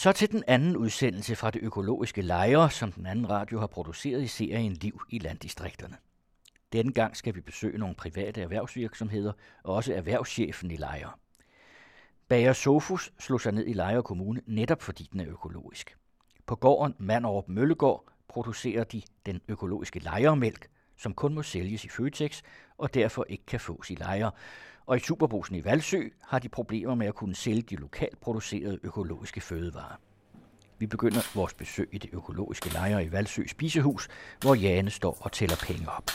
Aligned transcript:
Så 0.00 0.12
til 0.12 0.30
den 0.30 0.42
anden 0.46 0.76
udsendelse 0.76 1.36
fra 1.36 1.50
det 1.50 1.62
økologiske 1.62 2.22
lejre, 2.22 2.70
som 2.70 2.92
den 2.92 3.06
anden 3.06 3.30
radio 3.30 3.58
har 3.58 3.66
produceret 3.66 4.22
i 4.22 4.26
serien 4.26 4.72
Liv 4.72 5.00
i 5.08 5.18
landdistrikterne. 5.18 5.96
Denne 6.72 6.92
gang 6.92 7.16
skal 7.16 7.34
vi 7.34 7.40
besøge 7.40 7.78
nogle 7.78 7.94
private 7.94 8.42
erhvervsvirksomheder 8.42 9.32
og 9.62 9.74
også 9.74 9.94
erhvervschefen 9.94 10.70
i 10.70 10.76
Lejre. 10.76 11.10
Bager 12.28 12.52
Sofus 12.52 13.12
slog 13.18 13.40
sig 13.40 13.52
ned 13.52 13.66
i 13.66 13.72
Lejre 13.72 14.02
Kommune 14.02 14.40
netop 14.46 14.82
fordi 14.82 15.08
den 15.12 15.20
er 15.20 15.28
økologisk. 15.28 15.96
På 16.46 16.56
gården 16.56 16.94
Manderup 16.98 17.48
Møllegård 17.48 18.04
producerer 18.28 18.84
de 18.84 19.02
den 19.26 19.40
økologiske 19.48 19.98
lejermælk, 19.98 20.70
som 20.96 21.14
kun 21.14 21.34
må 21.34 21.42
sælges 21.42 21.84
i 21.84 21.88
Føtex 21.88 22.42
og 22.78 22.94
derfor 22.94 23.26
ikke 23.28 23.46
kan 23.46 23.60
fås 23.60 23.90
i 23.90 23.94
lejre. 23.94 24.30
Og 24.90 24.96
i 24.96 25.00
Superbrusen 25.00 25.56
i 25.56 25.64
Valsø 25.64 26.08
har 26.22 26.38
de 26.38 26.48
problemer 26.48 26.94
med 26.94 27.06
at 27.06 27.14
kunne 27.14 27.34
sælge 27.34 27.62
de 27.62 27.76
lokalt 27.76 28.20
producerede 28.20 28.78
økologiske 28.82 29.40
fødevarer. 29.40 30.00
Vi 30.78 30.86
begynder 30.86 31.20
vores 31.34 31.54
besøg 31.54 31.88
i 31.92 31.98
det 31.98 32.10
økologiske 32.12 32.72
lejre 32.72 33.04
i 33.04 33.12
Valsø 33.12 33.46
Spisehus, 33.46 34.08
hvor 34.40 34.54
Jane 34.54 34.90
står 34.90 35.18
og 35.20 35.32
tæller 35.32 35.56
penge 35.66 35.90
op. 35.90 36.10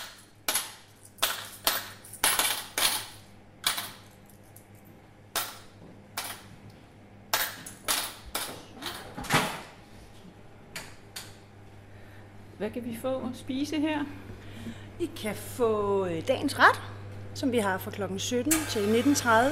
Hvad 12.58 12.70
kan 12.70 12.86
vi 12.86 12.96
få 12.96 13.18
at 13.18 13.36
spise 13.36 13.80
her? 13.80 14.06
I 15.00 15.10
kan 15.16 15.36
få 15.36 16.06
øh, 16.06 16.28
dagens 16.28 16.60
ret, 16.60 16.95
som 17.36 17.52
vi 17.52 17.58
har 17.58 17.78
fra 17.78 17.92
kl. 17.92 18.02
17 18.18 18.52
til 18.70 18.80
19.30. 18.80 19.30
Ja. 19.30 19.52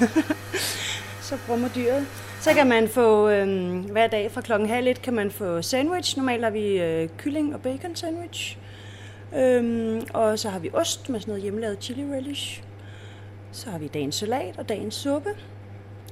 så 1.28 1.38
brummer 1.46 1.68
dyret. 1.68 2.06
Så 2.40 2.54
kan 2.54 2.66
man 2.66 2.88
få 2.88 3.28
øh, 3.30 3.74
hver 3.90 4.06
dag 4.06 4.32
fra 4.32 4.40
klokken 4.40 4.68
halv 4.68 4.86
et 4.86 5.02
kan 5.02 5.14
man 5.14 5.30
få 5.30 5.62
sandwich. 5.62 6.16
Normalt 6.16 6.44
har 6.44 6.50
vi 6.50 6.80
øh, 6.80 7.08
kylling 7.18 7.54
og 7.54 7.60
bacon 7.60 7.96
sandwich. 7.96 8.58
Øhm, 9.36 10.02
og 10.14 10.38
så 10.38 10.48
har 10.48 10.58
vi 10.58 10.70
ost 10.72 11.08
med 11.08 11.20
sådan 11.20 11.30
noget 11.30 11.42
hjemmelavet 11.42 11.82
chili 11.84 12.02
relish. 12.02 12.62
Så 13.52 13.70
har 13.70 13.78
vi 13.78 13.88
dagens 13.88 14.14
salat 14.14 14.58
og 14.58 14.68
dagens 14.68 14.94
suppe. 14.94 15.30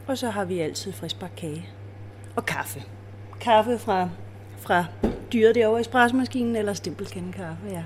Og 0.07 0.19
så 0.19 0.31
har 0.31 0.45
vi 0.45 0.61
altid 0.61 0.93
friskbagt 0.93 1.37
kage. 1.37 1.69
Og 2.37 2.47
kaffe. 2.47 2.83
Kaffe 3.41 3.79
fra 3.79 4.09
fra 4.59 4.85
dyret 5.33 5.55
derovre 5.55 5.79
i 5.79 5.81
espressomaskinen, 5.81 6.57
eller 6.57 6.73
stimpelkende 6.73 7.33
kaffe, 7.33 7.67
ja. 7.71 7.83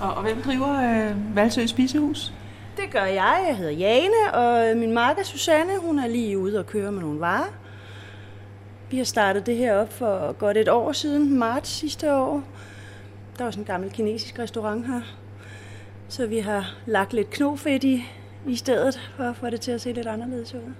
Og, 0.00 0.14
og 0.14 0.22
hvem 0.22 0.42
driver 0.42 1.08
øh, 1.08 1.36
Valsø 1.36 1.66
Spisehus? 1.66 2.32
Det 2.76 2.90
gør 2.90 3.04
jeg. 3.04 3.44
Jeg 3.48 3.56
hedder 3.56 3.72
Jane, 3.72 4.34
og 4.34 4.76
min 4.76 4.92
marker 4.92 5.22
Susanne, 5.24 5.72
hun 5.80 5.98
er 5.98 6.06
lige 6.06 6.38
ude 6.38 6.58
og 6.58 6.66
køre 6.66 6.92
med 6.92 7.00
nogle 7.00 7.20
varer. 7.20 7.52
Vi 8.90 8.96
har 8.96 9.04
startet 9.04 9.46
det 9.46 9.56
her 9.56 9.74
op 9.74 9.92
for 9.92 10.32
godt 10.32 10.56
et 10.56 10.68
år 10.68 10.92
siden, 10.92 11.38
marts 11.38 11.70
sidste 11.70 12.14
år. 12.14 12.42
Der 13.38 13.44
var 13.44 13.50
sådan 13.50 13.62
en 13.62 13.66
gammel 13.66 13.90
kinesisk 13.90 14.38
restaurant 14.38 14.86
her. 14.86 15.00
Så 16.08 16.26
vi 16.26 16.38
har 16.38 16.74
lagt 16.86 17.12
lidt 17.12 17.30
knofedt 17.30 17.84
i, 17.84 18.04
i 18.46 18.56
stedet, 18.56 19.12
for 19.16 19.24
at 19.24 19.36
få 19.36 19.50
det 19.50 19.60
til 19.60 19.70
at 19.70 19.80
se 19.80 19.92
lidt 19.92 20.06
anderledes 20.06 20.54
ud. 20.54 20.72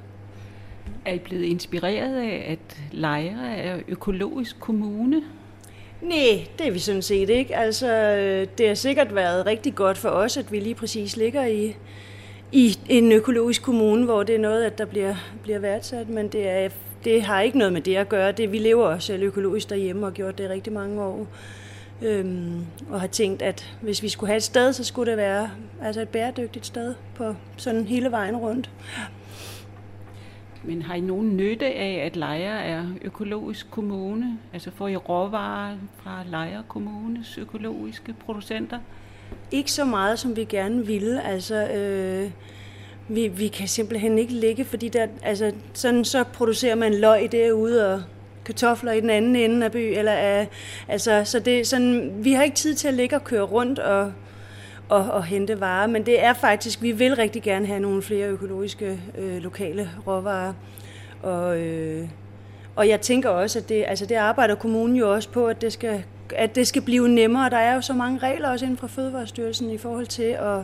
Er 1.04 1.12
I 1.12 1.18
blevet 1.18 1.44
inspireret 1.44 2.16
af, 2.16 2.46
at 2.52 2.82
Lejre 2.92 3.56
er 3.56 3.80
økologisk 3.88 4.60
kommune? 4.60 5.22
Nej, 6.02 6.46
det 6.58 6.66
er 6.66 6.70
vi 6.70 6.78
sådan 6.78 7.02
set 7.02 7.30
ikke. 7.30 7.56
Altså, 7.56 7.92
øh, 7.92 8.46
det 8.58 8.68
har 8.68 8.74
sikkert 8.74 9.14
været 9.14 9.46
rigtig 9.46 9.74
godt 9.74 9.98
for 9.98 10.08
os, 10.08 10.36
at 10.36 10.52
vi 10.52 10.60
lige 10.60 10.74
præcis 10.74 11.16
ligger 11.16 11.46
i, 11.46 11.76
i 12.52 12.78
en 12.88 13.12
økologisk 13.12 13.62
kommune, 13.62 14.04
hvor 14.04 14.22
det 14.22 14.34
er 14.34 14.38
noget, 14.38 14.64
at 14.64 14.78
der 14.78 14.84
bliver, 14.84 15.14
bliver 15.42 15.58
værdsat, 15.58 16.08
men 16.08 16.28
det, 16.28 16.48
er, 16.48 16.68
det 17.04 17.22
har 17.22 17.40
ikke 17.40 17.58
noget 17.58 17.72
med 17.72 17.80
det 17.80 17.96
at 17.96 18.08
gøre. 18.08 18.32
Det, 18.32 18.52
vi 18.52 18.58
lever 18.58 18.86
også 18.86 19.06
selv 19.06 19.22
økologisk 19.22 19.70
derhjemme 19.70 20.02
og 20.02 20.10
har 20.10 20.14
gjort 20.14 20.38
det 20.38 20.50
rigtig 20.50 20.72
mange 20.72 21.02
år. 21.02 21.26
Øhm, 22.02 22.66
og 22.90 23.00
har 23.00 23.06
tænkt, 23.06 23.42
at 23.42 23.74
hvis 23.80 24.02
vi 24.02 24.08
skulle 24.08 24.28
have 24.28 24.36
et 24.36 24.42
sted, 24.42 24.72
så 24.72 24.84
skulle 24.84 25.10
det 25.10 25.18
være 25.18 25.50
altså 25.82 26.00
et 26.00 26.08
bæredygtigt 26.08 26.66
sted 26.66 26.94
på 27.14 27.34
sådan 27.56 27.86
hele 27.86 28.10
vejen 28.10 28.36
rundt. 28.36 28.70
Men 30.66 30.82
har 30.82 30.94
I 30.94 31.00
nogen 31.00 31.36
nytte 31.36 31.66
af, 31.66 32.02
at 32.06 32.16
Lejre 32.16 32.64
er 32.64 32.84
økologisk 33.02 33.70
kommune? 33.70 34.38
Altså 34.52 34.70
får 34.70 34.88
I 34.88 34.96
råvarer 34.96 35.76
fra 35.96 36.22
Lejre 36.30 36.62
Kommunes 36.68 37.38
økologiske 37.38 38.14
producenter? 38.24 38.78
Ikke 39.50 39.72
så 39.72 39.84
meget, 39.84 40.18
som 40.18 40.36
vi 40.36 40.44
gerne 40.44 40.86
ville. 40.86 41.22
Altså, 41.22 41.68
øh, 41.68 42.30
vi, 43.08 43.28
vi 43.28 43.48
kan 43.48 43.68
simpelthen 43.68 44.18
ikke 44.18 44.32
ligge, 44.32 44.64
fordi 44.64 44.88
der, 44.88 45.06
altså, 45.22 45.52
sådan, 45.72 46.04
så 46.04 46.24
producerer 46.24 46.74
man 46.74 46.94
løg 46.94 47.32
derude 47.32 47.94
og 47.94 48.02
kartofler 48.44 48.92
i 48.92 49.00
den 49.00 49.10
anden 49.10 49.36
ende 49.36 49.66
af 49.66 49.72
by. 49.72 49.98
Eller, 49.98 50.40
øh, 50.40 50.46
altså, 50.88 51.22
så 51.24 51.40
det, 51.40 51.66
sådan, 51.66 52.12
vi 52.18 52.32
har 52.32 52.42
ikke 52.42 52.56
tid 52.56 52.74
til 52.74 52.88
at 52.88 52.94
ligge 52.94 53.16
og 53.16 53.24
køre 53.24 53.42
rundt 53.42 53.78
og 53.78 54.12
og, 54.88 55.10
og 55.10 55.24
hente 55.24 55.60
varer. 55.60 55.86
Men 55.86 56.06
det 56.06 56.24
er 56.24 56.32
faktisk, 56.32 56.82
vi 56.82 56.92
vil 56.92 57.16
rigtig 57.16 57.42
gerne 57.42 57.66
have 57.66 57.80
nogle 57.80 58.02
flere 58.02 58.28
økologiske 58.28 59.00
øh, 59.18 59.36
lokale 59.36 59.90
råvarer. 60.06 60.52
Og, 61.22 61.60
øh, 61.60 62.08
og 62.76 62.88
jeg 62.88 63.00
tænker 63.00 63.28
også, 63.28 63.58
at 63.58 63.68
det, 63.68 63.84
altså 63.88 64.06
det 64.06 64.14
arbejder 64.14 64.54
kommunen 64.54 64.96
jo 64.96 65.12
også 65.12 65.28
på, 65.28 65.46
at 65.46 65.60
det, 65.60 65.72
skal, 65.72 66.04
at 66.36 66.54
det 66.54 66.66
skal 66.66 66.82
blive 66.82 67.08
nemmere. 67.08 67.50
Der 67.50 67.56
er 67.56 67.74
jo 67.74 67.80
så 67.80 67.92
mange 67.92 68.18
regler 68.18 68.48
også 68.48 68.64
inden 68.64 68.78
for 68.78 68.86
Fødevarestyrelsen 68.86 69.70
i 69.70 69.78
forhold 69.78 70.06
til, 70.06 70.22
at, 70.22 70.60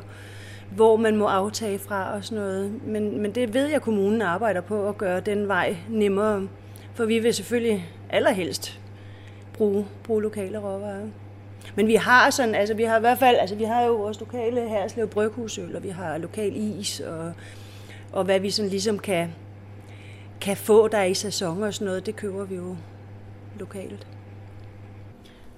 hvor 0.70 0.96
man 0.96 1.16
må 1.16 1.26
aftage 1.26 1.78
fra 1.78 2.14
og 2.14 2.24
sådan 2.24 2.44
noget. 2.44 2.72
Men, 2.86 3.22
men 3.22 3.34
det 3.34 3.54
ved 3.54 3.66
jeg, 3.66 3.76
at 3.76 3.82
kommunen 3.82 4.22
arbejder 4.22 4.60
på 4.60 4.88
at 4.88 4.98
gøre 4.98 5.20
den 5.20 5.48
vej 5.48 5.76
nemmere. 5.88 6.48
For 6.94 7.04
vi 7.04 7.18
vil 7.18 7.34
selvfølgelig 7.34 7.90
allerhelst 8.10 8.80
bruge, 9.52 9.86
bruge 10.04 10.22
lokale 10.22 10.58
råvarer. 10.58 11.06
Men 11.74 11.86
vi 11.86 11.94
har 11.94 12.30
sådan, 12.30 12.54
altså 12.54 12.74
vi 12.74 12.82
har 12.82 12.96
i 12.96 13.00
hvert 13.00 13.18
fald, 13.18 13.36
altså 13.36 13.56
vi 13.56 13.64
har 13.64 13.82
jo 13.82 13.94
vores 13.94 14.20
lokale 14.20 14.68
Herslev 14.68 15.08
Bryghusøl, 15.08 15.76
og 15.76 15.82
vi 15.82 15.88
har 15.88 16.18
lokal 16.18 16.52
is, 16.56 17.00
og, 17.00 17.32
og 18.12 18.24
hvad 18.24 18.40
vi 18.40 18.50
sådan 18.50 18.70
ligesom 18.70 18.98
kan, 18.98 19.34
kan 20.40 20.56
få 20.56 20.88
der 20.88 21.02
i 21.02 21.14
sæson 21.14 21.62
og 21.62 21.74
sådan 21.74 21.86
noget, 21.86 22.06
det 22.06 22.16
køber 22.16 22.44
vi 22.44 22.54
jo 22.54 22.76
lokalt. 23.58 24.06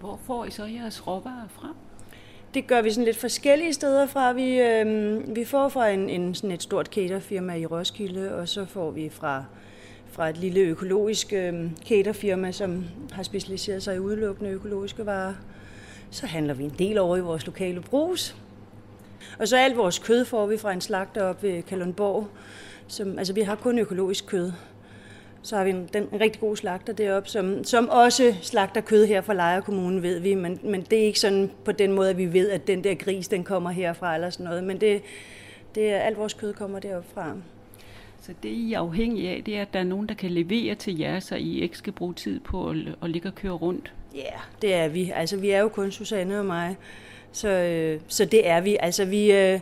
Hvor 0.01 0.21
får 0.27 0.45
I 0.45 0.51
så 0.51 0.65
jeres 0.65 1.07
råvarer 1.07 1.49
fra? 1.49 1.69
Det 2.55 2.67
gør 2.67 2.83
vi 2.83 2.91
sådan 2.91 3.05
lidt 3.05 3.17
forskellige 3.17 3.73
steder 3.73 4.07
fra. 4.07 4.33
Vi, 4.33 4.61
øh, 4.61 5.37
vi 5.37 5.45
får 5.45 5.69
fra 5.69 5.89
en, 5.89 6.11
en, 6.11 6.35
sådan 6.35 6.51
et 6.51 6.63
stort 6.63 6.87
caterfirma 6.87 7.55
i 7.55 7.67
Roskilde, 7.67 8.35
og 8.35 8.49
så 8.49 8.65
får 8.65 8.91
vi 8.91 9.09
fra, 9.09 9.45
fra 10.07 10.29
et 10.29 10.37
lille 10.37 10.61
økologisk 10.61 11.33
øh, 11.33 11.71
caterfirma, 11.87 12.53
som 12.53 12.85
har 13.13 13.23
specialiseret 13.23 13.83
sig 13.83 13.97
i 13.97 13.99
udelukkende 13.99 14.51
økologiske 14.51 15.07
varer. 15.07 15.35
Så 16.15 16.27
handler 16.27 16.55
vi 16.55 16.65
en 16.65 16.75
del 16.79 16.99
over 16.99 17.17
i 17.17 17.21
vores 17.21 17.47
lokale 17.47 17.81
brus. 17.81 18.37
Og 19.39 19.49
så 19.49 19.57
alt 19.57 19.77
vores 19.77 19.99
kød 19.99 20.25
får 20.25 20.47
vi 20.47 20.57
fra 20.57 20.73
en 20.73 20.81
slagter 20.81 21.23
op 21.23 21.43
ved 21.43 21.63
Kalundborg. 21.63 22.29
Som, 22.87 23.19
altså 23.19 23.33
vi 23.33 23.41
har 23.41 23.55
kun 23.55 23.79
økologisk 23.79 24.27
kød. 24.27 24.53
Så 25.43 25.57
har 25.57 25.65
vi 25.65 25.71
en, 25.71 25.89
den, 25.93 26.09
en 26.13 26.21
rigtig 26.21 26.41
god 26.41 26.57
slagter 26.57 26.93
deroppe, 26.93 27.29
som, 27.29 27.65
som 27.65 27.89
også 27.89 28.35
slagter 28.43 28.81
kød 28.81 29.07
her 29.07 29.21
fra 29.21 29.35
Lejre 29.35 29.63
Kommune, 29.63 30.03
ved 30.03 30.21
vi. 30.21 30.35
Men, 30.35 30.61
men 30.63 30.83
det 30.83 30.99
er 30.99 31.05
ikke 31.05 31.21
sådan 31.21 31.51
på 31.65 31.73
den 31.73 31.93
måde, 31.93 32.11
at 32.11 32.19
vi 32.19 32.33
ved, 32.33 32.51
at 32.51 32.67
den 32.67 32.85
der 32.85 32.95
gris, 32.95 33.29
den 33.29 33.45
kommer 33.45 33.71
herfra 33.71 34.15
eller 34.15 34.31
sådan 34.31 34.45
noget. 34.45 34.65
Men 34.65 34.81
det, 34.81 35.03
det 35.75 35.91
er, 35.91 35.99
alt 35.99 36.19
vores 36.19 36.35
kød 36.35 36.53
kommer 36.53 36.79
deroppe 36.79 37.09
fra. 37.15 37.33
Så 38.21 38.33
det 38.43 38.49
I 38.49 38.73
er 38.73 38.81
afhængige 38.81 39.31
af, 39.31 39.43
det 39.47 39.57
er, 39.57 39.63
at 39.63 39.73
der 39.73 39.79
er 39.79 39.85
nogen, 39.85 40.09
der 40.09 40.15
kan 40.15 40.31
levere 40.31 40.75
til 40.75 40.99
jer, 40.99 41.21
så 41.21 41.37
I 41.37 41.61
ikke 41.61 41.79
skal 41.79 41.93
bruge 41.93 42.15
tid 42.15 42.41
på 42.41 42.69
at, 42.69 42.77
at 43.03 43.11
ligge 43.11 43.29
og 43.29 43.35
køre 43.35 43.53
rundt? 43.53 43.93
Ja, 44.15 44.21
yeah, 44.21 44.41
det 44.63 44.75
er 44.75 44.89
vi. 44.89 45.13
Altså, 45.15 45.37
vi 45.37 45.51
er 45.51 45.61
jo 45.61 45.69
kun 45.69 45.91
Susanne 45.91 46.39
og 46.39 46.47
mig. 46.47 46.77
Så, 47.33 47.49
øh, 47.49 48.01
så 48.09 48.25
det 48.25 48.49
er 48.49 48.61
vi. 48.61 48.77
Altså, 48.81 49.05
vi, 49.05 49.33
øh, 49.33 49.61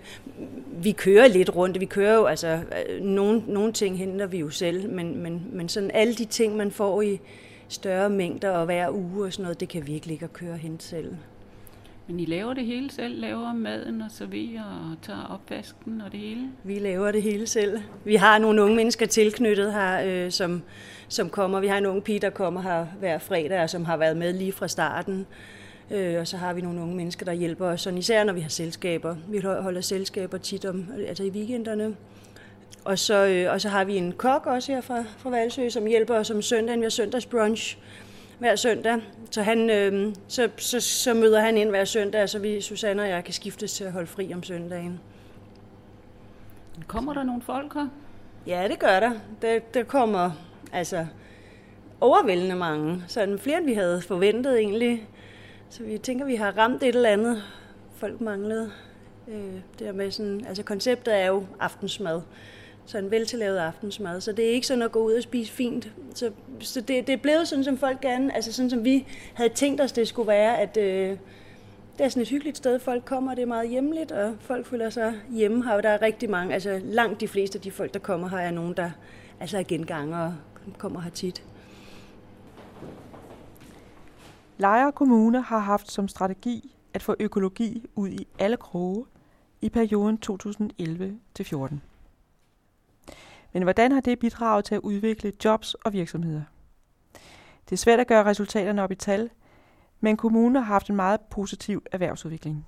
vi 0.82 0.92
kører 0.92 1.28
lidt 1.28 1.56
rundt. 1.56 1.80
Vi 1.80 1.86
kører 1.86 2.14
jo, 2.14 2.24
altså, 2.24 2.60
øh, 2.88 3.00
nogle, 3.00 3.42
nogle 3.46 3.72
ting 3.72 3.98
henter 3.98 4.26
vi 4.26 4.38
jo 4.38 4.50
selv, 4.50 4.90
men, 4.90 5.22
men, 5.22 5.46
men 5.52 5.68
sådan 5.68 5.90
alle 5.94 6.14
de 6.14 6.24
ting, 6.24 6.56
man 6.56 6.70
får 6.70 7.02
i 7.02 7.20
større 7.68 8.10
mængder 8.10 8.50
og 8.50 8.64
hver 8.64 8.90
uge 8.90 9.26
og 9.26 9.32
sådan 9.32 9.42
noget, 9.42 9.60
det 9.60 9.68
kan 9.68 9.86
vi 9.86 9.94
ikke 9.94 10.06
ligge 10.06 10.26
og 10.26 10.32
køre 10.32 10.56
hen 10.56 10.80
selv. 10.80 11.14
Men 12.06 12.20
I 12.20 12.24
laver 12.24 12.54
det 12.54 12.66
hele 12.66 12.90
selv? 12.90 13.20
Laver 13.20 13.52
maden 13.52 14.00
og 14.02 14.10
serverer 14.10 14.90
og 14.90 15.02
tager 15.02 15.26
opvasken 15.30 16.00
og 16.00 16.12
det 16.12 16.20
hele? 16.20 16.48
Vi 16.64 16.78
laver 16.78 17.12
det 17.12 17.22
hele 17.22 17.46
selv. 17.46 17.80
Vi 18.04 18.14
har 18.14 18.38
nogle 18.38 18.62
unge 18.62 18.76
mennesker 18.76 19.06
tilknyttet 19.06 19.72
her, 19.72 20.02
øh, 20.04 20.30
som, 20.30 20.62
som 21.12 21.30
kommer. 21.30 21.60
Vi 21.60 21.66
har 21.66 21.78
en 21.78 21.86
ung 21.86 22.04
pige, 22.04 22.18
der 22.18 22.30
kommer 22.30 22.62
her 22.62 22.86
hver 22.98 23.18
fredag, 23.18 23.62
og 23.62 23.70
som 23.70 23.84
har 23.84 23.96
været 23.96 24.16
med 24.16 24.32
lige 24.32 24.52
fra 24.52 24.68
starten. 24.68 25.26
Øh, 25.90 26.20
og 26.20 26.26
så 26.26 26.36
har 26.36 26.52
vi 26.52 26.60
nogle 26.60 26.80
unge 26.80 26.96
mennesker, 26.96 27.24
der 27.24 27.32
hjælper 27.32 27.66
os, 27.66 27.80
sådan 27.80 27.98
især 27.98 28.24
når 28.24 28.32
vi 28.32 28.40
har 28.40 28.48
selskaber. 28.48 29.16
Vi 29.28 29.38
holder 29.38 29.80
selskaber 29.80 30.38
tit 30.38 30.64
om, 30.64 30.88
altså 31.08 31.22
i 31.22 31.30
weekenderne. 31.30 31.96
Og 32.84 32.98
så, 32.98 33.26
øh, 33.26 33.52
og 33.52 33.60
så 33.60 33.68
har 33.68 33.84
vi 33.84 33.96
en 33.96 34.12
kok 34.12 34.46
også 34.46 34.72
her 34.72 34.80
fra, 34.80 35.04
fra 35.18 35.30
Valsø, 35.30 35.68
som 35.68 35.86
hjælper 35.86 36.14
os 36.14 36.30
om 36.30 36.42
søndagen. 36.42 36.80
Vi 36.80 36.84
har 36.84 36.90
søndagsbrunch 36.90 37.78
hver 38.38 38.56
søndag. 38.56 39.00
Så, 39.30 39.42
han, 39.42 39.70
øh, 39.70 40.14
så, 40.28 40.48
så, 40.56 40.80
så 40.80 41.14
møder 41.14 41.40
han 41.40 41.56
ind 41.56 41.70
hver 41.70 41.84
søndag, 41.84 42.28
så 42.28 42.38
vi, 42.38 42.60
Susanne 42.60 43.02
og 43.02 43.08
jeg, 43.08 43.24
kan 43.24 43.34
skiftes 43.34 43.72
til 43.72 43.84
at 43.84 43.92
holde 43.92 44.06
fri 44.06 44.34
om 44.34 44.42
søndagen. 44.42 45.00
Kommer 46.86 47.14
der 47.14 47.22
nogle 47.22 47.42
folk 47.42 47.74
her? 47.74 47.88
Ja, 48.46 48.68
det 48.68 48.78
gør 48.78 49.00
der. 49.00 49.12
Der, 49.42 49.58
der 49.74 49.82
kommer 49.82 50.30
altså 50.72 51.06
overvældende 52.00 52.56
mange. 52.56 53.04
Sådan 53.08 53.38
flere, 53.38 53.58
end 53.58 53.66
vi 53.66 53.74
havde 53.74 54.02
forventet 54.02 54.58
egentlig. 54.58 55.08
Så 55.70 55.82
vi 55.82 55.98
tænker, 55.98 56.24
vi 56.24 56.34
har 56.34 56.58
ramt 56.58 56.82
et 56.82 56.94
eller 56.94 57.08
andet, 57.08 57.42
folk 57.96 58.20
manglede. 58.20 58.70
Øh, 59.28 59.54
det 59.78 59.86
der 59.86 59.92
med 59.92 60.10
sådan, 60.10 60.44
altså 60.48 60.62
konceptet 60.62 61.20
er 61.20 61.26
jo 61.26 61.46
aftensmad. 61.60 62.20
Så 62.86 62.98
en 62.98 63.10
veltillavet 63.10 63.58
aftensmad. 63.58 64.20
Så 64.20 64.32
det 64.32 64.44
er 64.44 64.50
ikke 64.50 64.66
sådan 64.66 64.82
at 64.82 64.92
gå 64.92 64.98
ud 64.98 65.12
og 65.12 65.22
spise 65.22 65.52
fint. 65.52 65.92
Så, 66.14 66.30
så 66.60 66.80
det, 66.80 67.06
det 67.06 67.12
er 67.12 67.16
blevet 67.16 67.48
sådan, 67.48 67.64
som 67.64 67.78
folk 67.78 68.00
gerne, 68.00 68.34
altså 68.34 68.52
sådan 68.52 68.70
som 68.70 68.84
vi 68.84 69.06
havde 69.34 69.48
tænkt 69.48 69.80
os, 69.80 69.92
det 69.92 70.08
skulle 70.08 70.28
være, 70.28 70.58
at 70.58 70.76
øh, 70.76 71.16
det 71.98 72.04
er 72.04 72.08
sådan 72.08 72.22
et 72.22 72.28
hyggeligt 72.28 72.56
sted, 72.56 72.78
folk 72.78 73.04
kommer, 73.04 73.34
det 73.34 73.42
er 73.42 73.46
meget 73.46 73.68
hjemligt, 73.68 74.12
og 74.12 74.34
folk 74.40 74.66
føler 74.66 74.90
sig 74.90 75.14
hjemme 75.30 75.64
her. 75.64 75.72
Og 75.72 75.82
der 75.82 75.88
er 75.88 76.02
rigtig 76.02 76.30
mange, 76.30 76.54
altså 76.54 76.80
langt 76.84 77.20
de 77.20 77.28
fleste 77.28 77.58
af 77.58 77.62
de 77.62 77.70
folk, 77.70 77.94
der 77.94 78.00
kommer 78.00 78.28
her, 78.28 78.38
er 78.38 78.50
nogen, 78.50 78.74
der 78.76 78.90
altså 79.40 79.58
er 79.58 79.62
genganger 79.62 80.32
kommer 80.78 81.00
her 81.00 81.10
tit. 81.10 81.44
Lejre 84.58 84.92
Kommune 84.92 85.42
har 85.42 85.58
haft 85.58 85.90
som 85.90 86.08
strategi 86.08 86.76
at 86.94 87.02
få 87.02 87.16
økologi 87.20 87.86
ud 87.94 88.08
i 88.08 88.26
alle 88.38 88.56
kroge 88.56 89.06
i 89.60 89.68
perioden 89.68 90.18
2011-14. 90.26 91.74
Men 93.52 93.62
hvordan 93.62 93.92
har 93.92 94.00
det 94.00 94.18
bidraget 94.18 94.64
til 94.64 94.74
at 94.74 94.80
udvikle 94.80 95.32
jobs 95.44 95.74
og 95.74 95.92
virksomheder? 95.92 96.42
Det 97.64 97.72
er 97.72 97.76
svært 97.76 98.00
at 98.00 98.06
gøre 98.06 98.24
resultaterne 98.24 98.82
op 98.82 98.92
i 98.92 98.94
tal, 98.94 99.30
men 100.00 100.16
kommunen 100.16 100.56
har 100.56 100.62
haft 100.62 100.90
en 100.90 100.96
meget 100.96 101.20
positiv 101.20 101.82
erhvervsudvikling. 101.92 102.66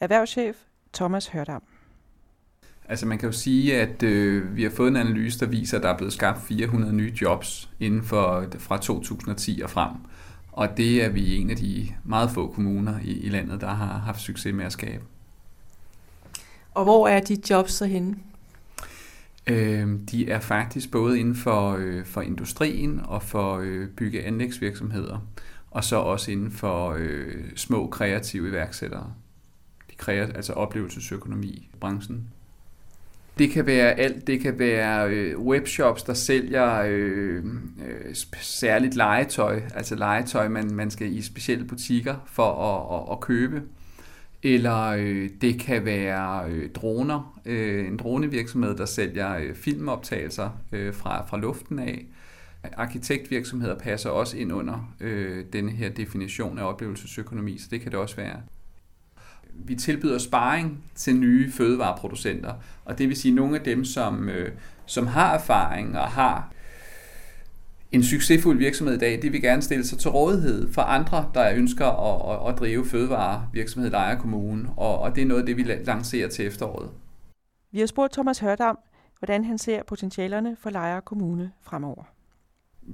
Erhvervschef 0.00 0.64
Thomas 0.92 1.26
Hørdam. 1.26 1.62
Altså 2.88 3.06
man 3.06 3.18
kan 3.18 3.28
jo 3.28 3.32
sige, 3.32 3.80
at 3.80 4.02
øh, 4.02 4.56
vi 4.56 4.62
har 4.62 4.70
fået 4.70 4.88
en 4.88 4.96
analyse, 4.96 5.40
der 5.40 5.46
viser, 5.46 5.76
at 5.76 5.82
der 5.82 5.88
er 5.88 5.96
blevet 5.96 6.12
skabt 6.12 6.42
400 6.42 6.92
nye 6.92 7.12
jobs 7.22 7.70
inden 7.80 8.02
for 8.02 8.46
fra 8.58 8.78
2010 8.78 9.60
og 9.64 9.70
frem. 9.70 9.90
Og 10.52 10.76
det 10.76 11.04
er 11.04 11.08
vi 11.08 11.36
en 11.36 11.50
af 11.50 11.56
de 11.56 11.88
meget 12.04 12.30
få 12.30 12.52
kommuner 12.52 12.94
i, 13.04 13.12
i 13.12 13.28
landet, 13.28 13.60
der 13.60 13.68
har 13.68 13.98
haft 13.98 14.20
succes 14.20 14.54
med 14.54 14.64
at 14.64 14.72
skabe. 14.72 15.04
Og 16.74 16.84
hvor 16.84 17.08
er 17.08 17.20
de 17.20 17.36
jobs 17.50 17.72
så 17.72 17.86
henne? 17.86 18.16
Øh, 19.46 19.88
de 20.10 20.30
er 20.30 20.40
faktisk 20.40 20.90
både 20.90 21.20
inden 21.20 21.34
for, 21.34 21.76
øh, 21.78 22.04
for 22.04 22.20
industrien 22.20 23.00
og 23.04 23.22
for 23.22 23.58
øh, 23.58 23.88
bygge- 23.88 24.24
anlægsvirksomheder, 24.24 25.26
og 25.70 25.84
så 25.84 25.96
også 25.96 26.30
inden 26.30 26.50
for 26.50 26.94
øh, 26.98 27.44
små 27.56 27.86
kreative 27.86 28.48
iværksættere. 28.48 29.12
De 29.90 29.96
kræver 29.96 30.26
altså 30.26 30.52
oplevelsesøkonomi 30.52 31.68
branchen. 31.80 32.28
Det 33.38 33.50
kan 33.50 33.66
være 33.66 33.92
alt. 33.92 34.26
Det 34.26 34.40
kan 34.40 34.58
være 34.58 35.10
øh, 35.10 35.38
webshops, 35.38 36.02
der 36.02 36.14
sælger 36.14 36.82
øh, 36.86 37.44
øh, 37.86 38.14
særligt 38.40 38.94
legetøj, 38.94 39.60
altså 39.74 39.94
legetøj, 39.94 40.48
man, 40.48 40.74
man 40.74 40.90
skal 40.90 41.16
i 41.16 41.22
specielle 41.22 41.64
butikker 41.64 42.16
for 42.26 42.52
at, 42.52 43.00
at, 43.00 43.12
at 43.12 43.20
købe. 43.20 43.62
Eller 44.42 44.82
øh, 44.84 45.30
det 45.40 45.60
kan 45.60 45.84
være 45.84 46.50
øh, 46.50 46.70
droner, 46.70 47.40
øh, 47.44 47.86
en 47.86 47.96
dronevirksomhed, 47.96 48.76
der 48.76 48.86
sælger 48.86 49.36
øh, 49.36 49.54
filmoptagelser 49.54 50.50
øh, 50.72 50.94
fra, 50.94 51.26
fra 51.26 51.38
luften 51.38 51.78
af. 51.78 52.06
Arkitektvirksomheder 52.72 53.78
passer 53.78 54.10
også 54.10 54.36
ind 54.36 54.52
under 54.52 54.94
øh, 55.00 55.44
denne 55.52 55.70
her 55.70 55.88
definition 55.88 56.58
af 56.58 56.64
oplevelsesøkonomi, 56.64 57.58
så 57.58 57.66
det 57.70 57.80
kan 57.80 57.92
det 57.92 58.00
også 58.00 58.16
være 58.16 58.40
vi 59.54 59.74
tilbyder 59.74 60.18
sparring 60.18 60.84
til 60.94 61.16
nye 61.16 61.52
fødevareproducenter, 61.52 62.54
og 62.84 62.98
det 62.98 63.08
vil 63.08 63.16
sige 63.16 63.34
nogle 63.34 63.58
af 63.58 63.64
dem, 63.64 63.84
som, 63.84 64.28
øh, 64.28 64.52
som 64.86 65.06
har 65.06 65.34
erfaring 65.34 65.98
og 65.98 66.08
har 66.08 66.50
en 67.92 68.02
succesfuld 68.02 68.58
virksomhed 68.58 68.94
i 68.94 68.98
dag, 68.98 69.22
de 69.22 69.30
vil 69.30 69.42
gerne 69.42 69.62
stille 69.62 69.86
sig 69.86 69.98
til 69.98 70.10
rådighed 70.10 70.72
for 70.72 70.82
andre, 70.82 71.30
der 71.34 71.52
ønsker 71.54 71.86
at, 71.86 72.46
at, 72.46 72.54
at 72.54 72.58
drive 72.58 72.86
fødevarevirksomhed 72.86 73.90
i 73.90 73.92
Lejre 73.92 74.20
Kommune, 74.20 74.68
og, 74.76 74.98
og 74.98 75.14
det 75.14 75.22
er 75.22 75.26
noget 75.26 75.40
af 75.40 75.46
det, 75.46 75.56
vi 75.56 75.62
lancerer 75.62 76.28
til 76.28 76.46
efteråret. 76.46 76.90
Vi 77.72 77.78
har 77.78 77.86
spurgt 77.86 78.12
Thomas 78.12 78.38
Hørdam, 78.38 78.78
hvordan 79.18 79.44
han 79.44 79.58
ser 79.58 79.82
potentialerne 79.82 80.56
for 80.60 80.70
Lejre 80.70 81.00
Kommune 81.00 81.50
fremover. 81.62 82.04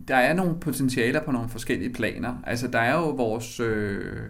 Der 0.08 0.16
er 0.16 0.32
nogle 0.32 0.60
potentialer 0.60 1.24
på 1.24 1.32
nogle 1.32 1.48
forskellige 1.48 1.92
planer. 1.92 2.36
Altså 2.46 2.68
der 2.68 2.78
er 2.78 2.94
jo 2.94 3.10
vores... 3.10 3.60
Øh, 3.60 4.22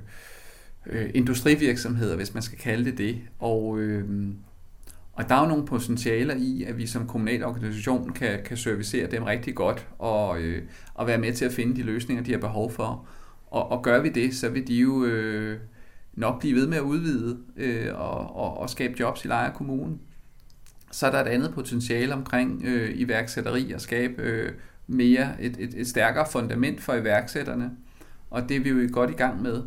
øh, 0.86 1.10
industrivirksomheder, 1.14 2.16
hvis 2.16 2.34
man 2.34 2.42
skal 2.42 2.58
kalde 2.58 2.84
det 2.84 2.98
det. 2.98 3.20
Og, 3.38 3.78
øh, 3.78 4.28
og 5.12 5.28
der 5.28 5.34
er 5.34 5.40
jo 5.40 5.48
nogle 5.48 5.66
potentialer 5.66 6.34
i, 6.38 6.64
at 6.64 6.78
vi 6.78 6.86
som 6.86 7.06
kommunal 7.06 7.44
organisation 7.44 8.12
kan, 8.12 8.38
kan 8.44 8.56
servicere 8.56 9.10
dem 9.10 9.22
rigtig 9.22 9.54
godt 9.54 9.88
og, 9.98 10.40
øh, 10.40 10.62
og 10.94 11.06
være 11.06 11.18
med 11.18 11.32
til 11.32 11.44
at 11.44 11.52
finde 11.52 11.76
de 11.76 11.82
løsninger, 11.82 12.24
de 12.24 12.32
har 12.32 12.38
behov 12.38 12.70
for. 12.70 13.06
Og, 13.50 13.70
og 13.70 13.82
gør 13.82 14.02
vi 14.02 14.08
det, 14.08 14.34
så 14.36 14.48
vil 14.48 14.68
de 14.68 14.74
jo 14.74 15.04
øh, 15.04 15.58
nok 16.14 16.40
blive 16.40 16.56
ved 16.56 16.66
med 16.66 16.76
at 16.76 16.82
udvide 16.82 17.38
øh, 17.56 17.94
og, 17.94 18.36
og, 18.36 18.58
og 18.58 18.70
skabe 18.70 18.94
jobs 19.00 19.24
i 19.24 19.28
Lejre 19.28 19.52
Kommune. 19.54 19.98
Så 20.90 21.06
er 21.06 21.10
der 21.10 21.20
et 21.20 21.28
andet 21.28 21.54
potentiale 21.54 22.14
omkring 22.14 22.62
øh, 22.64 22.90
iværksætteri 22.94 23.72
og 23.72 23.80
skabe 23.80 24.22
øh, 24.22 24.52
mere 24.86 25.42
et, 25.42 25.56
et, 25.58 25.74
et 25.76 25.88
stærkere 25.88 26.26
fundament 26.30 26.80
for 26.80 26.94
iværksætterne. 26.94 27.70
Og 28.30 28.48
det 28.48 28.56
er 28.56 28.60
vi 28.60 28.70
jo 28.70 28.88
godt 28.92 29.10
i 29.10 29.14
gang 29.14 29.42
med. 29.42 29.62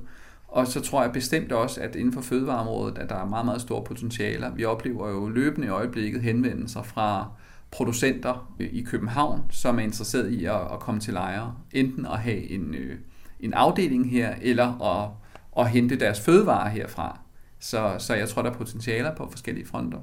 Og 0.53 0.67
så 0.67 0.81
tror 0.81 1.01
jeg 1.01 1.11
bestemt 1.11 1.51
også, 1.51 1.81
at 1.81 1.95
inden 1.95 2.13
for 2.13 2.21
fødevareområdet, 2.21 2.97
at 2.97 3.09
der 3.09 3.15
er 3.15 3.25
meget, 3.25 3.45
meget 3.45 3.61
store 3.61 3.83
potentialer. 3.83 4.51
Vi 4.55 4.65
oplever 4.65 5.09
jo 5.09 5.27
løbende 5.27 5.67
i 5.67 5.69
øjeblikket 5.69 6.21
henvendelser 6.21 6.83
fra 6.83 7.27
producenter 7.71 8.53
i 8.59 8.81
København, 8.81 9.41
som 9.51 9.79
er 9.79 9.83
interesseret 9.83 10.29
i 10.29 10.45
at, 10.45 10.61
at 10.73 10.79
komme 10.79 11.01
til 11.01 11.13
lejre. 11.13 11.55
Enten 11.71 12.05
at 12.05 12.19
have 12.19 12.50
en, 12.50 12.73
øh, 12.73 13.00
en 13.39 13.53
afdeling 13.53 14.11
her, 14.11 14.35
eller 14.41 14.81
at, 14.81 15.09
at 15.57 15.69
hente 15.69 16.00
deres 16.00 16.21
fødevarer 16.21 16.69
herfra. 16.69 17.19
Så, 17.59 17.95
så 18.00 18.13
jeg 18.13 18.29
tror, 18.29 18.41
der 18.41 18.50
er 18.50 18.53
potentialer 18.53 19.15
på 19.15 19.29
forskellige 19.29 19.65
fronter. 19.65 20.00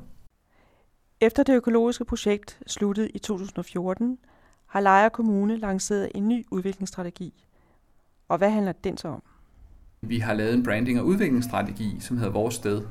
Efter 1.20 1.43
det 1.43 1.56
økologiske 1.56 2.05
projekt 2.05 2.61
sluttede 2.67 3.08
i 3.08 3.19
2014, 3.19 4.19
har 4.67 4.81
Lejre 4.81 5.11
Kommune 5.11 5.56
lanceret 5.56 6.11
en 6.14 6.29
ny 6.29 6.47
udviklingsstrategi. 6.50 7.44
Og 8.29 8.38
hvad 8.38 8.50
handler 8.50 8.73
den 8.73 8.97
så 8.97 9.08
om? 9.08 9.23
Vi 10.02 10.19
har 10.19 10.35
lavet 10.35 10.55
en 10.55 10.62
branding- 10.62 11.00
og 11.00 11.06
udviklingsstrategi, 11.06 11.97
som 12.00 12.17
hedder 12.17 12.32
Vores 12.32 12.55
Sted. 12.55 12.82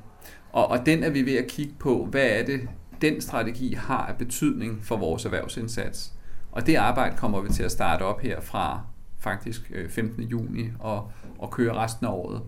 Og, 0.51 0.67
og 0.67 0.85
den 0.85 1.03
er 1.03 1.09
vi 1.09 1.25
ved 1.25 1.35
at 1.35 1.47
kigge 1.47 1.73
på, 1.79 2.05
hvad 2.05 2.25
er 2.25 2.45
det, 2.45 2.69
den 3.01 3.21
strategi 3.21 3.73
har 3.73 4.05
af 4.05 4.17
betydning 4.17 4.85
for 4.85 4.97
vores 4.97 5.25
erhvervsindsats. 5.25 6.13
Og 6.51 6.67
det 6.67 6.75
arbejde 6.75 7.17
kommer 7.17 7.41
vi 7.41 7.49
til 7.49 7.63
at 7.63 7.71
starte 7.71 8.03
op 8.03 8.21
her 8.21 8.41
fra 8.41 8.81
faktisk 9.19 9.71
øh, 9.73 9.89
15. 9.89 10.23
Juni 10.23 10.69
og, 10.79 11.11
og 11.39 11.51
køre 11.51 11.73
resten 11.73 12.05
af 12.05 12.11
året. 12.11 12.41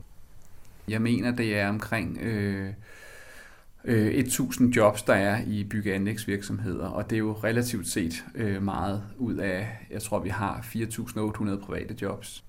Jeg 0.88 1.02
mener, 1.02 1.36
det 1.36 1.60
er 1.60 1.70
omkring 1.70 2.18
øh, 2.22 2.74
øh, 3.86 4.08
1000 4.08 4.74
jobs, 4.76 5.04
der 5.04 5.14
er 5.14 5.42
i 5.48 5.64
bygge- 5.64 5.92
og 5.92 5.96
anlægsvirksomheder, 5.96 6.88
og 6.88 7.10
det 7.10 7.16
er 7.16 7.20
jo 7.20 7.32
relativt 7.32 7.88
set 7.88 8.26
øh, 8.36 8.64
meget 8.64 9.04
ud 9.18 9.36
af, 9.36 9.88
jeg 9.92 10.02
tror, 10.02 10.20
vi 10.20 10.30
har 10.30 10.60
4.800 10.62 11.66
private 11.66 11.96
jobs. 12.02 12.44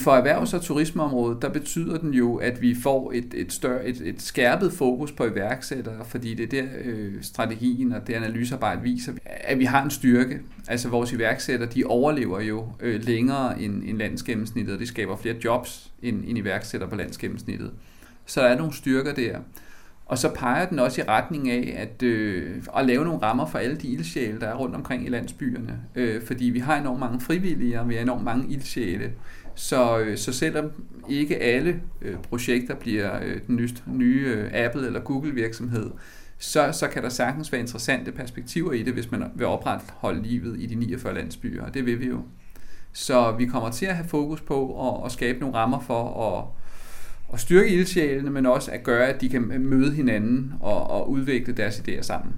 For 0.00 0.12
erhvervs- 0.12 0.54
og 0.54 0.62
turismeområdet, 0.62 1.42
der 1.42 1.48
betyder 1.48 1.98
den 1.98 2.14
jo, 2.14 2.36
at 2.36 2.62
vi 2.62 2.74
får 2.74 3.12
et, 3.14 3.34
et, 3.34 3.52
større, 3.52 3.84
et, 3.84 4.00
et 4.04 4.22
skærpet 4.22 4.72
fokus 4.72 5.12
på 5.12 5.24
iværksættere, 5.24 6.04
fordi 6.04 6.34
det 6.34 6.44
er 6.54 6.62
der 6.62 6.68
øh, 6.84 7.12
strategien 7.22 7.92
og 7.92 8.06
det 8.06 8.14
analysearbejde 8.14 8.82
viser, 8.82 9.12
at 9.24 9.58
vi 9.58 9.64
har 9.64 9.84
en 9.84 9.90
styrke. 9.90 10.40
Altså 10.68 10.88
vores 10.88 11.12
iværksættere, 11.12 11.68
de 11.74 11.84
overlever 11.84 12.40
jo 12.40 12.66
øh, 12.80 13.04
længere 13.04 13.62
end, 13.62 13.82
end 13.86 13.98
landsgennemsnittet, 13.98 14.74
og 14.74 14.80
det 14.80 14.88
skaber 14.88 15.16
flere 15.16 15.36
jobs 15.44 15.92
end, 16.02 16.24
end 16.26 16.38
iværksættere 16.38 16.90
på 16.90 16.96
landsgennemsnittet. 16.96 17.70
Så 18.26 18.40
der 18.40 18.46
er 18.46 18.58
nogle 18.58 18.74
styrker 18.74 19.14
der. 19.14 19.38
Og 20.06 20.18
så 20.18 20.34
peger 20.34 20.68
den 20.68 20.78
også 20.78 21.00
i 21.00 21.04
retning 21.04 21.50
af 21.50 21.74
at, 21.78 22.02
øh, 22.02 22.62
at 22.76 22.86
lave 22.86 23.04
nogle 23.04 23.22
rammer 23.22 23.46
for 23.46 23.58
alle 23.58 23.76
de 23.76 23.88
ildsjæle, 23.88 24.40
der 24.40 24.46
er 24.46 24.54
rundt 24.54 24.74
omkring 24.74 25.06
i 25.06 25.08
landsbyerne. 25.08 25.78
Øh, 25.94 26.22
fordi 26.22 26.44
vi 26.44 26.58
har 26.58 26.76
enormt 26.76 27.00
mange 27.00 27.20
frivillige, 27.20 27.80
og 27.80 27.88
vi 27.88 27.94
har 27.94 28.02
enormt 28.02 28.24
mange 28.24 28.52
ildsjæle. 28.52 29.12
Så, 29.58 29.98
øh, 29.98 30.18
så 30.18 30.32
selvom 30.32 30.70
ikke 31.08 31.36
alle 31.36 31.80
øh, 32.02 32.16
projekter 32.16 32.74
bliver 32.74 33.22
øh, 33.22 33.40
den 33.46 33.56
nye, 33.56 33.68
nye 33.86 34.26
øh, 34.26 34.50
Apple 34.54 34.86
eller 34.86 35.00
Google 35.00 35.34
virksomhed, 35.34 35.90
så, 36.38 36.72
så 36.72 36.88
kan 36.88 37.02
der 37.02 37.08
sagtens 37.08 37.52
være 37.52 37.60
interessante 37.60 38.12
perspektiver 38.12 38.72
i 38.72 38.82
det, 38.82 38.92
hvis 38.92 39.10
man 39.10 39.24
vil 39.34 39.46
opretholde 39.46 40.22
livet 40.22 40.60
i 40.60 40.66
de 40.66 40.74
49 40.74 41.14
landsbyer, 41.14 41.64
og 41.64 41.74
det 41.74 41.86
vil 41.86 42.00
vi 42.00 42.06
jo. 42.06 42.22
Så 42.92 43.32
vi 43.32 43.46
kommer 43.46 43.70
til 43.70 43.86
at 43.86 43.96
have 43.96 44.08
fokus 44.08 44.40
på 44.40 44.88
at, 44.88 45.04
at 45.04 45.12
skabe 45.12 45.38
nogle 45.38 45.56
rammer 45.56 45.80
for 45.80 46.26
at, 46.28 46.44
at 47.32 47.40
styrke 47.40 47.68
ildsjælene, 47.68 48.30
men 48.30 48.46
også 48.46 48.70
at 48.70 48.82
gøre, 48.82 49.06
at 49.06 49.20
de 49.20 49.28
kan 49.28 49.42
møde 49.60 49.92
hinanden 49.92 50.54
og, 50.60 50.90
og 50.90 51.10
udvikle 51.10 51.52
deres 51.52 51.78
idéer 51.78 52.02
sammen. 52.02 52.34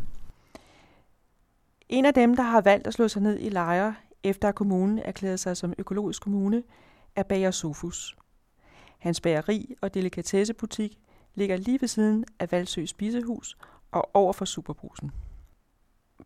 En 1.88 2.04
af 2.04 2.14
dem, 2.14 2.36
der 2.36 2.42
har 2.42 2.60
valgt 2.60 2.86
at 2.86 2.94
slå 2.94 3.08
sig 3.08 3.22
ned 3.22 3.38
i 3.40 3.48
lejre, 3.48 3.94
efter 4.24 4.48
at 4.48 4.54
kommunen 4.54 4.98
erklærede 4.98 5.38
sig 5.38 5.56
som 5.56 5.74
økologisk 5.78 6.22
kommune, 6.22 6.62
er 7.16 7.22
Bager 7.22 7.50
Sofus. 7.50 8.16
Hans 8.98 9.20
bageri 9.20 9.74
og 9.80 9.94
delikatessebutik 9.94 10.98
ligger 11.34 11.56
lige 11.56 11.80
ved 11.80 11.88
siden 11.88 12.24
af 12.38 12.52
Valsø 12.52 12.86
Spisehus 12.86 13.56
og 13.92 14.10
over 14.14 14.32
for 14.32 14.44
Superbrusen. 14.44 15.10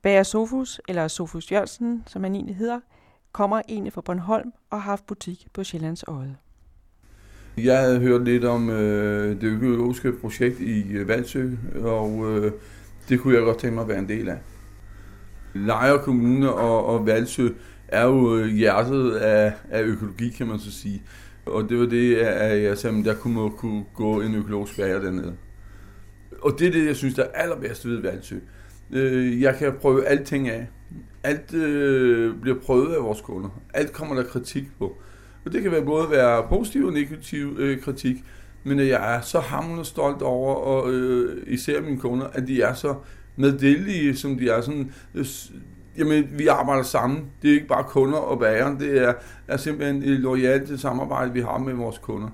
Bager 0.02 0.22
Sofus, 0.22 0.80
eller 0.88 1.08
Sofus 1.08 1.52
Jørgensen, 1.52 2.04
som 2.06 2.22
han 2.22 2.34
egentlig 2.34 2.56
hedder, 2.56 2.80
kommer 3.32 3.62
egentlig 3.68 3.92
fra 3.92 4.00
Bornholm 4.00 4.52
og 4.70 4.82
har 4.82 4.90
haft 4.90 5.06
butik 5.06 5.46
på 5.52 5.64
Sjællands 5.64 6.04
Øje. 6.08 6.36
Jeg 7.56 7.80
havde 7.80 8.00
hørt 8.00 8.24
lidt 8.24 8.44
om 8.44 8.70
øh, 8.70 9.40
det 9.40 9.44
økologiske 9.44 10.12
projekt 10.12 10.60
i 10.60 10.92
øh, 10.92 11.08
Valsø, 11.08 11.50
og 11.80 12.30
øh, 12.30 12.52
det 13.08 13.20
kunne 13.20 13.34
jeg 13.34 13.42
godt 13.42 13.58
tænke 13.58 13.74
mig 13.74 13.82
at 13.82 13.88
være 13.88 13.98
en 13.98 14.08
del 14.08 14.28
af. 14.28 14.38
Lejre 15.54 15.98
Kommune 15.98 16.52
og, 16.52 16.86
og 16.86 17.06
Valsø 17.06 17.48
er 17.96 18.04
jo 18.04 18.44
hjertet 18.46 19.10
af, 19.10 19.52
af 19.70 19.82
økologi, 19.82 20.28
kan 20.28 20.46
man 20.46 20.58
så 20.58 20.72
sige. 20.72 21.02
Og 21.46 21.68
det 21.68 21.78
var 21.78 21.86
det, 21.86 22.16
at 22.16 22.62
jeg 22.62 22.78
sagde, 22.78 22.98
at 22.98 23.06
jeg 23.06 23.16
kunne, 23.18 23.50
kunne 23.50 23.84
gå 23.94 24.20
en 24.20 24.34
økologisk 24.34 24.76
bager 24.76 25.00
dernede. 25.00 25.34
Og 26.42 26.58
det 26.58 26.68
er 26.68 26.72
det, 26.72 26.86
jeg 26.86 26.96
synes, 26.96 27.14
der 27.14 27.22
er 27.22 27.42
allerbedst 27.42 27.88
ved 27.88 28.02
Valsø. 28.02 28.36
Øh, 28.92 29.42
jeg 29.42 29.56
kan 29.56 29.72
prøve 29.80 30.06
alting 30.06 30.48
af. 30.48 30.66
Alt 31.22 31.54
øh, 31.54 32.34
bliver 32.40 32.60
prøvet 32.60 32.94
af 32.94 33.02
vores 33.02 33.20
kunder. 33.20 33.62
Alt 33.74 33.92
kommer 33.92 34.14
der 34.14 34.22
kritik 34.22 34.64
på. 34.78 34.98
Og 35.44 35.52
det 35.52 35.62
kan 35.62 35.72
være 35.72 35.84
både 35.84 36.10
være 36.10 36.46
positiv 36.48 36.86
og 36.86 36.92
negativ 36.92 37.56
øh, 37.58 37.80
kritik, 37.80 38.16
men 38.64 38.78
jeg 38.78 39.16
er 39.16 39.20
så 39.20 39.40
hamrende 39.40 39.84
stolt 39.84 40.22
over, 40.22 40.54
og 40.54 40.92
øh, 40.92 41.42
især 41.46 41.80
mine 41.80 41.98
kunder, 41.98 42.26
at 42.26 42.48
de 42.48 42.62
er 42.62 42.74
så 42.74 42.94
meddelige, 43.36 44.16
som 44.16 44.38
de 44.38 44.48
er 44.48 44.60
sådan, 44.60 44.92
øh, 45.14 45.26
jamen, 45.98 46.28
vi 46.32 46.46
arbejder 46.46 46.82
sammen. 46.82 47.24
Det 47.42 47.50
er 47.50 47.54
ikke 47.54 47.66
bare 47.66 47.84
kunder 47.84 48.18
og 48.18 48.38
bager, 48.38 48.78
det 48.78 49.02
er, 49.02 49.14
er 49.48 49.56
simpelthen 49.56 50.02
et 50.02 50.20
lojalt 50.20 50.80
samarbejde, 50.80 51.32
vi 51.32 51.40
har 51.40 51.58
med 51.58 51.74
vores 51.74 51.98
kunder. 51.98 52.28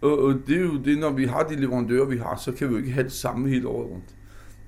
Og, 0.00 0.18
og 0.18 0.34
det 0.46 0.56
er 0.56 0.60
jo 0.60 0.76
det, 0.76 0.98
når 0.98 1.10
vi 1.10 1.24
har 1.24 1.42
de 1.42 1.56
leverandører, 1.56 2.04
vi 2.04 2.16
har, 2.16 2.36
så 2.36 2.52
kan 2.52 2.68
vi 2.68 2.72
jo 2.72 2.78
ikke 2.78 2.92
have 2.92 3.04
det 3.04 3.12
samme 3.12 3.48
hele 3.48 3.68
året 3.68 3.90
rundt. 3.90 4.04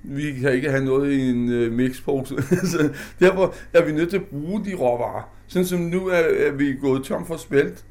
Vi 0.03 0.33
kan 0.33 0.53
ikke 0.53 0.71
have 0.71 0.85
noget 0.85 1.13
i 1.13 1.31
en 1.31 1.49
øh, 1.53 1.73
mixpose. 1.73 2.43
så 2.73 2.91
derfor 3.21 3.55
er 3.73 3.85
vi 3.85 3.93
nødt 3.93 4.11
til 4.11 4.17
at 4.17 4.25
bruge 4.25 4.65
de 4.65 4.75
råvarer. 4.75 5.31
Sådan 5.47 5.67
som 5.67 5.81
nu 5.81 6.07
er, 6.09 6.23
er 6.47 6.53
vi 6.53 6.75
gået 6.81 7.05
tom 7.05 7.27
for 7.27 7.37
spelt, 7.37 7.85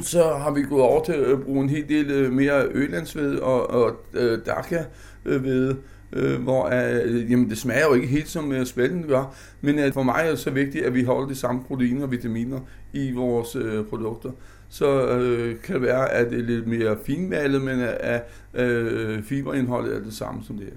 så 0.00 0.34
har 0.34 0.50
vi 0.50 0.62
gået 0.62 0.82
over 0.82 1.04
til 1.04 1.12
at 1.12 1.42
bruge 1.42 1.62
en 1.62 1.68
hel 1.68 1.88
del 1.88 2.10
øh, 2.10 2.32
mere 2.32 2.66
ølandsved 2.70 3.38
og, 3.38 3.70
og 3.70 3.96
øh, 4.14 4.38
dakka 4.46 4.84
øh, 5.24 5.44
ved, 5.44 5.76
øh, 6.12 6.42
hvor 6.42 6.66
øh, 6.66 7.30
jamen 7.30 7.50
det 7.50 7.58
smager 7.58 7.86
jo 7.86 7.94
ikke 7.94 8.06
helt 8.06 8.28
som 8.28 8.52
øh, 8.52 8.66
spælten 8.66 9.02
gør, 9.02 9.34
men 9.60 9.78
øh, 9.78 9.92
for 9.92 10.02
mig 10.02 10.22
er 10.24 10.30
det 10.30 10.38
så 10.38 10.50
vigtigt, 10.50 10.84
at 10.84 10.94
vi 10.94 11.04
holder 11.04 11.28
de 11.28 11.34
samme 11.34 11.64
proteiner 11.64 12.02
og 12.02 12.10
vitaminer 12.10 12.60
i 12.92 13.12
vores 13.12 13.56
øh, 13.56 13.84
produkter. 13.84 14.30
Så 14.68 15.08
øh, 15.08 15.60
kan 15.60 15.74
det 15.74 15.82
være, 15.82 16.12
at 16.12 16.30
det 16.30 16.38
er 16.38 16.42
lidt 16.42 16.66
mere 16.66 16.98
finmalet, 17.04 17.62
men 17.62 17.80
at 17.80 18.22
øh, 18.54 19.22
fiberindholdet 19.22 19.96
er 19.96 20.00
det 20.00 20.14
samme 20.14 20.44
som 20.44 20.58
det 20.58 20.68
er. 20.68 20.76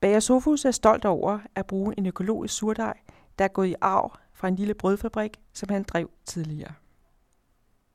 Bager 0.00 0.20
Sofus 0.20 0.64
er 0.64 0.70
stolt 0.70 1.04
over 1.04 1.38
at 1.54 1.66
bruge 1.66 1.94
en 1.98 2.06
økologisk 2.06 2.54
surdej, 2.54 2.94
der 3.38 3.44
er 3.44 3.48
gået 3.48 3.68
i 3.68 3.74
arv 3.80 4.12
fra 4.34 4.48
en 4.48 4.56
lille 4.56 4.74
brødfabrik, 4.74 5.36
som 5.52 5.68
han 5.68 5.82
drev 5.82 6.10
tidligere. 6.26 6.72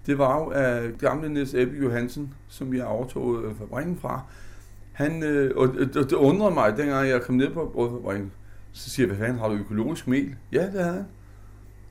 Det 0.06 0.17
var 0.17 0.39
jo 0.39 0.51
af 0.51 0.98
gamle 0.98 1.29
Niels 1.29 1.53
Ebbe 1.53 1.77
Johansen, 1.77 2.34
som 2.48 2.74
jeg 2.74 2.86
overtog 2.86 3.44
øh, 3.44 3.56
fabrikken 3.56 3.98
fra. 3.98 4.22
Han, 4.98 5.24
øh, 5.24 5.58
og 5.58 5.68
det, 5.68 5.94
det 5.94 6.13
undrede 6.13 6.54
mig, 6.54 6.77
dengang 6.77 7.10
jeg 7.10 7.22
kom 7.22 7.36
ned 7.36 7.50
på 7.50 7.72
brødfabrikken. 7.74 8.32
Så 8.72 8.89
siger 8.89 9.08
jeg, 9.08 9.16
hvad 9.16 9.25
fanden, 9.25 9.42
har 9.42 9.48
du 9.48 9.54
økologisk 9.54 10.08
mel? 10.08 10.36
Ja, 10.51 10.66
det 10.66 10.84
har 10.84 10.92
han. 10.92 11.06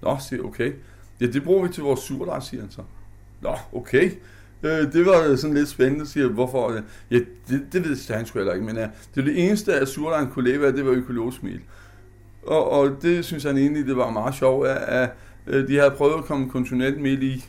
Nå, 0.03 0.17
siger 0.29 0.43
okay. 0.43 0.73
Ja, 1.21 1.27
det 1.27 1.45
bruger 1.45 1.67
vi 1.67 1.73
til 1.73 1.83
vores 1.83 2.01
surdej, 2.01 2.41
siger 2.41 2.61
han 2.61 2.71
så. 2.71 2.83
Nå, 3.43 3.55
okay. 3.73 4.11
Øh, 4.63 4.93
det 4.93 5.07
var 5.07 5.37
sådan 5.37 5.57
lidt 5.57 5.69
spændende, 5.69 6.07
siger 6.07 6.29
hvorfor. 6.29 6.81
Ja, 7.11 7.19
det, 7.49 7.67
det 7.73 7.85
ved 7.85 8.15
han 8.15 8.27
sgu 8.27 8.39
heller 8.39 8.55
ikke, 8.55 8.67
men 8.67 8.77
ja, 8.77 8.89
det 9.15 9.21
er 9.21 9.25
det 9.25 9.47
eneste, 9.47 9.75
at 9.75 9.89
surdejen 9.89 10.29
kunne 10.29 10.51
leve 10.51 10.67
af, 10.67 10.73
det 10.73 10.87
var 10.87 10.93
økologisk 10.93 11.43
mel. 11.43 11.61
Og, 12.47 12.71
og 12.71 12.97
det 13.03 13.25
synes 13.25 13.45
han 13.45 13.59
egentlig, 13.59 13.87
det 13.87 13.97
var 13.97 14.11
meget 14.11 14.35
sjovt, 14.35 14.69
at, 14.69 14.77
at, 14.77 15.11
øh, 15.47 15.69
de 15.69 15.77
havde 15.77 15.91
prøvet 15.91 16.19
at 16.19 16.25
komme 16.25 16.51
kontinent 16.51 17.01
mel 17.01 17.23
i, 17.23 17.45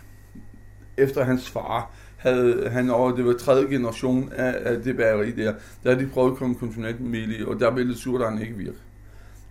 efter 0.98 1.24
hans 1.24 1.50
far 1.50 1.92
havde 2.18 2.70
han 2.70 2.90
over, 2.90 3.16
det 3.16 3.26
var 3.26 3.34
tredje 3.34 3.68
generation 3.68 4.32
af, 4.36 4.56
af 4.66 4.82
det 4.82 4.98
bageri 4.98 5.32
der, 5.32 5.54
der 5.84 5.92
havde 5.94 6.06
de 6.06 6.10
prøvet 6.10 6.32
at 6.32 6.38
komme 6.38 6.56
kontinent 6.56 7.02
mel 7.02 7.40
i, 7.40 7.44
og 7.44 7.60
der 7.60 7.72
ville 7.72 7.98
surdejen 7.98 8.42
ikke 8.42 8.56
virke. 8.56 8.78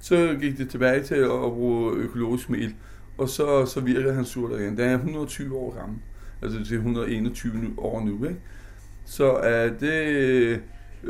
Så 0.00 0.37
gik 0.40 0.58
det 0.58 0.70
tilbage 0.70 1.02
til 1.02 1.14
at 1.14 1.28
bruge 1.28 1.96
økologisk 1.96 2.50
mel, 2.50 2.75
og 3.18 3.28
så, 3.28 3.66
så 3.66 3.80
virkede 3.80 4.14
han 4.14 4.25
surdej 4.25 4.58
igen. 4.58 4.76
Den 4.76 4.88
er 4.88 4.94
120 4.94 5.56
år 5.56 5.78
gammel 5.78 5.99
altså 6.42 6.64
til 6.64 6.76
121 6.76 7.75
år 7.78 8.00
nu. 8.00 8.25
Ikke? 8.25 8.40
Så 9.04 9.35
uh, 9.35 9.80
det, 9.80 10.06
øh, 10.06 10.58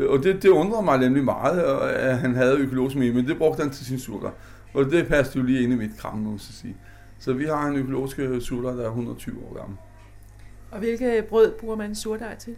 og 0.08 0.22
det, 0.22 0.42
det 0.42 0.48
undrer 0.48 0.80
mig 0.80 0.98
nemlig 0.98 1.24
meget, 1.24 1.58
øh, 1.58 2.10
at 2.10 2.18
han 2.18 2.34
havde 2.34 2.56
økologisk 2.56 2.96
mel, 2.96 3.14
men 3.14 3.26
det 3.26 3.38
brugte 3.38 3.62
han 3.62 3.70
til 3.72 3.86
sin 3.86 3.98
surter. 3.98 4.30
Og 4.74 4.84
det 4.84 5.06
passede 5.06 5.38
jo 5.38 5.44
lige 5.44 5.62
ind 5.62 5.72
i 5.72 5.76
mit 5.76 5.96
kram, 5.98 6.18
må 6.18 6.30
jeg 6.30 6.40
sige. 6.40 6.76
Så 7.18 7.32
vi 7.32 7.44
har 7.44 7.66
en 7.66 7.76
økologisk 7.76 8.20
surter, 8.40 8.74
der 8.76 8.82
er 8.82 8.88
120 8.88 9.36
år 9.44 9.58
gammel. 9.58 9.78
Og 10.70 10.78
hvilke 10.78 11.24
brød 11.28 11.52
bruger 11.52 11.76
man 11.76 11.94
surdej 11.94 12.36
til? 12.36 12.56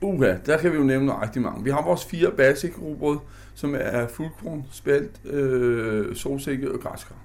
Uha, 0.00 0.34
der 0.46 0.58
kan 0.58 0.72
vi 0.72 0.76
jo 0.76 0.82
nævne 0.82 1.22
rigtig 1.22 1.42
mange. 1.42 1.64
Vi 1.64 1.70
har 1.70 1.84
vores 1.84 2.04
fire 2.04 2.30
basic 2.30 2.72
rugbrød, 2.82 3.18
som 3.54 3.74
er 3.78 4.06
fuldkorn, 4.08 4.64
spelt, 4.72 5.20
øh, 5.24 6.16
solsikke 6.16 6.72
og 6.72 6.80
græskar. 6.80 7.16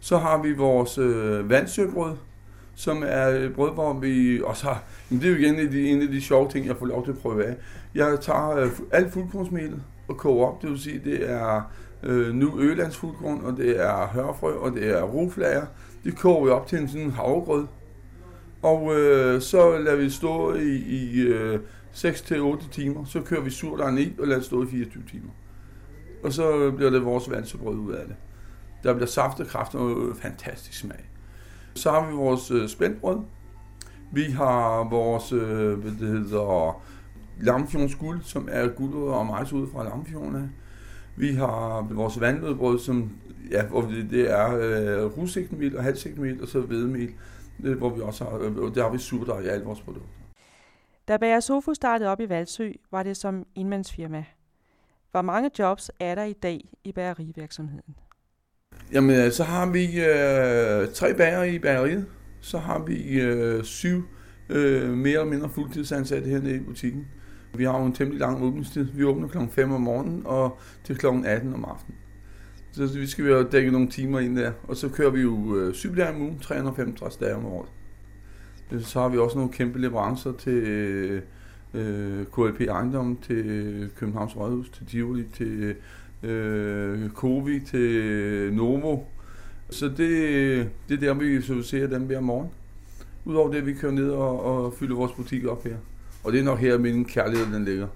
Så 0.00 0.16
har 0.16 0.42
vi 0.42 0.52
vores 0.52 0.98
øh, 0.98 1.50
vandsøbrød, 1.50 2.16
som 2.74 3.02
er 3.06 3.26
et 3.26 3.54
brød, 3.54 3.74
hvor 3.74 3.92
vi 3.92 4.42
også 4.42 4.66
har... 4.66 4.82
Men 5.10 5.20
det 5.20 5.26
er 5.26 5.30
jo 5.30 5.36
igen 5.36 5.54
en 5.54 5.60
af, 5.60 5.70
de, 5.70 5.88
en 5.88 6.02
af 6.02 6.08
de 6.08 6.20
sjove 6.20 6.48
ting, 6.48 6.66
jeg 6.66 6.76
får 6.76 6.86
lov 6.86 7.04
til 7.04 7.12
at 7.12 7.18
prøve 7.18 7.44
af. 7.44 7.56
Jeg 7.94 8.18
tager 8.20 8.56
øh, 8.56 8.70
alt 8.92 9.12
fuldkornsmelet 9.12 9.82
og 10.08 10.16
koger 10.16 10.46
op. 10.46 10.62
Det 10.62 10.70
vil 10.70 10.78
sige, 10.78 11.00
det 11.04 11.30
er 11.30 11.72
øh, 12.02 12.34
nu 12.34 12.60
Ølands 12.60 12.96
fuldkorn, 12.96 13.40
og 13.44 13.56
det 13.56 13.80
er 13.80 14.06
hørfrø, 14.06 14.52
og 14.52 14.72
det 14.72 14.88
er 14.98 15.02
ruflager. 15.02 15.66
Det 16.04 16.16
koger 16.16 16.44
vi 16.44 16.50
op 16.50 16.66
til 16.66 16.78
en 16.78 16.88
sådan 16.88 17.10
havregrød. 17.10 17.66
Og 18.62 18.96
øh, 18.96 19.40
så 19.40 19.78
lader 19.78 19.96
vi 19.96 20.10
stå 20.10 20.54
i, 20.54 20.76
i 20.76 21.20
øh, 21.20 21.60
6-8 21.94 22.70
timer. 22.70 23.04
Så 23.04 23.20
kører 23.20 23.40
vi 23.40 23.50
surdejen 23.50 23.98
i 23.98 24.14
og 24.18 24.26
lader 24.26 24.38
det 24.38 24.46
stå 24.46 24.62
i 24.62 24.66
24 24.66 25.02
timer. 25.10 25.30
Og 26.22 26.32
så 26.32 26.70
bliver 26.70 26.90
det 26.90 27.04
vores 27.04 27.30
vandsøbrød 27.30 27.76
ud 27.76 27.92
af 27.92 28.06
det. 28.06 28.16
Der 28.82 28.94
bliver 28.94 29.06
saft 29.06 29.40
og 29.40 29.46
kraft 29.46 29.74
og 29.74 30.16
fantastisk 30.16 30.78
smag. 30.78 31.10
Så 31.74 31.90
har 31.90 32.10
vi 32.10 32.14
vores 32.14 32.50
øh, 32.50 32.68
spændbrød. 32.68 33.18
Vi 34.12 34.22
har 34.22 34.88
vores, 34.90 35.32
øh, 35.32 35.78
hvad 35.78 35.90
det 35.90 36.08
hedder, 36.08 36.82
Lamfjordens 37.40 37.94
guld, 37.94 38.22
som 38.22 38.48
er 38.50 38.68
guld 38.68 38.94
og 38.94 39.26
majs 39.26 39.52
ud 39.52 39.66
fra 39.72 39.84
Lamfjorden. 39.84 40.52
Vi 41.16 41.32
har 41.32 41.88
vores 41.90 42.20
vandlødbrød, 42.20 42.78
som 42.78 43.10
ja, 43.50 43.66
hvor 43.66 43.80
det, 43.80 44.10
det 44.10 44.30
er 44.30 44.56
øh, 45.02 45.74
og 45.76 45.84
halvsigtmel 45.84 46.42
og 46.42 46.48
så 46.48 46.60
hvedemel, 46.60 47.10
hvor 47.58 47.90
vi 47.94 48.00
også 48.00 48.24
har, 48.24 48.38
øh, 48.38 48.74
der 48.74 48.82
har 48.82 48.90
vi 48.90 48.98
surdej 48.98 49.40
i 49.40 49.46
alle 49.46 49.64
vores 49.64 49.80
produkter. 49.80 50.08
Da 51.08 51.16
Bager 51.16 51.40
Sofo 51.40 51.74
startede 51.74 52.10
op 52.10 52.20
i 52.20 52.28
Valsø, 52.28 52.72
var 52.90 53.02
det 53.02 53.16
som 53.16 53.46
enmandsfirma. 53.54 54.24
Hvor 55.10 55.22
mange 55.22 55.50
jobs 55.58 55.90
er 56.00 56.14
der 56.14 56.24
i 56.24 56.32
dag 56.32 56.60
i 56.84 56.92
bagerivirksomheden? 56.92 57.96
Jamen, 58.92 59.16
øh, 59.16 59.32
så 59.32 59.44
har 59.44 59.66
vi 59.66 59.84
øh, 59.84 60.94
tre 60.94 61.14
bager 61.14 61.42
i 61.42 61.58
bageriet. 61.58 62.06
Så 62.40 62.58
har 62.58 62.78
vi 62.78 63.20
øh, 63.20 63.64
syv 63.64 64.02
øh, 64.48 64.90
mere 64.90 65.12
eller 65.12 65.24
mindre 65.24 65.48
fuldtidsansatte 65.48 66.28
hernede 66.28 66.56
i 66.56 66.60
butikken. 66.60 67.06
Vi 67.54 67.64
har 67.64 67.78
jo 67.78 67.84
en 67.84 67.92
temmelig 67.92 68.20
lang 68.20 68.42
åbningstid. 68.42 68.84
Vi 68.84 69.04
åbner 69.04 69.28
kl. 69.28 69.38
5 69.50 69.72
om 69.72 69.80
morgenen 69.80 70.22
og 70.24 70.58
til 70.84 70.98
kl. 70.98 71.06
18 71.06 71.54
om 71.54 71.64
aftenen. 71.64 71.98
Så 72.78 72.98
vi 72.98 73.06
skal 73.06 73.24
jo 73.24 73.42
dække 73.42 73.70
nogle 73.70 73.88
timer 73.88 74.20
ind 74.20 74.36
der. 74.36 74.52
Og 74.68 74.76
så 74.76 74.88
kører 74.88 75.10
vi 75.10 75.20
jo 75.20 75.56
øh, 75.56 75.74
syv 75.74 75.96
dage 75.96 76.14
om 76.14 76.22
ugen, 76.22 76.38
365 76.38 77.16
dage 77.16 77.34
om 77.34 77.46
året. 77.46 77.68
Øh, 78.72 78.82
så 78.82 79.00
har 79.00 79.08
vi 79.08 79.18
også 79.18 79.36
nogle 79.36 79.52
kæmpe 79.52 79.78
leverancer 79.80 80.32
til 80.32 80.52
øh, 80.52 81.22
øh 81.74 82.26
KLP 82.26 82.60
Ejendom, 82.60 83.18
til 83.26 83.46
øh, 83.46 83.88
Københavns 83.96 84.36
Rådhus, 84.36 84.70
til 84.70 84.86
Tivoli, 84.86 85.24
til 85.34 85.74
øh, 86.22 87.10
Covi 87.10 87.60
til 87.60 88.52
Novo. 88.52 88.98
Så 89.70 89.88
det, 89.88 89.98
det 90.88 90.94
er 90.94 91.00
der, 91.00 91.14
vi 91.14 91.42
servicerer 91.42 91.86
dem 91.86 92.02
hver 92.02 92.20
morgen. 92.20 92.48
Udover 93.24 93.52
det, 93.52 93.66
vi 93.66 93.74
kører 93.74 93.92
ned 93.92 94.10
og, 94.10 94.44
og 94.44 94.74
fylder 94.74 94.96
vores 94.96 95.12
butik 95.12 95.46
op 95.46 95.64
her. 95.64 95.76
Og 96.24 96.32
det 96.32 96.40
er 96.40 96.44
nok 96.44 96.58
her, 96.58 96.78
min 96.78 97.04
kærlighed 97.04 97.46
den 97.54 97.64
ligger. 97.64 97.86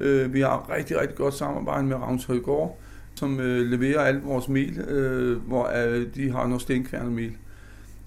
Øh, 0.00 0.34
vi 0.34 0.40
har 0.40 0.70
rigtig, 0.70 1.00
rigtig 1.00 1.16
godt 1.16 1.34
samarbejde 1.34 1.86
med 1.86 1.96
Ravnshøjgård 1.96 2.80
som 3.20 3.40
øh, 3.40 3.70
leverer 3.70 4.00
alt 4.00 4.24
vores 4.24 4.48
mel, 4.48 4.78
øh, 4.78 5.36
hvor 5.36 5.70
øh, 5.86 6.06
de 6.14 6.30
har 6.30 6.46
noget 6.46 6.62
stenkværnet 6.62 7.12
mel. 7.12 7.32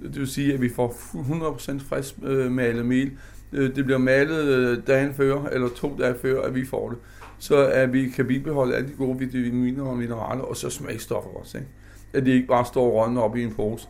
Det 0.03 0.19
vil 0.19 0.27
sige, 0.27 0.53
at 0.53 0.61
vi 0.61 0.69
får 0.69 0.89
100% 0.89 1.79
frisk 1.89 2.15
øh, 2.23 2.51
malet 2.51 2.85
mel. 2.85 3.11
Øh, 3.53 3.75
det 3.75 3.85
bliver 3.85 3.97
malet 3.97 4.43
øh, 4.43 4.87
dagen 4.87 5.13
før, 5.13 5.45
eller 5.45 5.69
to 5.69 5.97
dage 5.99 6.15
før, 6.21 6.41
at 6.41 6.55
vi 6.55 6.65
får 6.65 6.89
det 6.89 6.97
så 7.43 7.67
at 7.67 7.93
vi 7.93 8.09
kan 8.09 8.27
bibeholde 8.27 8.75
alle 8.75 8.87
de 8.89 8.93
gode 8.93 9.19
vitaminer 9.19 9.83
og 9.83 9.97
mineraler, 9.97 10.43
og 10.43 10.57
så 10.57 10.69
smagstoffer 10.69 11.29
også. 11.29 11.57
Ikke? 11.57 11.69
At 12.13 12.25
de 12.25 12.31
ikke 12.31 12.47
bare 12.47 12.65
står 12.65 12.89
rådne 12.89 13.21
op 13.21 13.35
i 13.35 13.43
en 13.43 13.53
pose. 13.53 13.87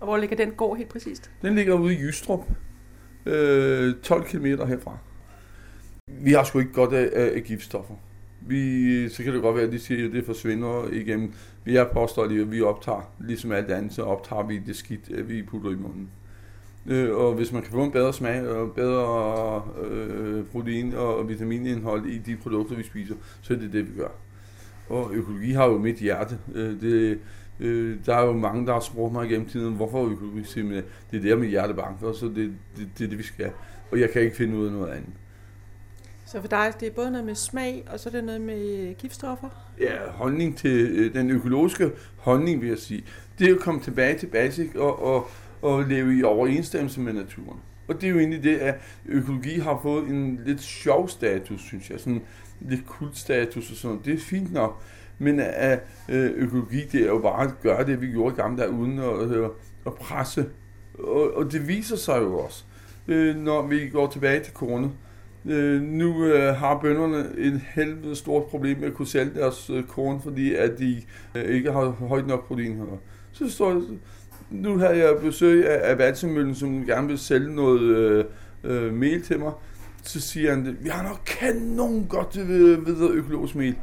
Og 0.00 0.06
hvor 0.06 0.16
ligger 0.16 0.36
den 0.36 0.50
gård 0.50 0.76
helt 0.76 0.88
præcist? 0.88 1.30
Den 1.42 1.54
ligger 1.54 1.74
ude 1.74 1.94
i 1.94 1.98
Jystrup, 1.98 2.40
øh, 3.26 3.94
12 4.02 4.24
km 4.24 4.46
herfra. 4.46 4.98
Vi 6.06 6.32
har 6.32 6.44
sgu 6.44 6.58
ikke 6.58 6.72
godt 6.72 6.92
af, 6.92 7.32
af 7.34 7.42
giftstoffer. 7.42 7.94
Vi, 8.46 9.08
så 9.08 9.22
kan 9.22 9.34
det 9.34 9.42
godt 9.42 9.56
være, 9.56 9.64
at 9.64 9.72
de 9.72 9.78
siger, 9.78 10.06
at 10.06 10.12
det 10.12 10.24
forsvinder 10.24 10.88
igennem. 10.92 11.32
Vi 11.64 11.76
er 11.76 12.28
lige, 12.28 12.40
at 12.40 12.52
vi 12.52 12.62
optager, 12.62 13.12
ligesom 13.20 13.52
alt 13.52 13.70
andet, 13.70 13.92
så 13.92 14.02
optager 14.02 14.46
vi 14.46 14.58
det 14.66 14.76
skidt, 14.76 15.28
vi 15.28 15.42
putter 15.42 15.70
i 15.70 15.74
munden. 15.74 16.08
Øh, 16.86 17.16
og 17.16 17.34
hvis 17.34 17.52
man 17.52 17.62
kan 17.62 17.72
få 17.72 17.84
en 17.84 17.92
bedre 17.92 18.12
smag 18.12 18.48
og 18.48 18.72
bedre 18.72 19.62
øh, 19.90 20.44
protein 20.44 20.94
og 20.94 21.28
vitaminindhold 21.28 22.06
i 22.06 22.18
de 22.18 22.36
produkter, 22.36 22.76
vi 22.76 22.82
spiser, 22.82 23.14
så 23.42 23.54
er 23.54 23.58
det 23.58 23.72
det, 23.72 23.94
vi 23.94 23.98
gør. 23.98 24.08
Og 24.88 25.10
økologi 25.14 25.50
har 25.50 25.66
jo 25.66 25.78
mit 25.78 25.96
hjerte. 25.96 26.38
Øh, 26.54 26.80
det, 26.80 27.18
øh, 27.60 27.96
der 28.06 28.14
er 28.16 28.26
jo 28.26 28.32
mange, 28.32 28.66
der 28.66 28.72
har 28.72 28.80
spurgt 28.80 29.12
mig 29.12 29.26
igennem 29.26 29.48
tiden, 29.48 29.74
hvorfor 29.74 30.06
økologi 30.06 30.44
simpelthen, 30.44 30.84
det 31.10 31.16
er 31.16 31.22
der 31.22 31.36
mit 31.36 31.50
hjerte 31.50 31.74
banker, 31.74 32.12
så 32.12 32.26
det, 32.26 32.52
det, 32.76 32.88
det 32.98 33.04
er 33.04 33.08
det, 33.08 33.18
vi 33.18 33.22
skal. 33.22 33.50
Og 33.90 34.00
jeg 34.00 34.10
kan 34.10 34.22
ikke 34.22 34.36
finde 34.36 34.56
ud 34.56 34.66
af 34.66 34.72
noget 34.72 34.90
andet. 34.90 35.12
Så 36.34 36.40
for 36.40 36.48
dig, 36.48 36.72
det 36.80 36.88
er 36.88 36.92
både 36.92 37.10
noget 37.10 37.26
med 37.26 37.34
smag, 37.34 37.84
og 37.90 38.00
så 38.00 38.08
er 38.08 38.10
det 38.10 38.24
noget 38.24 38.40
med 38.40 38.78
øh, 38.78 38.94
giftstoffer? 38.98 39.48
Ja, 39.80 40.10
holdning 40.10 40.58
til 40.58 40.86
øh, 40.90 41.14
den 41.14 41.30
økologiske 41.30 41.90
holdning, 42.16 42.60
vil 42.60 42.68
jeg 42.68 42.78
sige. 42.78 43.04
Det 43.38 43.50
er 43.50 43.54
at 43.54 43.60
komme 43.60 43.80
tilbage 43.80 44.18
til 44.18 44.26
basic 44.26 44.74
og, 44.74 45.02
og, 45.02 45.28
og 45.62 45.84
leve 45.84 46.18
i 46.18 46.22
overensstemmelse 46.22 47.00
med 47.00 47.12
naturen. 47.12 47.60
Og 47.88 47.94
det 47.94 48.04
er 48.04 48.10
jo 48.10 48.18
egentlig 48.18 48.42
det, 48.42 48.56
at 48.56 48.74
økologi 49.06 49.58
har 49.58 49.80
fået 49.82 50.08
en 50.08 50.40
lidt 50.46 50.60
sjov 50.60 51.08
status, 51.08 51.60
synes 51.60 51.90
jeg. 51.90 52.00
Sådan 52.00 52.22
lidt 52.60 52.86
kultstatus 52.86 53.70
og 53.70 53.76
sådan 53.76 54.00
Det 54.04 54.14
er 54.14 54.18
fint 54.18 54.52
nok. 54.52 54.82
Men 55.18 55.40
at 55.40 55.80
øh, 56.08 56.30
økologi, 56.34 56.84
det 56.92 57.02
er 57.02 57.06
jo 57.06 57.18
bare 57.18 57.44
at 57.44 57.60
gøre 57.62 57.86
det, 57.86 58.00
vi 58.00 58.06
gjorde 58.06 58.34
i 58.34 58.36
gamle 58.36 58.62
dage, 58.62 58.70
uden 58.70 58.98
at, 58.98 59.30
øh, 59.30 59.48
at 59.86 59.94
presse. 59.94 60.46
Og, 60.98 61.36
og 61.36 61.52
det 61.52 61.68
viser 61.68 61.96
sig 61.96 62.20
jo 62.20 62.38
også, 62.38 62.64
øh, 63.08 63.36
når 63.36 63.66
vi 63.66 63.88
går 63.88 64.06
tilbage 64.06 64.44
til 64.44 64.52
kornet. 64.52 64.90
Øh, 65.46 65.82
nu 65.82 66.24
øh, 66.24 66.54
har 66.54 66.78
bønderne 66.80 67.26
et 67.38 67.60
helvede 67.74 68.16
stort 68.16 68.44
problem 68.44 68.78
med 68.78 68.88
at 68.88 68.94
kunne 68.94 69.08
sælge 69.08 69.34
deres 69.34 69.70
øh, 69.70 69.82
korn, 69.82 70.20
fordi 70.22 70.54
at 70.54 70.78
de 70.78 71.02
øh, 71.34 71.44
ikke 71.44 71.72
har 71.72 71.84
højt 71.90 72.26
nok 72.26 72.46
proteinholder. 72.46 72.96
Så 73.32 73.50
står 73.50 73.82
nu 74.50 74.78
havde 74.78 74.98
jeg 74.98 75.16
besøg 75.22 75.68
af, 75.68 75.90
af 75.90 75.98
Valsemøllen, 75.98 76.54
som 76.54 76.86
gerne 76.86 77.08
vil 77.08 77.18
sælge 77.18 77.54
noget 77.54 77.80
øh, 77.80 78.24
øh, 78.64 78.92
mel 78.92 79.22
til 79.22 79.38
mig. 79.38 79.52
Så 80.02 80.20
siger 80.20 80.50
han, 80.50 80.76
vi 80.80 80.88
har 80.88 81.02
nok 81.02 81.20
kanon 81.26 82.06
godt 82.08 82.48
ved, 82.48 82.76
ved 82.76 83.10
økologisk 83.10 83.54
mel. 83.54 83.74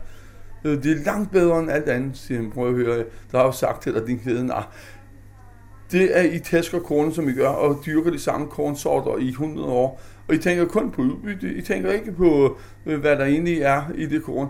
Øh, 0.63 0.83
det 0.83 0.91
er 0.91 1.03
langt 1.05 1.31
bedre 1.31 1.59
end 1.59 1.71
alt 1.71 1.89
andet, 1.89 2.17
siger 2.17 2.41
han. 2.41 2.51
Prøv 2.51 2.67
at 2.67 2.75
høre, 2.75 2.97
der 3.31 3.37
har 3.37 3.45
jo 3.45 3.51
sagt 3.51 3.83
til 3.83 3.93
dig, 3.93 4.07
din 4.07 4.19
kæde, 4.19 4.45
nej. 4.45 4.63
Det 5.91 6.17
er, 6.17 6.21
I 6.21 6.39
tæsker 6.39 6.79
korn, 6.79 7.13
som 7.13 7.29
I 7.29 7.33
gør, 7.33 7.47
og 7.47 7.81
dyrker 7.85 8.11
de 8.11 8.19
samme 8.19 8.47
kornsorter 8.47 9.17
i 9.17 9.27
100 9.27 9.67
år. 9.67 10.01
Og 10.27 10.35
I 10.35 10.37
tænker 10.37 10.65
kun 10.65 10.91
på 10.91 11.01
udbytte. 11.01 11.53
I 11.53 11.61
tænker 11.61 11.91
ikke 11.91 12.11
på, 12.11 12.57
øh, 12.85 12.99
hvad 12.99 13.15
der 13.15 13.25
egentlig 13.25 13.61
er 13.61 13.81
i 13.95 14.05
det 14.05 14.23
korn. 14.23 14.47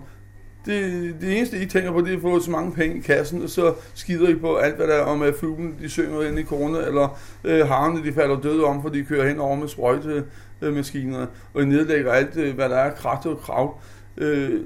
Det, 0.65 1.15
det 1.21 1.37
eneste, 1.37 1.61
I 1.61 1.65
tænker 1.65 1.91
på, 1.91 2.01
det 2.01 2.11
er 2.11 2.15
at 2.15 2.21
få 2.21 2.39
så 2.39 2.51
mange 2.51 2.71
penge 2.71 2.97
i 2.97 2.99
kassen, 2.99 3.41
og 3.41 3.49
så 3.49 3.73
skider 3.93 4.29
I 4.29 4.35
på 4.35 4.55
alt, 4.55 4.75
hvad 4.75 4.87
der 4.87 4.93
er 4.93 5.03
om, 5.03 5.21
at 5.21 5.35
fuglen 5.35 5.75
de 5.81 5.89
synger 5.89 6.21
ind 6.21 6.39
i 6.39 6.43
kornet, 6.43 6.87
eller 6.87 7.19
øh, 7.43 7.67
harerne 7.67 8.03
de 8.03 8.13
falder 8.13 8.39
døde 8.39 8.63
om, 8.63 8.81
fordi 8.81 8.99
de 8.99 9.05
kører 9.05 9.27
hen 9.27 9.39
over 9.39 9.55
med 9.55 9.67
sprøjtemaskiner, 9.67 11.21
øh, 11.21 11.27
og 11.53 11.61
I 11.61 11.65
nedlægger 11.65 12.11
alt, 12.11 12.37
øh, 12.37 12.55
hvad 12.55 12.69
der 12.69 12.75
er 12.75 12.91
krat 12.91 13.25
og 13.25 13.37
krav. 13.37 13.79
Øh, 14.17 14.61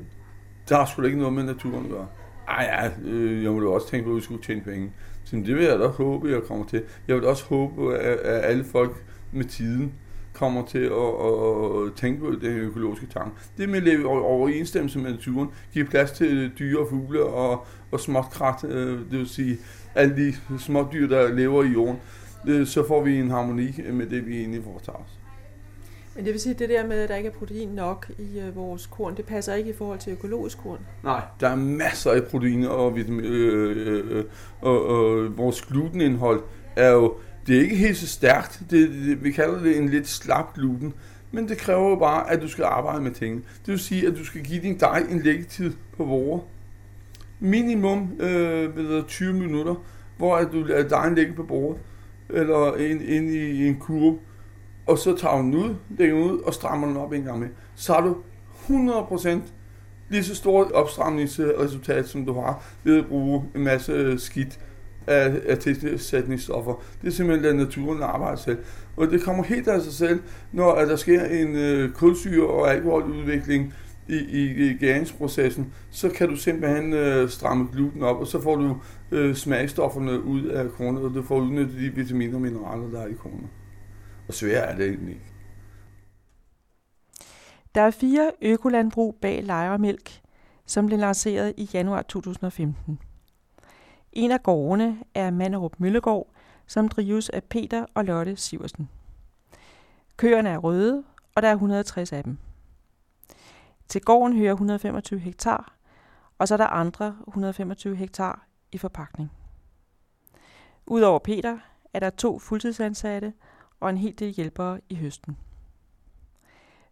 der 0.70 0.76
har 0.76 0.86
sgu 0.86 1.02
da 1.02 1.08
ikke 1.08 1.20
noget 1.20 1.34
med 1.34 1.44
naturen 1.44 1.86
at 1.86 1.92
gøre. 1.92 2.08
Ej 2.48 2.64
ja, 2.64 3.10
øh, 3.10 3.44
jeg 3.44 3.52
må 3.52 3.60
da 3.60 3.68
også 3.68 3.90
tænke 3.90 4.06
på, 4.06 4.10
at 4.12 4.16
vi 4.16 4.22
skulle 4.22 4.44
tjene 4.44 4.62
penge. 4.62 4.92
Så 5.24 5.36
det 5.36 5.56
vil 5.56 5.64
jeg 5.64 5.80
da 5.80 5.88
håbe, 5.88 6.30
jeg 6.30 6.42
kommer 6.42 6.66
til. 6.66 6.84
Jeg 7.08 7.16
vil 7.16 7.26
også 7.26 7.46
håbe, 7.46 7.98
at, 7.98 8.18
at 8.18 8.50
alle 8.50 8.64
folk 8.64 9.04
med 9.32 9.46
tiden 9.46 9.94
kommer 10.36 10.66
til 10.66 10.80
at, 10.80 11.88
at, 11.88 11.94
tænke 11.96 12.20
på 12.20 12.32
det 12.32 12.50
økologiske 12.50 13.08
tanke. 13.08 13.32
Det 13.58 13.70
med 13.70 13.78
at 13.78 13.84
leve 13.84 14.08
overensstemmelse 14.08 15.00
med 15.00 15.12
naturen, 15.12 15.50
give 15.74 15.86
plads 15.86 16.12
til 16.12 16.52
dyre 16.60 16.80
og 16.80 16.88
fugle 16.90 17.24
og, 17.24 17.66
og 17.92 18.00
småt 18.00 18.26
krat, 18.32 18.64
øh, 18.64 19.00
det 19.00 19.20
vil 19.20 19.30
sige 19.30 19.58
alle 19.96 20.16
de 20.16 20.60
små 20.60 20.88
dyr, 20.94 21.08
der 21.08 21.34
lever 21.34 21.64
i 21.64 21.68
jorden, 21.68 22.00
øh, 22.48 22.68
så 22.68 22.88
får 22.88 23.04
vi 23.04 23.20
en 23.20 23.30
harmoni 23.30 23.72
med 23.92 24.06
det, 24.06 24.28
vi 24.28 24.38
egentlig 24.38 24.64
foretager 24.64 24.98
os. 24.98 25.20
Men 26.16 26.26
det 26.26 26.34
vil 26.34 26.42
sige, 26.42 26.54
at 26.54 26.60
det 26.60 26.70
der 26.70 26.88
med, 26.88 27.00
at 27.00 27.10
der 27.10 27.16
ikke 27.16 27.30
er 27.30 27.34
protein 27.34 27.70
nok 27.70 28.12
i 28.18 28.40
øh, 28.40 28.56
vores 28.56 28.86
korn, 28.86 29.18
det 29.18 29.26
passer 29.26 29.54
ikke 29.54 29.70
i 29.70 29.74
forhold 29.74 30.00
til 30.00 30.14
økologisk 30.14 30.58
korn? 30.58 30.80
Nej, 31.04 31.22
der 31.40 31.50
er 31.50 31.56
masser 31.56 32.12
af 32.12 32.24
proteiner 32.24 32.70
og, 32.70 32.96
vitamin, 32.96 33.26
øh, 33.26 34.18
øh, 34.18 34.26
og, 34.62 34.86
og 34.86 35.38
vores 35.38 35.62
glutenindhold 35.62 36.44
er 36.76 36.92
jo, 36.92 37.14
det 37.48 37.58
er 37.58 37.62
ikke 37.62 37.76
helt 37.76 37.98
så 37.98 38.08
stærkt. 38.08 38.62
Det, 38.70 38.90
det, 38.90 39.24
vi 39.24 39.32
kalder 39.32 39.64
det 39.64 39.78
en 39.78 39.90
lidt 39.90 40.08
slap 40.08 40.54
gluten. 40.54 40.94
Men 41.32 41.50
det 41.50 41.58
kræver 41.58 41.90
jo 41.90 41.96
bare, 41.96 42.32
at 42.32 42.42
du 42.42 42.48
skal 42.48 42.64
arbejde 42.64 43.02
med 43.02 43.12
tingene. 43.12 43.42
Det 43.66 43.72
vil 43.72 43.80
sige, 43.80 44.08
at 44.08 44.18
du 44.18 44.26
skal 44.26 44.44
give 44.44 44.62
din 44.62 44.80
dej 44.80 45.06
en 45.10 45.22
læggetid 45.22 45.74
på 45.98 46.04
vore. 46.04 46.42
Minimum 47.40 48.12
øh, 48.20 48.76
ved 48.76 49.04
20 49.08 49.34
minutter, 49.34 49.76
hvor 50.18 50.36
at 50.36 50.48
du 50.52 50.64
lader 50.64 50.88
dejen 50.88 51.16
ligge 51.16 51.34
på 51.34 51.44
bordet, 51.44 51.82
eller 52.30 52.76
ind, 52.76 53.02
ind 53.02 53.30
i 53.30 53.68
en 53.68 53.76
kurve, 53.76 54.20
og 54.86 54.98
så 54.98 55.18
tager 55.18 55.38
du 55.38 55.42
den 55.42 55.56
ud, 55.56 55.76
lægger 55.90 56.16
den 56.16 56.24
ud 56.24 56.40
og 56.40 56.54
strammer 56.54 56.88
den 56.88 56.98
op 56.98 57.14
en 57.14 57.24
gang 57.24 57.40
med. 57.40 57.48
Så 57.76 57.94
har 57.94 58.02
du 58.02 58.18
100% 58.70 59.30
lige 60.10 60.24
så 60.24 60.36
stort 60.36 60.72
opstramningsresultat, 60.72 62.08
som 62.08 62.26
du 62.26 62.34
har 62.34 62.64
ved 62.84 62.98
at 62.98 63.06
bruge 63.06 63.44
en 63.56 63.64
masse 63.64 63.92
øh, 63.92 64.20
skidt 64.20 64.60
af, 65.08 65.42
af 65.48 65.58
tilsætningsstoffer. 65.58 66.84
Det 67.02 67.08
er 67.08 67.12
simpelthen 67.12 67.50
at 67.50 67.56
naturen 67.56 68.04
arbejde 68.04 68.38
selv. 68.38 68.58
Og 68.98 69.08
det 69.08 69.22
kommer 69.22 69.44
helt 69.44 69.68
af 69.68 69.82
sig 69.82 69.94
selv, 69.94 70.20
når 70.52 70.72
at 70.72 70.88
der 70.88 70.96
sker 70.96 71.26
en 71.26 71.56
øh, 71.56 71.92
kulsyre- 71.92 72.48
og 72.48 72.72
alkoholudvikling 72.72 73.74
i, 74.08 74.16
i, 74.16 74.70
i 74.70 74.74
gæringsprocessen, 74.74 75.74
så 75.92 76.10
kan 76.10 76.30
du 76.30 76.36
simpelthen 76.36 76.94
øh, 76.94 77.30
stramme 77.30 77.68
gluten 77.74 78.04
op, 78.04 78.18
og 78.18 78.28
så 78.28 78.42
får 78.42 78.56
du 78.56 78.78
øh, 79.12 79.36
smagstofferne 79.36 80.24
ud 80.24 80.44
af 80.44 80.72
kornet, 80.72 81.04
og 81.04 81.14
du 81.14 81.24
får 81.24 81.40
udnyttet 81.40 81.80
de 81.80 81.96
vitaminer 81.96 82.36
og 82.36 82.42
mineraler, 82.42 82.90
der 82.90 83.02
er 83.02 83.08
i 83.08 83.14
kornet. 83.14 83.48
Og 84.28 84.34
sværere 84.34 84.66
er 84.66 84.76
det 84.76 84.88
egentlig 84.88 85.10
ikke. 85.10 85.26
Der 87.76 87.82
er 87.82 87.92
fire 87.92 88.32
økolandbrug 88.42 89.16
bag 89.22 89.44
Lejremælk, 89.44 90.22
som 90.66 90.86
blev 90.86 91.00
lanceret 91.00 91.54
i 91.58 91.70
januar 91.74 92.02
2015. 92.02 93.00
En 94.16 94.32
af 94.32 94.44
gårdene 94.44 95.04
er 95.14 95.32
Manderup 95.32 95.80
Møllegård, 95.80 96.28
som 96.68 96.90
drives 96.90 97.30
af 97.30 97.44
Peter 97.44 97.86
og 97.94 98.06
Lotte 98.06 98.36
Siversen. 98.36 98.90
Køerne 100.18 100.50
er 100.50 100.58
røde, 100.58 101.04
og 101.36 101.42
der 101.42 101.48
er 101.48 101.54
160 101.54 102.14
af 102.14 102.24
dem. 102.24 102.38
Til 103.88 104.02
gården 104.02 104.38
hører 104.38 104.52
125 104.52 105.20
hektar, 105.20 105.76
og 106.38 106.48
så 106.48 106.56
er 106.56 106.58
der 106.58 106.68
andre 106.68 107.18
125 107.28 107.96
hektar 107.96 108.48
i 108.72 108.78
forpakning. 108.78 109.32
Udover 110.88 111.20
Peter 111.20 111.60
er 111.94 112.00
der 112.00 112.10
to 112.10 112.40
fuldtidsansatte 112.40 113.34
og 113.80 113.90
en 113.90 113.98
hel 113.98 114.20
del 114.20 114.34
hjælpere 114.34 114.80
i 114.90 114.96
høsten. 114.96 115.38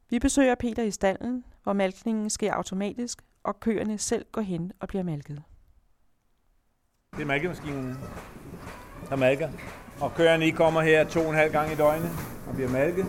Vi 0.09 0.19
besøger 0.19 0.55
Peter 0.55 0.83
i 0.83 0.91
stallen, 0.91 1.43
hvor 1.63 1.73
malkningen 1.73 2.29
sker 2.29 2.53
automatisk, 2.53 3.21
og 3.43 3.59
køerne 3.59 3.97
selv 3.97 4.25
går 4.31 4.41
hen 4.41 4.71
og 4.79 4.87
bliver 4.87 5.03
malket. 5.03 5.43
Det 7.15 7.21
er 7.21 7.25
malkemaskinen, 7.25 7.97
der 9.09 9.15
malker. 9.15 9.49
Og 9.99 10.15
køerne 10.15 10.47
I 10.47 10.49
kommer 10.49 10.81
her 10.81 11.03
to 11.03 11.19
og 11.19 11.29
en 11.29 11.35
halv 11.35 11.51
gang 11.51 11.71
i 11.71 11.75
døgnet 11.75 12.09
og 12.47 12.55
bliver 12.55 12.69
malket. 12.69 13.05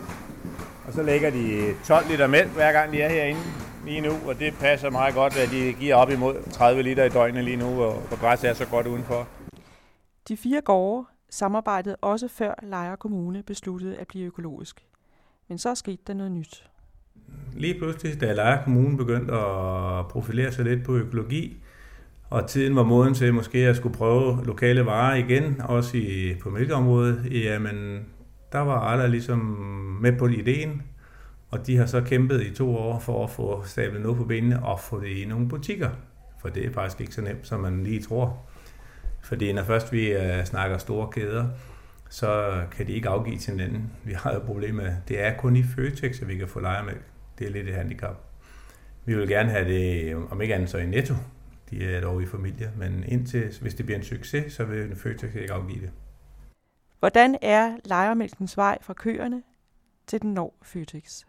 Og 0.86 0.92
så 0.92 1.02
lægger 1.02 1.30
de 1.30 1.74
12 1.84 2.08
liter 2.10 2.26
mælk, 2.26 2.48
hver 2.48 2.72
gang 2.72 2.92
de 2.92 3.00
er 3.02 3.08
herinde 3.08 3.40
lige 3.84 4.00
nu, 4.00 4.12
og 4.26 4.38
det 4.38 4.54
passer 4.60 4.90
meget 4.90 5.14
godt, 5.14 5.36
at 5.36 5.50
de 5.50 5.72
giver 5.72 5.94
op 5.94 6.10
imod 6.10 6.50
30 6.52 6.82
liter 6.82 7.04
i 7.04 7.08
døgnet 7.08 7.44
lige 7.44 7.56
nu, 7.56 7.82
og 7.82 8.02
græsset 8.20 8.50
er 8.50 8.54
så 8.54 8.66
godt 8.66 8.86
udenfor. 8.86 9.28
De 10.28 10.36
fire 10.36 10.60
gårde 10.60 11.06
samarbejdede 11.30 11.96
også 11.96 12.28
før 12.28 12.54
Lejre 12.62 12.96
Kommune 12.96 13.42
besluttede 13.42 13.96
at 13.96 14.08
blive 14.08 14.26
økologisk. 14.26 14.86
Men 15.48 15.58
så 15.58 15.74
skete 15.74 16.02
der 16.06 16.14
noget 16.14 16.32
nyt. 16.32 16.70
Lige 17.52 17.78
pludselig, 17.78 18.20
da 18.20 18.32
Lejre 18.32 18.64
Kommune 18.64 18.96
begyndte 18.96 19.34
at 19.34 20.08
profilere 20.08 20.52
sig 20.52 20.64
lidt 20.64 20.84
på 20.84 20.96
økologi, 20.96 21.63
og 22.30 22.48
tiden 22.48 22.76
var 22.76 22.82
moden 22.82 23.14
til 23.14 23.34
måske 23.34 23.58
at 23.58 23.76
skulle 23.76 23.96
prøve 23.96 24.44
lokale 24.44 24.86
varer 24.86 25.14
igen, 25.14 25.60
også 25.60 25.96
i, 25.96 26.34
på 26.42 26.50
mælkeområdet, 26.50 27.28
jamen 27.30 28.06
der 28.52 28.58
var 28.58 28.80
alle 28.80 29.08
ligesom 29.08 29.38
med 30.02 30.12
på 30.18 30.26
ideen, 30.26 30.82
og 31.50 31.66
de 31.66 31.76
har 31.76 31.86
så 31.86 32.00
kæmpet 32.00 32.42
i 32.42 32.54
to 32.54 32.76
år 32.76 32.98
for 32.98 33.24
at 33.24 33.30
få 33.30 33.62
stablet 33.66 34.02
noget 34.02 34.18
på 34.18 34.24
benene 34.24 34.64
og 34.64 34.80
få 34.80 35.00
det 35.00 35.08
i 35.08 35.24
nogle 35.24 35.48
butikker. 35.48 35.90
For 36.40 36.48
det 36.48 36.66
er 36.66 36.70
faktisk 36.70 37.00
ikke 37.00 37.14
så 37.14 37.20
nemt, 37.20 37.46
som 37.46 37.60
man 37.60 37.84
lige 37.84 38.02
tror. 38.02 38.46
Fordi 39.22 39.52
når 39.52 39.62
først 39.62 39.92
vi 39.92 40.16
uh, 40.16 40.44
snakker 40.44 40.78
store 40.78 41.08
kæder, 41.12 41.48
så 42.10 42.62
kan 42.76 42.86
de 42.86 42.92
ikke 42.92 43.08
afgive 43.08 43.38
til 43.38 43.52
hinanden. 43.52 43.90
Vi 44.04 44.12
har 44.12 44.30
et 44.30 44.42
problem 44.42 44.74
med, 44.74 44.92
det 45.08 45.20
er 45.20 45.36
kun 45.36 45.56
i 45.56 45.62
Føtex, 45.62 46.22
at 46.22 46.28
vi 46.28 46.36
kan 46.36 46.48
få 46.48 46.60
lejermælk. 46.60 47.02
Det 47.38 47.46
er 47.46 47.50
lidt 47.50 47.68
et 47.68 47.74
handicap. 47.74 48.16
Vi 49.04 49.14
vil 49.16 49.28
gerne 49.28 49.50
have 49.50 49.68
det, 49.68 50.14
om 50.30 50.40
ikke 50.40 50.54
andet 50.54 50.70
så 50.70 50.78
i 50.78 50.86
Netto. 50.86 51.14
De 51.74 51.94
er 51.94 52.00
dog 52.00 52.22
i 52.22 52.26
familie, 52.26 52.70
men 52.76 53.04
indtil, 53.08 53.58
hvis 53.60 53.74
det 53.74 53.86
bliver 53.86 53.98
en 53.98 54.04
succes, 54.04 54.52
så 54.52 54.64
vil 54.64 54.96
Føtex 54.96 55.34
ikke 55.34 55.52
afgive 55.52 55.80
det. 55.80 55.90
Hvordan 56.98 57.36
er 57.42 57.76
lejermælkens 57.84 58.56
vej 58.56 58.78
fra 58.82 58.92
køerne 58.92 59.42
til 60.06 60.22
den 60.22 60.34
når 60.34 60.54
Føtex? 60.62 61.22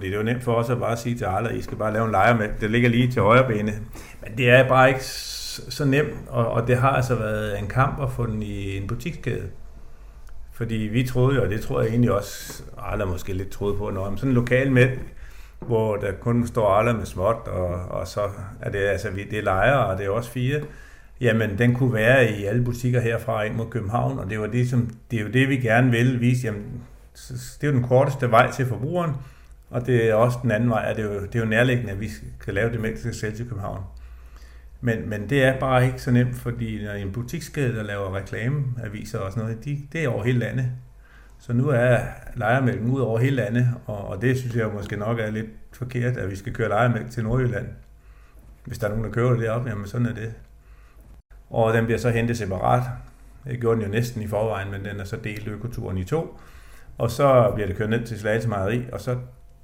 Det 0.00 0.12
er 0.12 0.16
jo 0.16 0.22
nemt 0.22 0.42
for 0.42 0.54
os 0.54 0.70
at 0.70 0.78
bare 0.78 0.96
sige 0.96 1.18
til 1.18 1.24
Arla, 1.24 1.48
at 1.48 1.54
I 1.54 1.62
skal 1.62 1.78
bare 1.78 1.92
lave 1.92 2.04
en 2.04 2.10
lejermælk. 2.10 2.60
Det 2.60 2.70
ligger 2.70 2.88
lige 2.88 3.10
til 3.10 3.22
højre 3.22 3.48
bene. 3.48 3.72
Men 4.22 4.38
det 4.38 4.50
er 4.50 4.68
bare 4.68 4.88
ikke 4.88 5.04
så 5.04 5.84
nemt, 5.84 6.28
og, 6.28 6.48
og 6.48 6.66
det 6.66 6.76
har 6.76 6.90
altså 6.90 7.14
været 7.14 7.58
en 7.58 7.66
kamp 7.66 8.02
at 8.02 8.12
få 8.12 8.26
den 8.26 8.42
i 8.42 8.76
en 8.76 8.86
butikskæde. 8.86 9.50
Fordi 10.52 10.74
vi 10.74 11.06
troede 11.06 11.36
jo, 11.36 11.42
og 11.42 11.50
det 11.50 11.60
tror 11.60 11.80
jeg 11.80 11.90
egentlig 11.90 12.12
også, 12.12 12.62
Arla 12.78 13.04
måske 13.04 13.32
lidt 13.32 13.50
troede 13.50 13.76
på, 13.76 13.90
når 13.90 14.16
sådan 14.16 14.28
en 14.28 14.34
lokal 14.34 14.72
mælk, 14.72 15.17
hvor 15.60 15.96
der 15.96 16.12
kun 16.12 16.46
står 16.46 16.68
Arla 16.68 16.92
med 16.92 17.06
småt, 17.06 17.48
og, 17.48 17.68
og 17.68 18.06
så 18.06 18.20
er 18.60 18.70
det, 18.70 18.78
altså, 18.78 19.08
det 19.30 19.38
er 19.38 19.42
lejere, 19.42 19.86
og 19.86 19.98
det 19.98 20.06
er 20.06 20.10
også 20.10 20.30
fire, 20.30 20.60
jamen 21.20 21.58
den 21.58 21.74
kunne 21.74 21.92
være 21.92 22.30
i 22.30 22.44
alle 22.44 22.64
butikker 22.64 23.00
herfra 23.00 23.42
ind 23.42 23.54
mod 23.54 23.66
København, 23.70 24.18
og 24.18 24.30
det, 24.30 24.40
var 24.40 24.46
det, 24.46 24.70
som, 24.70 24.90
det 25.10 25.18
er 25.18 25.22
jo 25.22 25.28
det, 25.28 25.48
vi 25.48 25.56
gerne 25.56 25.90
vil 25.90 26.20
vise, 26.20 26.46
jamen, 26.46 26.82
det 27.30 27.62
er 27.62 27.66
jo 27.68 27.72
den 27.72 27.82
korteste 27.82 28.30
vej 28.30 28.50
til 28.50 28.66
forbrugeren, 28.66 29.12
og 29.70 29.86
det 29.86 30.08
er 30.08 30.14
også 30.14 30.38
den 30.42 30.50
anden 30.50 30.70
vej, 30.70 30.84
at 30.90 30.96
det 30.96 31.04
er 31.04 31.14
jo, 31.14 31.20
det 31.20 31.34
er 31.34 31.40
jo 31.40 31.44
nærliggende, 31.44 31.92
at 31.92 32.00
vi 32.00 32.08
kan 32.44 32.54
lave 32.54 32.72
det 32.72 32.80
mælk, 32.80 33.04
der 33.04 33.12
skal 33.12 33.36
til 33.36 33.48
København. 33.48 33.82
Men, 34.80 35.08
men 35.10 35.30
det 35.30 35.44
er 35.44 35.58
bare 35.60 35.86
ikke 35.86 36.02
så 36.02 36.10
nemt, 36.10 36.36
fordi 36.36 36.84
når 36.84 36.92
en 36.92 37.12
butikskæde, 37.12 37.76
der 37.76 37.82
laver 37.82 38.16
reklameaviser 38.16 39.18
og 39.18 39.32
sådan 39.32 39.44
noget, 39.44 39.64
de, 39.64 39.78
det 39.92 40.04
er 40.04 40.08
over 40.08 40.24
hele 40.24 40.38
landet. 40.38 40.66
Så 41.40 41.52
nu 41.52 41.68
er 41.68 41.98
lejermælken 42.34 42.90
ud 42.90 43.00
over 43.00 43.18
hele 43.18 43.36
landet, 43.36 43.68
og, 43.86 44.08
og 44.08 44.22
det 44.22 44.38
synes 44.38 44.56
jeg 44.56 44.70
måske 44.74 44.96
nok 44.96 45.18
er 45.18 45.30
lidt 45.30 45.46
forkert, 45.72 46.16
at 46.16 46.30
vi 46.30 46.36
skal 46.36 46.54
køre 46.54 46.68
lejermælk 46.68 47.10
til 47.10 47.24
Nordjylland. 47.24 47.66
Hvis 48.64 48.78
der 48.78 48.86
er 48.86 48.90
nogen, 48.90 49.04
der 49.04 49.10
køber 49.10 49.30
det 49.30 49.40
deroppe, 49.40 49.70
jamen 49.70 49.86
sådan 49.86 50.06
er 50.06 50.14
det. 50.14 50.34
Og 51.50 51.74
den 51.74 51.84
bliver 51.84 51.98
så 51.98 52.10
hentet 52.10 52.38
separat. 52.38 52.82
Det 53.44 53.60
gjorde 53.60 53.76
den 53.76 53.86
jo 53.86 53.92
næsten 53.92 54.22
i 54.22 54.26
forvejen, 54.26 54.70
men 54.70 54.84
den 54.84 55.00
er 55.00 55.04
så 55.04 55.16
delt 55.16 55.48
økoturen 55.48 55.98
i 55.98 56.04
to. 56.04 56.38
Og 56.98 57.10
så 57.10 57.52
bliver 57.54 57.66
det 57.66 57.76
kørt 57.76 57.90
ned 57.90 58.06
til 58.06 58.18
Slagelse 58.18 58.48
Mejeri, 58.48 58.84
og 58.92 59.00
så 59.00 59.16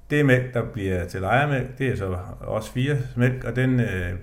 det 0.09 0.25
mælk, 0.25 0.53
der 0.53 0.65
bliver 0.65 1.05
til 1.05 1.21
lejermælk, 1.21 1.77
det 1.77 1.87
er 1.87 1.95
så 1.95 2.17
også 2.39 2.71
fire 2.71 2.97
mælk, 3.15 3.43
og 3.43 3.55
den 3.55 3.79
øh, 3.79 4.13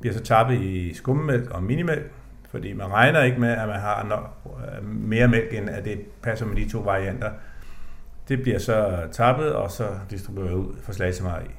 bliver 0.00 0.14
så 0.14 0.22
tappet 0.22 0.60
i 0.60 0.94
skummemælk 0.94 1.50
og 1.50 1.62
minimælk, 1.62 2.12
fordi 2.50 2.72
man 2.72 2.92
regner 2.92 3.22
ikke 3.22 3.40
med, 3.40 3.48
at 3.48 3.68
man 3.68 3.80
har 3.80 4.06
nok, 4.08 4.30
øh, 4.44 4.88
mere 4.88 5.28
mælk, 5.28 5.54
end 5.54 5.70
at 5.70 5.84
det 5.84 6.00
passer 6.22 6.46
med 6.46 6.56
de 6.56 6.70
to 6.70 6.78
varianter. 6.78 7.30
Det 8.28 8.42
bliver 8.42 8.58
så 8.58 8.98
tappet 9.12 9.52
og 9.52 9.70
så 9.70 9.84
distribueret 10.10 10.54
ud 10.54 10.76
for 10.82 11.22
Mejeri. 11.22 11.50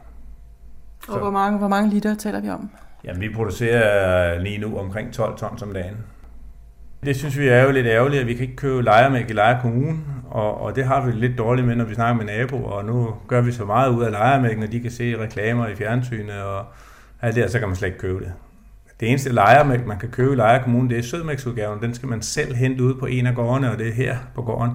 Og 1.09 1.19
hvor 1.19 1.29
mange, 1.29 1.57
hvor 1.57 1.67
mange 1.67 1.89
liter 1.89 2.15
taler 2.15 2.41
vi 2.41 2.49
om? 2.49 2.69
Jamen, 3.03 3.21
vi 3.21 3.29
producerer 3.33 4.39
lige 4.39 4.57
nu 4.57 4.77
omkring 4.77 5.13
12 5.13 5.37
tons 5.37 5.61
om 5.61 5.73
dagen. 5.73 5.97
Det 7.05 7.15
synes 7.15 7.37
vi 7.37 7.47
er 7.47 7.63
jo 7.63 7.71
lidt 7.71 7.87
ærgerligt, 7.87 8.21
at 8.21 8.27
vi 8.27 8.33
kan 8.33 8.41
ikke 8.41 8.55
købe 8.55 8.81
lejermælk 8.81 9.29
i 9.29 9.33
Lejre 9.33 9.61
Kommune, 9.61 9.97
og, 10.29 10.61
og 10.61 10.75
det 10.75 10.85
har 10.85 11.05
vi 11.05 11.11
lidt 11.11 11.37
dårligt 11.37 11.67
med, 11.67 11.75
når 11.75 11.85
vi 11.85 11.95
snakker 11.95 12.25
med 12.25 12.25
naboer, 12.25 12.71
og 12.71 12.85
nu 12.85 13.15
gør 13.27 13.41
vi 13.41 13.51
så 13.51 13.65
meget 13.65 13.89
ud 13.89 14.03
af 14.03 14.11
lejermælken, 14.11 14.59
når 14.59 14.67
de 14.67 14.79
kan 14.79 14.91
se 14.91 15.17
reklamer 15.17 15.67
i 15.67 15.75
fjernsynet 15.75 16.41
og 16.41 16.65
alt 17.21 17.35
det, 17.35 17.51
så 17.51 17.59
kan 17.59 17.67
man 17.67 17.75
slet 17.75 17.87
ikke 17.87 17.99
købe 17.99 18.19
det. 18.19 18.33
Det 18.99 19.09
eneste 19.09 19.33
lejermælk, 19.33 19.85
man 19.85 19.99
kan 19.99 20.09
købe 20.09 20.33
i 20.33 20.35
lejerkommunen, 20.35 20.79
Kommune, 20.79 20.95
det 20.95 21.05
er 21.05 21.09
sødmælksudgaven. 21.09 21.81
Den 21.81 21.93
skal 21.93 22.09
man 22.09 22.21
selv 22.21 22.55
hente 22.55 22.83
ud 22.83 22.93
på 22.93 23.05
en 23.05 23.27
af 23.27 23.35
gårdene, 23.35 23.71
og 23.71 23.79
det 23.79 23.87
er 23.87 23.93
her 23.93 24.17
på 24.35 24.41
gården. 24.41 24.71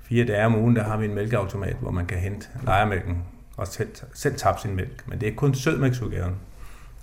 Fire 0.00 0.24
dage 0.24 0.46
om 0.46 0.56
ugen, 0.56 0.76
der 0.76 0.84
har 0.84 0.96
vi 0.96 1.04
en 1.04 1.14
mælkeautomat, 1.14 1.76
hvor 1.80 1.90
man 1.90 2.06
kan 2.06 2.18
hente 2.18 2.46
lejermælken 2.64 3.22
og 3.56 3.66
selv, 3.66 3.88
selv 4.14 4.34
tabe 4.34 4.60
sin 4.60 4.76
mælk. 4.76 5.08
Men 5.08 5.20
det 5.20 5.28
er 5.28 5.34
kun 5.34 5.54
sødmælksudgaven. 5.54 6.34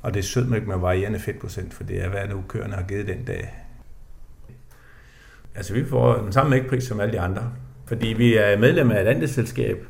Og 0.01 0.13
det 0.13 0.19
er 0.19 0.23
sødmælk 0.23 0.67
med 0.67 0.77
varierende 0.77 1.19
fedtprocent, 1.19 1.73
for 1.73 1.83
det 1.83 2.03
er, 2.03 2.09
hvad 2.09 2.27
nu 2.27 2.43
køerne 2.47 2.73
har 2.73 2.83
givet 2.83 3.07
den 3.07 3.25
dag. 3.25 3.53
Altså 5.55 5.73
vi 5.73 5.85
får 5.85 6.15
den 6.15 6.31
samme 6.31 6.49
mælkpris 6.49 6.83
som 6.83 6.99
alle 6.99 7.13
de 7.13 7.19
andre, 7.19 7.51
fordi 7.85 8.07
vi 8.07 8.35
er 8.35 8.57
medlem 8.57 8.91
af 8.91 9.01
et 9.01 9.07
andet 9.07 9.29
selskab, 9.29 9.85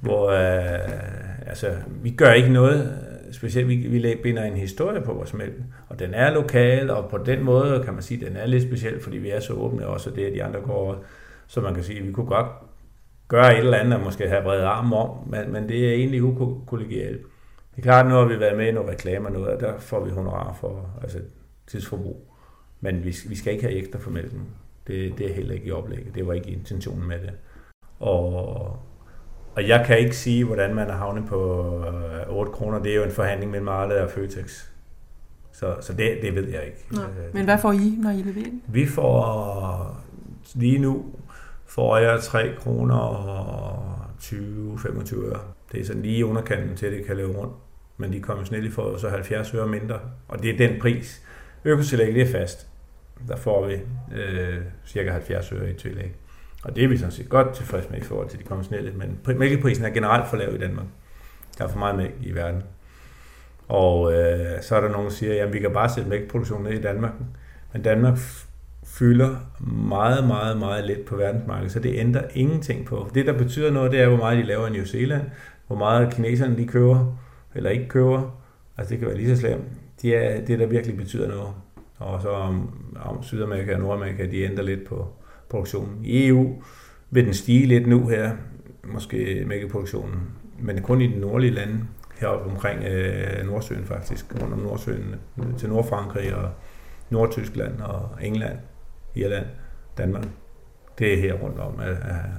hvor 0.00 0.30
øh, 0.30 1.46
altså, 1.46 1.74
vi 2.02 2.10
gør 2.10 2.32
ikke 2.32 2.48
noget 2.48 2.98
specielt, 3.32 3.68
vi, 3.68 3.74
vi 3.76 4.16
binder 4.22 4.44
en 4.44 4.56
historie 4.56 5.00
på 5.00 5.12
vores 5.12 5.34
mælk, 5.34 5.54
og 5.88 5.98
den 5.98 6.14
er 6.14 6.30
lokal, 6.30 6.90
og 6.90 7.10
på 7.10 7.18
den 7.18 7.44
måde 7.44 7.82
kan 7.84 7.92
man 7.92 8.02
sige, 8.02 8.20
at 8.20 8.26
den 8.26 8.36
er 8.36 8.46
lidt 8.46 8.62
speciel, 8.62 9.00
fordi 9.00 9.16
vi 9.16 9.30
er 9.30 9.40
så 9.40 9.52
åbne 9.52 9.86
også, 9.86 10.10
og 10.10 10.16
det 10.16 10.28
er 10.28 10.32
de 10.32 10.44
andre 10.44 10.60
går 10.60 11.04
så 11.52 11.60
man 11.60 11.74
kan 11.74 11.84
sige, 11.84 11.98
at 11.98 12.06
vi 12.06 12.12
kunne 12.12 12.26
godt 12.26 12.46
gøre 13.28 13.52
et 13.52 13.58
eller 13.58 13.78
andet, 13.78 13.94
og 13.94 14.04
måske 14.04 14.28
have 14.28 14.42
bredt 14.42 14.62
arm 14.62 14.92
om, 14.92 15.28
men, 15.28 15.52
men 15.52 15.68
det 15.68 15.88
er 15.88 15.92
egentlig 15.92 16.22
ukollegialt. 16.22 17.22
Det 17.70 17.78
er 17.78 17.82
klart, 17.82 18.06
nu 18.06 18.14
har 18.14 18.24
vi 18.24 18.40
været 18.40 18.56
med 18.56 18.68
i 18.68 18.72
nogle 18.72 18.92
reklamer, 18.92 19.30
noget, 19.30 19.48
og 19.48 19.60
der 19.60 19.78
får 19.78 20.04
vi 20.04 20.10
honorar 20.10 20.52
for 20.60 20.90
altså, 21.02 21.18
tidsforbrug. 21.66 22.34
Men 22.80 23.04
vi, 23.04 23.16
vi 23.28 23.34
skal 23.34 23.52
ikke 23.52 23.64
have 23.64 23.76
ekstra 23.76 23.98
for 23.98 24.10
mælken. 24.10 24.40
Det, 24.86 25.18
det 25.18 25.30
er 25.30 25.34
heller 25.34 25.54
ikke 25.54 25.66
i 25.66 25.70
oplægget. 25.70 26.14
Det 26.14 26.26
var 26.26 26.32
ikke 26.32 26.50
intentionen 26.50 27.08
med 27.08 27.18
det. 27.18 27.32
Og, 27.98 28.78
og 29.56 29.68
jeg 29.68 29.84
kan 29.86 29.98
ikke 29.98 30.16
sige, 30.16 30.44
hvordan 30.44 30.74
man 30.74 30.88
er 30.88 30.94
havnet 30.94 31.26
på 31.26 31.38
8 32.28 32.50
øh, 32.50 32.56
kroner. 32.56 32.78
Det 32.78 32.92
er 32.92 32.96
jo 32.96 33.04
en 33.04 33.10
forhandling 33.10 33.50
mellem 33.50 33.68
Arle 33.68 34.02
og 34.02 34.10
Føtex. 34.10 34.64
Så, 35.52 35.76
så 35.80 35.92
det, 35.92 36.18
det 36.22 36.34
ved 36.34 36.48
jeg 36.48 36.64
ikke. 36.64 36.84
Nej. 36.90 37.04
Øh, 37.04 37.34
Men 37.34 37.44
hvad 37.44 37.58
får 37.58 37.72
I, 37.72 37.98
når 37.98 38.10
I 38.10 38.22
leverer 38.22 38.50
Vi 38.68 38.86
får 38.86 40.02
lige 40.54 40.78
nu 40.78 41.04
får 41.66 41.96
jeg 41.96 42.20
3 42.20 42.50
kroner 42.58 42.96
og 42.96 43.96
20-25 44.20 45.24
øre. 45.24 45.40
Det 45.72 45.80
er 45.80 45.84
sådan 45.84 46.02
lige 46.02 46.26
underkanten 46.26 46.76
til, 46.76 46.86
at 46.86 46.92
det 46.92 47.06
kan 47.06 47.16
leve 47.16 47.32
rundt. 47.32 47.52
Men 47.96 48.12
de 48.12 48.20
konventionelle 48.20 48.70
får 48.70 48.96
så 48.96 49.08
70 49.08 49.54
øre 49.54 49.66
mindre, 49.66 50.00
og 50.28 50.42
det 50.42 50.50
er 50.50 50.68
den 50.68 50.80
pris. 50.80 51.22
Økotillæg, 51.64 52.14
det 52.14 52.22
er 52.22 52.32
fast. 52.32 52.66
Der 53.28 53.36
får 53.36 53.66
vi 53.66 53.74
øh, 54.16 54.58
cirka 54.86 55.10
70 55.10 55.52
øre 55.52 55.70
i 55.70 55.74
tillæg. 55.74 56.12
Og 56.62 56.76
det 56.76 56.84
er 56.84 56.88
vi 56.88 56.96
sådan 56.96 57.12
set 57.12 57.28
godt 57.28 57.54
tilfreds 57.54 57.90
med 57.90 57.98
i 57.98 58.04
forhold 58.04 58.28
til 58.28 58.38
de 58.38 58.44
konventionelle, 58.44 58.92
men 58.92 59.38
mælkeprisen 59.38 59.84
er 59.84 59.90
generelt 59.90 60.28
for 60.28 60.36
lav 60.36 60.54
i 60.54 60.58
Danmark. 60.58 60.86
Der 61.58 61.64
er 61.64 61.68
for 61.68 61.78
meget 61.78 61.96
mælk 61.96 62.14
i 62.20 62.34
verden. 62.34 62.62
Og 63.68 64.12
øh, 64.12 64.62
så 64.62 64.76
er 64.76 64.80
der 64.80 64.88
nogen, 64.88 65.04
der 65.06 65.12
siger, 65.12 65.46
at 65.46 65.52
vi 65.52 65.58
kan 65.58 65.72
bare 65.72 65.88
sætte 65.88 66.10
mælkeproduktionen 66.10 66.64
ned 66.64 66.78
i 66.78 66.82
Danmark. 66.82 67.12
Men 67.72 67.82
Danmark 67.82 68.18
fylder 68.84 69.36
meget, 69.88 70.26
meget, 70.26 70.58
meget 70.58 70.86
lidt 70.86 71.04
på 71.04 71.16
verdensmarkedet, 71.16 71.72
så 71.72 71.80
det 71.80 71.98
ændrer 71.98 72.22
ingenting 72.34 72.86
på. 72.86 73.10
Det, 73.14 73.26
der 73.26 73.32
betyder 73.32 73.70
noget, 73.70 73.92
det 73.92 74.00
er, 74.00 74.08
hvor 74.08 74.16
meget 74.16 74.38
de 74.38 74.42
laver 74.42 74.66
i 74.66 74.70
New 74.70 74.84
Zealand, 74.84 75.22
hvor 75.66 75.76
meget 75.76 76.14
kineserne 76.14 76.56
de 76.56 76.66
køber, 76.66 77.18
eller 77.54 77.70
ikke 77.70 77.88
køber. 77.88 78.42
Altså 78.78 78.90
det 78.90 78.98
kan 78.98 79.08
være 79.08 79.16
lige 79.16 79.36
så 79.36 79.40
slemt. 79.40 79.64
Det 80.02 80.16
er 80.16 80.44
det, 80.44 80.58
der 80.58 80.66
virkelig 80.66 80.96
betyder 80.96 81.28
noget. 81.28 81.52
Og 81.98 82.22
så 82.22 82.28
om, 82.28 82.70
om 83.00 83.22
Sydamerika 83.22 83.74
og 83.74 83.80
Nordamerika, 83.80 84.26
de 84.26 84.42
ændrer 84.42 84.64
lidt 84.64 84.84
på 84.84 85.08
produktionen. 85.52 86.04
I 86.04 86.26
EU 86.26 86.62
vil 87.10 87.26
den 87.26 87.34
stige 87.34 87.66
lidt 87.66 87.86
nu 87.86 88.08
her, 88.08 88.32
måske 88.84 89.44
mælkeproduktionen, 89.46 90.20
men 90.58 90.82
kun 90.82 91.00
i 91.00 91.06
de 91.06 91.20
nordlige 91.20 91.50
lande, 91.50 91.80
heroppe 92.20 92.50
omkring 92.50 92.84
øh, 92.84 93.46
Nordsøen 93.46 93.84
faktisk, 93.84 94.26
rundt 94.42 94.54
om 94.54 94.58
Nordsøen, 94.58 95.14
til 95.58 95.68
Nordfrankrig 95.68 96.34
og 96.34 96.50
Nordtyskland 97.10 97.80
og 97.80 98.08
England, 98.20 98.58
Irland, 99.14 99.46
Danmark. 99.98 100.24
Det 100.98 101.14
er 101.14 101.16
her 101.16 101.34
rundt 101.34 101.58
om, 101.58 101.80
at, 101.80 101.96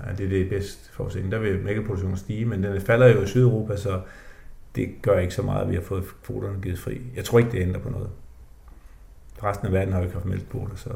at 0.07 0.17
det 0.17 0.25
er 0.25 0.29
det 0.29 0.49
bedste 0.49 0.91
forudsætning. 0.93 1.31
Der 1.31 1.39
vil 1.39 1.63
mælkeproduktionen 1.63 2.17
stige, 2.17 2.45
men 2.45 2.63
den 2.63 2.81
falder 2.81 3.07
jo 3.07 3.21
i 3.21 3.27
Sydeuropa, 3.27 3.75
så 3.77 4.01
det 4.75 4.89
gør 5.01 5.19
ikke 5.19 5.33
så 5.33 5.41
meget, 5.41 5.61
at 5.61 5.69
vi 5.69 5.75
har 5.75 5.81
fået 5.81 6.03
kvoterne 6.23 6.61
givet 6.61 6.79
fri. 6.79 7.01
Jeg 7.15 7.23
tror 7.23 7.39
ikke, 7.39 7.51
det 7.51 7.61
ændrer 7.61 7.79
på 7.79 7.89
noget. 7.89 8.09
Resten 9.43 9.67
af 9.67 9.73
verden 9.73 9.93
har 9.93 9.99
jo 9.99 10.03
ikke 10.03 10.15
haft 10.15 10.25
mælkekvoter, 10.25 10.75
så... 10.75 10.89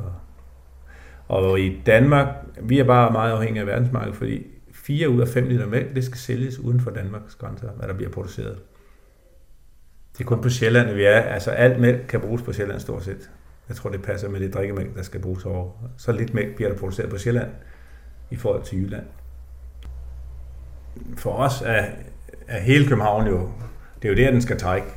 Og 1.27 1.59
i 1.59 1.81
Danmark, 1.85 2.27
vi 2.61 2.79
er 2.79 2.83
bare 2.83 3.11
meget 3.11 3.31
afhængige 3.31 3.61
af 3.61 3.67
verdensmarkedet, 3.67 4.15
fordi 4.15 4.47
4 4.71 5.09
ud 5.09 5.21
af 5.21 5.27
5 5.27 5.47
liter 5.47 5.65
mælk, 5.65 5.95
det 5.95 6.03
skal 6.03 6.17
sælges 6.17 6.59
uden 6.59 6.79
for 6.79 6.91
Danmarks 6.91 7.35
grænser, 7.35 7.71
hvad 7.71 7.87
der 7.87 7.93
bliver 7.93 8.11
produceret. 8.11 8.57
Det 10.13 10.23
er 10.23 10.27
kun 10.27 10.41
på 10.41 10.49
Sjælland, 10.49 10.93
vi 10.93 11.03
er. 11.03 11.19
Altså 11.19 11.51
alt 11.51 11.79
mælk 11.79 12.05
kan 12.09 12.21
bruges 12.21 12.41
på 12.41 12.53
Sjælland 12.53 12.79
stort 12.79 13.03
set. 13.03 13.29
Jeg 13.67 13.75
tror, 13.75 13.89
det 13.89 14.01
passer 14.01 14.29
med 14.29 14.39
det 14.39 14.53
drikkemælk, 14.53 14.95
der 14.95 15.03
skal 15.03 15.21
bruges 15.21 15.45
over. 15.45 15.71
Så 15.97 16.11
lidt 16.11 16.33
mælk 16.33 16.55
bliver 16.55 16.71
der 16.71 16.77
produceret 16.77 17.09
på 17.09 17.17
Sjælland 17.17 17.49
i 18.31 18.35
forhold 18.35 18.63
til 18.63 18.81
Jylland. 18.81 19.05
For 21.17 21.31
os 21.31 21.61
er, 21.65 21.85
er 22.47 22.59
hele 22.59 22.87
København 22.87 23.27
jo, 23.27 23.51
det 24.01 24.07
er 24.07 24.09
jo 24.09 24.17
der, 24.25 24.31
den 24.31 24.41
skal 24.41 24.57
trække. 24.57 24.87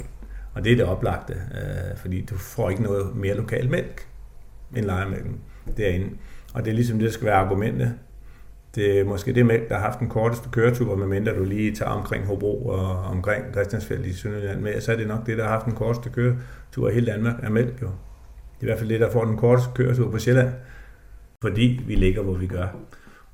Og 0.54 0.64
det 0.64 0.72
er 0.72 0.76
det 0.76 0.84
oplagte, 0.84 1.32
øh, 1.32 1.96
fordi 1.96 2.24
du 2.24 2.34
får 2.34 2.70
ikke 2.70 2.82
noget 2.82 3.16
mere 3.16 3.34
lokal 3.34 3.70
mælk 3.70 4.08
end 4.76 4.84
lejermælken 4.86 5.40
derinde. 5.76 6.10
Og 6.54 6.64
det 6.64 6.70
er 6.70 6.74
ligesom 6.74 6.98
det, 6.98 7.06
der 7.06 7.12
skal 7.12 7.26
være 7.26 7.34
argumentet. 7.34 7.94
Det 8.74 9.00
er 9.00 9.04
måske 9.04 9.34
det 9.34 9.46
mælk, 9.46 9.68
der 9.68 9.74
har 9.74 9.84
haft 9.84 10.00
den 10.00 10.08
korteste 10.08 10.48
køretur, 10.52 10.96
medmindre 10.96 11.36
du 11.36 11.44
lige 11.44 11.74
tager 11.74 11.90
omkring 11.90 12.26
Hobro 12.26 12.66
og 12.66 12.88
omkring 12.88 13.52
Christiansfeld 13.52 14.04
i 14.04 14.12
Sønderjylland 14.12 14.60
med, 14.60 14.80
så 14.80 14.92
er 14.92 14.96
det 14.96 15.08
nok 15.08 15.26
det, 15.26 15.38
der 15.38 15.44
har 15.44 15.50
haft 15.50 15.64
den 15.64 15.74
korteste 15.74 16.10
køretur 16.10 16.88
i 16.88 16.94
hele 16.94 17.06
Danmark, 17.06 17.34
er 17.42 17.50
mælk 17.50 17.82
jo. 17.82 17.86
Det 17.86 18.60
er 18.60 18.62
i 18.62 18.64
hvert 18.66 18.78
fald 18.78 18.88
det, 18.88 19.00
der 19.00 19.10
får 19.10 19.24
den 19.24 19.36
korteste 19.36 19.70
køretur 19.74 20.10
på 20.10 20.18
Sjælland, 20.18 20.52
fordi 21.42 21.80
vi 21.86 21.94
ligger, 21.94 22.22
hvor 22.22 22.34
vi 22.34 22.46
gør. 22.46 22.66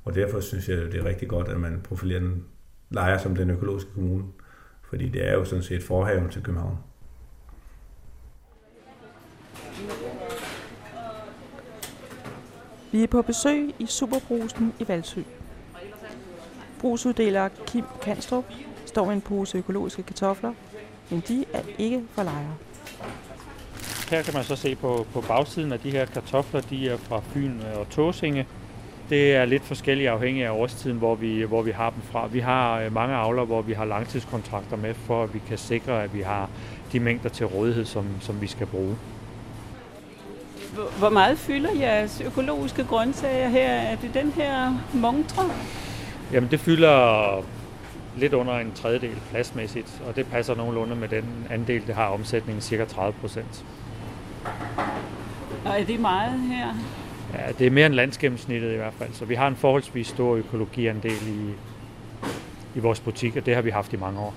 Og 0.04 0.14
derfor 0.14 0.40
synes 0.40 0.68
jeg, 0.68 0.76
det 0.76 0.94
er 0.94 1.04
rigtig 1.04 1.28
godt, 1.28 1.48
at 1.48 1.60
man 1.60 1.80
profilerer 1.84 2.20
den 2.20 2.44
lejer 2.90 3.18
som 3.18 3.36
den 3.36 3.50
økologiske 3.50 3.90
kommune, 3.94 4.24
fordi 4.88 5.08
det 5.08 5.28
er 5.28 5.32
jo 5.32 5.44
sådan 5.44 5.62
set 5.62 5.82
forhaven 5.82 6.28
til 6.28 6.42
København. 6.42 6.76
Vi 12.96 13.02
er 13.02 13.06
på 13.06 13.22
besøg 13.22 13.74
i 13.78 13.86
Superbrusen 13.86 14.72
i 14.78 14.88
Valsø. 14.88 15.20
Brusuddeler 16.80 17.48
Kim 17.66 17.84
Kanstrup 18.02 18.44
står 18.86 19.04
med 19.04 19.14
en 19.14 19.20
pose 19.20 19.58
økologiske 19.58 20.02
kartofler, 20.02 20.52
men 21.10 21.22
de 21.28 21.44
er 21.52 21.60
ikke 21.78 22.02
for 22.12 22.22
lejre. 22.22 22.54
Her 24.10 24.22
kan 24.22 24.34
man 24.34 24.44
så 24.44 24.56
se 24.56 24.74
på, 24.74 25.06
på 25.12 25.20
bagsiden 25.20 25.72
af 25.72 25.80
de 25.80 25.90
her 25.90 26.06
kartofler, 26.06 26.60
de 26.60 26.88
er 26.88 26.96
fra 26.96 27.20
Fyn 27.20 27.60
øh, 27.60 27.78
og 27.78 27.90
Tåsinge. 27.90 28.46
Det 29.10 29.34
er 29.34 29.44
lidt 29.44 29.62
forskelligt 29.62 30.08
afhængig 30.08 30.44
af 30.44 30.50
årstiden, 30.50 30.98
hvor 30.98 31.14
vi, 31.14 31.42
hvor 31.42 31.62
vi 31.62 31.70
har 31.70 31.90
dem 31.90 32.02
fra. 32.02 32.26
Vi 32.26 32.40
har 32.40 32.80
øh, 32.80 32.94
mange 32.94 33.14
avler, 33.14 33.44
hvor 33.44 33.62
vi 33.62 33.72
har 33.72 33.84
langtidskontrakter 33.84 34.76
med, 34.76 34.94
for 34.94 35.22
at 35.22 35.34
vi 35.34 35.40
kan 35.48 35.58
sikre, 35.58 36.02
at 36.02 36.14
vi 36.14 36.20
har 36.20 36.48
de 36.92 37.00
mængder 37.00 37.28
til 37.28 37.46
rådighed, 37.46 37.84
som, 37.84 38.06
som 38.20 38.40
vi 38.40 38.46
skal 38.46 38.66
bruge. 38.66 38.96
Hvor 40.98 41.10
meget 41.10 41.38
fylder 41.38 41.70
jeres 41.80 42.22
økologiske 42.26 42.84
grøntsager 42.84 43.48
her? 43.48 43.70
Er 43.70 43.96
det 43.96 44.14
den 44.14 44.32
her 44.32 44.72
montre? 44.94 45.42
Jamen 46.32 46.50
det 46.50 46.60
fylder 46.60 47.44
lidt 48.16 48.32
under 48.32 48.58
en 48.58 48.72
tredjedel 48.74 49.16
pladsmæssigt, 49.30 50.02
og 50.08 50.16
det 50.16 50.26
passer 50.26 50.54
nogenlunde 50.54 50.96
med 50.96 51.08
den 51.08 51.24
andel, 51.50 51.86
det 51.86 51.94
har 51.94 52.06
omsætningen, 52.06 52.62
cirka 52.62 52.84
30 52.84 53.12
procent. 53.20 53.64
Og 55.64 55.80
er 55.80 55.84
det 55.84 56.00
meget 56.00 56.40
her? 56.40 56.66
Ja, 57.34 57.52
det 57.58 57.66
er 57.66 57.70
mere 57.70 57.86
end 57.86 57.94
landsgennemsnittet 57.94 58.72
i 58.72 58.76
hvert 58.76 58.94
fald, 58.98 59.10
så 59.12 59.24
vi 59.24 59.34
har 59.34 59.48
en 59.48 59.56
forholdsvis 59.56 60.06
stor 60.06 60.34
økologiandel 60.34 61.28
i, 61.28 61.50
i 62.74 62.78
vores 62.78 63.00
butik, 63.00 63.36
og 63.36 63.46
det 63.46 63.54
har 63.54 63.62
vi 63.62 63.70
haft 63.70 63.92
i 63.92 63.96
mange 63.96 64.20
år. 64.20 64.34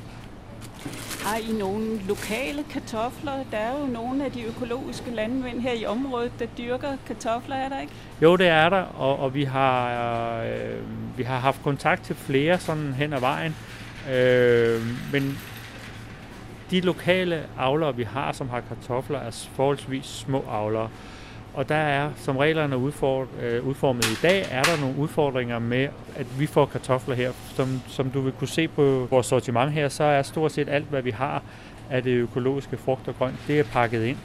Har 1.20 1.38
I 1.38 1.52
nogle 1.60 2.02
lokale 2.08 2.64
kartofler? 2.64 3.44
Der 3.52 3.58
er 3.58 3.80
jo 3.80 3.86
nogle 3.86 4.26
af 4.26 4.32
de 4.32 4.44
økologiske 4.44 5.12
landmænd 5.12 5.60
her 5.60 5.74
i 5.74 5.86
området, 5.86 6.32
der 6.40 6.46
dyrker 6.58 6.98
kartofler, 7.08 7.56
er 7.56 7.70
der 7.70 7.80
ikke? 7.80 7.94
Jo, 8.22 8.36
det 8.36 8.48
er 8.48 8.70
der, 8.70 8.82
og, 8.82 9.20
og 9.20 9.34
vi, 9.34 9.44
har, 9.44 10.42
øh, 10.44 11.18
vi 11.18 11.24
har 11.24 11.40
haft 11.40 11.64
kontakt 11.64 12.04
til 12.04 12.16
flere 12.16 12.60
sådan 12.60 12.94
hen 12.94 13.14
ad 13.14 13.20
vejen. 13.20 13.56
Øh, 14.12 14.82
men 15.14 15.38
de 16.72 16.82
lokale 16.82 17.44
avlere, 17.58 17.96
vi 17.96 18.04
har, 18.04 18.32
som 18.32 18.50
har 18.50 18.62
kartofler, 18.62 19.20
er 19.20 19.48
forholdsvis 19.56 20.06
små 20.06 20.46
avlere. 20.52 20.90
Og 21.54 21.70
der 21.70 21.76
er, 21.76 22.10
som 22.18 22.38
reglerne 22.38 22.76
er 22.76 23.26
øh, 23.42 23.68
udformet 23.68 24.06
i 24.06 24.18
dag, 24.22 24.46
er 24.52 24.64
der 24.64 24.80
nogle 24.80 24.98
udfordringer 24.98 25.60
med, 25.60 25.88
at 26.16 26.40
vi 26.40 26.46
får 26.46 26.66
kartofler 26.66 27.16
her. 27.16 27.32
Som, 27.56 27.82
som 27.88 28.10
du 28.10 28.22
vil 28.22 28.32
kunne 28.32 28.48
se 28.48 28.68
på 28.68 29.08
vores 29.10 29.28
sortiment 29.28 29.72
her, 29.72 29.90
så 29.90 30.04
er 30.04 30.22
stort 30.22 30.52
set 30.52 30.70
alt, 30.70 30.86
hvad 30.86 31.02
vi 31.02 31.12
har 31.12 31.44
af 31.90 32.04
det 32.04 32.12
økologiske 32.12 32.78
frugt 32.78 33.08
og 33.08 33.18
grønt, 33.18 33.36
det 33.48 33.60
er 33.60 33.64
pakket 33.64 34.04
ind. 34.04 34.18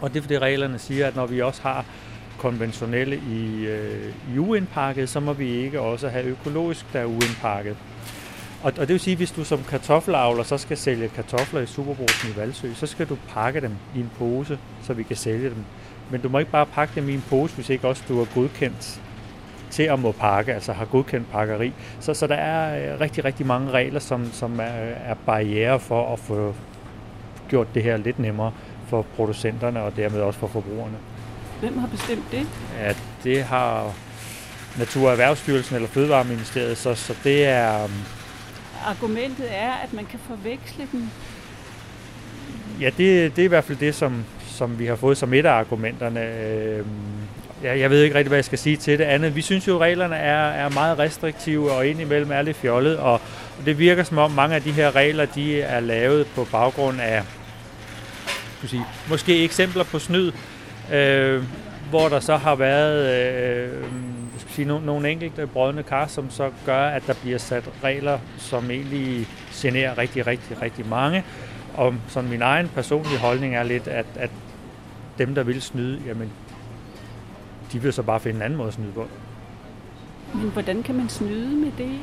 Og 0.00 0.10
det 0.10 0.16
er 0.16 0.22
fordi 0.22 0.38
reglerne 0.38 0.78
siger, 0.78 1.06
at 1.06 1.16
når 1.16 1.26
vi 1.26 1.42
også 1.42 1.62
har 1.62 1.84
konventionelle 2.38 3.16
i, 3.16 3.66
øh, 3.66 4.12
i 4.34 4.38
uindpakket, 4.38 5.08
så 5.08 5.20
må 5.20 5.32
vi 5.32 5.48
ikke 5.48 5.80
også 5.80 6.08
have 6.08 6.24
økologisk, 6.24 6.92
der 6.92 7.00
er 7.00 7.04
uindpakket. 7.04 7.76
Og, 8.62 8.72
og 8.78 8.80
det 8.80 8.88
vil 8.88 9.00
sige, 9.00 9.12
at 9.12 9.18
hvis 9.18 9.30
du 9.30 9.44
som 9.44 9.64
kartoffelavler 9.64 10.42
så 10.42 10.58
skal 10.58 10.76
sælge 10.76 11.08
kartofler 11.08 11.60
i 11.60 11.66
Superbrugsen 11.66 12.30
i 12.30 12.36
Valsø, 12.36 12.74
så 12.74 12.86
skal 12.86 13.08
du 13.08 13.18
pakke 13.28 13.60
dem 13.60 13.72
i 13.96 14.00
en 14.00 14.10
pose, 14.18 14.58
så 14.82 14.92
vi 14.92 15.02
kan 15.02 15.16
sælge 15.16 15.50
dem. 15.50 15.64
Men 16.10 16.20
du 16.20 16.28
må 16.28 16.38
ikke 16.38 16.50
bare 16.50 16.66
pakke 16.66 16.94
dem 16.94 17.08
i 17.08 17.14
en 17.14 17.24
pose, 17.28 17.54
hvis 17.54 17.70
ikke 17.70 17.88
også 17.88 18.02
du 18.08 18.20
er 18.20 18.26
godkendt 18.34 19.00
til 19.70 19.82
at 19.82 19.98
må 19.98 20.12
pakke, 20.12 20.54
altså 20.54 20.72
har 20.72 20.84
godkendt 20.84 21.32
pakkeri. 21.32 21.72
Så, 22.00 22.14
så 22.14 22.26
der 22.26 22.34
er 22.34 22.92
øh, 22.94 23.00
rigtig, 23.00 23.24
rigtig 23.24 23.46
mange 23.46 23.70
regler, 23.70 24.00
som, 24.00 24.32
som 24.32 24.60
er, 24.60 24.62
er 25.04 25.14
barriere 25.26 25.80
for 25.80 26.12
at 26.12 26.18
få 26.18 26.54
gjort 27.48 27.74
det 27.74 27.82
her 27.82 27.96
lidt 27.96 28.18
nemmere 28.18 28.52
for 28.86 29.02
producenterne 29.16 29.82
og 29.82 29.96
dermed 29.96 30.20
også 30.20 30.38
for 30.38 30.46
forbrugerne. 30.46 30.96
Hvem 31.60 31.78
har 31.78 31.86
bestemt 31.86 32.24
det? 32.30 32.46
Ja, 32.80 32.92
det 33.24 33.44
har 33.44 33.94
Natur- 34.78 35.06
og 35.06 35.10
Erhvervsstyrelsen 35.10 35.76
eller 35.76 35.88
Fødevareministeriet, 35.88 36.78
så, 36.78 36.94
så 36.94 37.14
det 37.24 37.46
er... 37.46 37.84
Um, 37.84 37.90
Argumentet 38.86 39.46
er, 39.50 39.72
at 39.72 39.92
man 39.92 40.06
kan 40.06 40.18
forveksle 40.18 40.88
dem. 40.92 41.08
Ja, 42.80 42.86
det, 42.86 43.36
det 43.36 43.42
er 43.42 43.44
i 43.44 43.48
hvert 43.48 43.64
fald 43.64 43.78
det, 43.78 43.94
som, 43.94 44.24
som 44.58 44.78
vi 44.78 44.86
har 44.86 44.96
fået 44.96 45.16
som 45.16 45.34
et 45.34 45.46
af 45.46 45.52
argumenterne. 45.52 46.20
Øh, 46.20 46.84
ja, 47.62 47.78
jeg 47.78 47.90
ved 47.90 48.02
ikke 48.02 48.16
rigtig, 48.16 48.28
hvad 48.28 48.38
jeg 48.38 48.44
skal 48.44 48.58
sige 48.58 48.76
til 48.76 48.98
det 48.98 49.04
andet. 49.04 49.36
Vi 49.36 49.42
synes 49.42 49.68
jo, 49.68 49.74
at 49.74 49.80
reglerne 49.80 50.16
er, 50.16 50.48
er 50.48 50.68
meget 50.68 50.98
restriktive 50.98 51.72
og 51.72 51.86
indimellem 51.86 52.32
er 52.32 52.42
lidt 52.42 52.56
fjollet, 52.56 52.96
og 52.96 53.20
det 53.64 53.78
virker 53.78 54.02
som 54.02 54.18
om 54.18 54.30
mange 54.30 54.54
af 54.54 54.62
de 54.62 54.72
her 54.72 54.96
regler, 54.96 55.24
de 55.24 55.62
er 55.62 55.80
lavet 55.80 56.26
på 56.34 56.46
baggrund 56.52 57.00
af 57.00 57.22
sige, 58.66 58.84
måske 59.08 59.44
eksempler 59.44 59.84
på 59.84 59.98
snyd, 59.98 60.32
øh, 60.92 61.42
hvor 61.90 62.08
der 62.08 62.20
så 62.20 62.36
har 62.36 62.54
været 62.54 63.14
øh, 63.14 63.84
skal 64.38 64.52
sige, 64.52 64.68
no, 64.68 64.78
nogle 64.78 65.10
enkelte 65.10 65.46
brødne 65.46 65.82
kar, 65.82 66.06
som 66.06 66.30
så 66.30 66.50
gør, 66.66 66.86
at 66.86 67.02
der 67.06 67.14
bliver 67.22 67.38
sat 67.38 67.70
regler, 67.84 68.18
som 68.38 68.70
egentlig 68.70 69.26
generer 69.54 69.98
rigtig, 69.98 70.26
rigtig, 70.26 70.62
rigtig 70.62 70.86
mange. 70.86 71.24
Og 71.74 71.94
sådan 72.08 72.30
min 72.30 72.42
egen 72.42 72.68
personlige 72.68 73.18
holdning 73.18 73.56
er 73.56 73.62
lidt, 73.62 73.88
at, 73.88 74.06
at 74.16 74.30
dem, 75.18 75.34
der 75.34 75.42
vil 75.42 75.62
snyde, 75.62 76.00
jamen, 76.06 76.32
de 77.72 77.82
vil 77.82 77.92
så 77.92 78.02
bare 78.02 78.20
finde 78.20 78.36
en 78.36 78.42
anden 78.42 78.56
måde 78.56 78.68
at 78.68 78.74
snyde 78.74 78.92
på. 78.92 79.06
Men 80.34 80.50
hvordan 80.50 80.82
kan 80.82 80.94
man 80.94 81.08
snyde 81.08 81.56
med 81.56 81.72
det? 81.78 81.98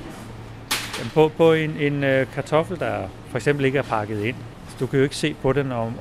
Jamen, 0.98 1.12
på, 1.14 1.32
på 1.38 1.54
en, 1.54 1.78
en 1.78 1.94
uh, 2.04 2.34
kartoffel, 2.34 2.80
der 2.80 3.08
for 3.30 3.38
eksempel 3.38 3.66
ikke 3.66 3.78
er 3.78 3.84
pakket 3.84 4.24
ind, 4.24 4.36
du 4.80 4.88
kan 4.88 5.00
jo 5.00 5.04
ikke 5.04 5.16
se 5.16 5.34
på 5.42 5.54
den 5.54 5.72
om, 5.72 5.94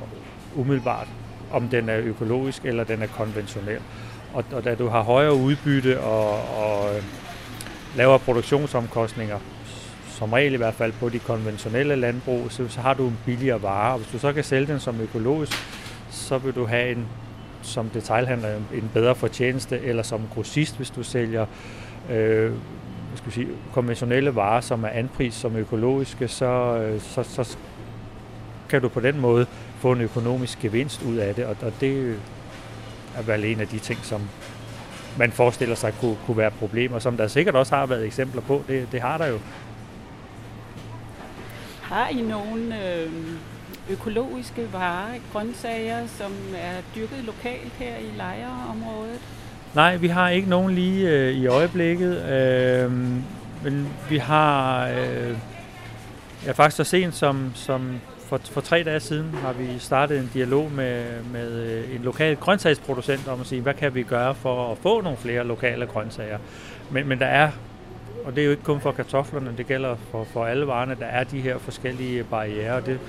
umiddelbart, 0.56 1.08
om 1.50 1.68
den 1.68 1.88
er 1.88 1.98
økologisk 1.98 2.64
eller 2.64 2.84
den 2.84 3.02
er 3.02 3.06
konventionel. 3.06 3.80
Og, 4.32 4.44
og 4.52 4.64
da 4.64 4.74
du 4.74 4.88
har 4.88 5.02
højere 5.02 5.34
udbytte 5.34 6.00
og, 6.00 6.30
og 6.30 6.96
øh, 6.96 7.02
lavere 7.96 8.18
produktionsomkostninger, 8.18 9.38
som 10.08 10.32
regel 10.32 10.54
i 10.54 10.56
hvert 10.56 10.74
fald 10.74 10.92
på 10.92 11.08
de 11.08 11.18
konventionelle 11.18 11.96
landbrug, 11.96 12.46
så, 12.50 12.68
så 12.68 12.80
har 12.80 12.94
du 12.94 13.06
en 13.06 13.18
billigere 13.24 13.62
vare. 13.62 13.92
Og 13.92 13.98
hvis 13.98 14.12
du 14.12 14.18
så 14.18 14.32
kan 14.32 14.44
sælge 14.44 14.66
den 14.66 14.80
som 14.80 15.00
økologisk, 15.00 15.52
så 16.24 16.38
vil 16.38 16.54
du 16.54 16.66
have 16.66 16.90
en 16.90 17.06
som 17.62 17.88
detailhandler 17.88 18.56
en 18.56 18.90
bedre 18.94 19.14
fortjeneste, 19.14 19.80
eller 19.80 20.02
som 20.02 20.20
grossist, 20.34 20.76
hvis 20.76 20.90
du 20.90 21.02
sælger 21.02 21.46
øh, 22.10 22.52
skal 23.16 23.32
sige, 23.32 23.48
konventionelle 23.72 24.34
varer, 24.34 24.60
som 24.60 24.84
er 24.84 24.88
anpris 24.88 25.34
som 25.34 25.56
økologiske, 25.56 26.28
så, 26.28 26.76
øh, 26.76 27.00
så, 27.00 27.22
så 27.22 27.56
kan 28.68 28.82
du 28.82 28.88
på 28.88 29.00
den 29.00 29.20
måde 29.20 29.46
få 29.78 29.92
en 29.92 30.00
økonomisk 30.00 30.60
gevinst 30.60 31.02
ud 31.02 31.16
af 31.16 31.34
det, 31.34 31.44
og, 31.44 31.56
og 31.62 31.72
det 31.80 32.16
er 33.16 33.22
vel 33.22 33.44
en 33.44 33.60
af 33.60 33.68
de 33.68 33.78
ting, 33.78 33.98
som 34.02 34.20
man 35.18 35.32
forestiller 35.32 35.74
sig 35.74 35.94
kunne, 36.00 36.16
kunne 36.26 36.36
være 36.36 36.50
problemer, 36.50 36.98
som 36.98 37.16
der 37.16 37.26
sikkert 37.26 37.54
også 37.54 37.76
har 37.76 37.86
været 37.86 38.06
eksempler 38.06 38.42
på. 38.42 38.62
Det, 38.68 38.88
det 38.92 39.00
har 39.00 39.18
der 39.18 39.26
jo. 39.26 39.38
Har 41.82 42.08
I 42.08 42.22
nogen 42.22 42.72
øh, 42.72 43.12
økologiske 43.90 44.72
varer, 44.72 45.14
grøntsager, 45.32 46.06
som 46.06 46.32
er 46.56 46.74
dyrket 46.96 47.24
lokalt 47.24 47.72
her 47.72 47.96
i 47.96 48.16
lejreområdet? 48.16 49.20
Nej, 49.74 49.96
vi 49.96 50.08
har 50.08 50.28
ikke 50.28 50.48
nogen 50.48 50.74
lige 50.74 51.10
øh, 51.10 51.32
i 51.32 51.46
øjeblikket, 51.46 52.22
øh, 52.22 52.92
men 53.64 53.88
vi 54.08 54.18
har 54.18 54.88
øh, 54.88 55.36
ja, 56.46 56.52
faktisk 56.52 56.76
så 56.76 56.84
sent 56.84 57.14
som, 57.14 57.52
som 57.54 58.00
for, 58.18 58.40
for 58.52 58.60
tre 58.60 58.82
dage 58.82 59.00
siden 59.00 59.34
har 59.34 59.52
vi 59.52 59.78
startet 59.78 60.18
en 60.18 60.30
dialog 60.34 60.72
med, 60.72 61.04
med 61.32 61.52
øh, 61.52 61.94
en 61.94 62.02
lokal 62.02 62.36
grøntsagsproducent 62.36 63.28
om 63.28 63.40
at 63.40 63.46
sige, 63.46 63.60
hvad 63.60 63.74
kan 63.74 63.94
vi 63.94 64.02
gøre 64.02 64.34
for 64.34 64.72
at 64.72 64.78
få 64.78 65.00
nogle 65.00 65.18
flere 65.18 65.44
lokale 65.44 65.86
grøntsager. 65.86 66.38
Men, 66.90 67.08
men 67.08 67.18
der 67.18 67.26
er, 67.26 67.50
og 68.24 68.34
det 68.34 68.40
er 68.40 68.44
jo 68.44 68.50
ikke 68.50 68.62
kun 68.62 68.80
for 68.80 68.92
kartoflerne, 68.92 69.54
det 69.56 69.66
gælder 69.66 69.96
for, 70.10 70.24
for 70.24 70.46
alle 70.46 70.66
varerne, 70.66 70.96
der 71.00 71.06
er 71.06 71.24
de 71.24 71.40
her 71.40 71.58
forskellige 71.58 72.24
barriere, 72.24 72.74
og 72.74 72.86
det 72.86 73.00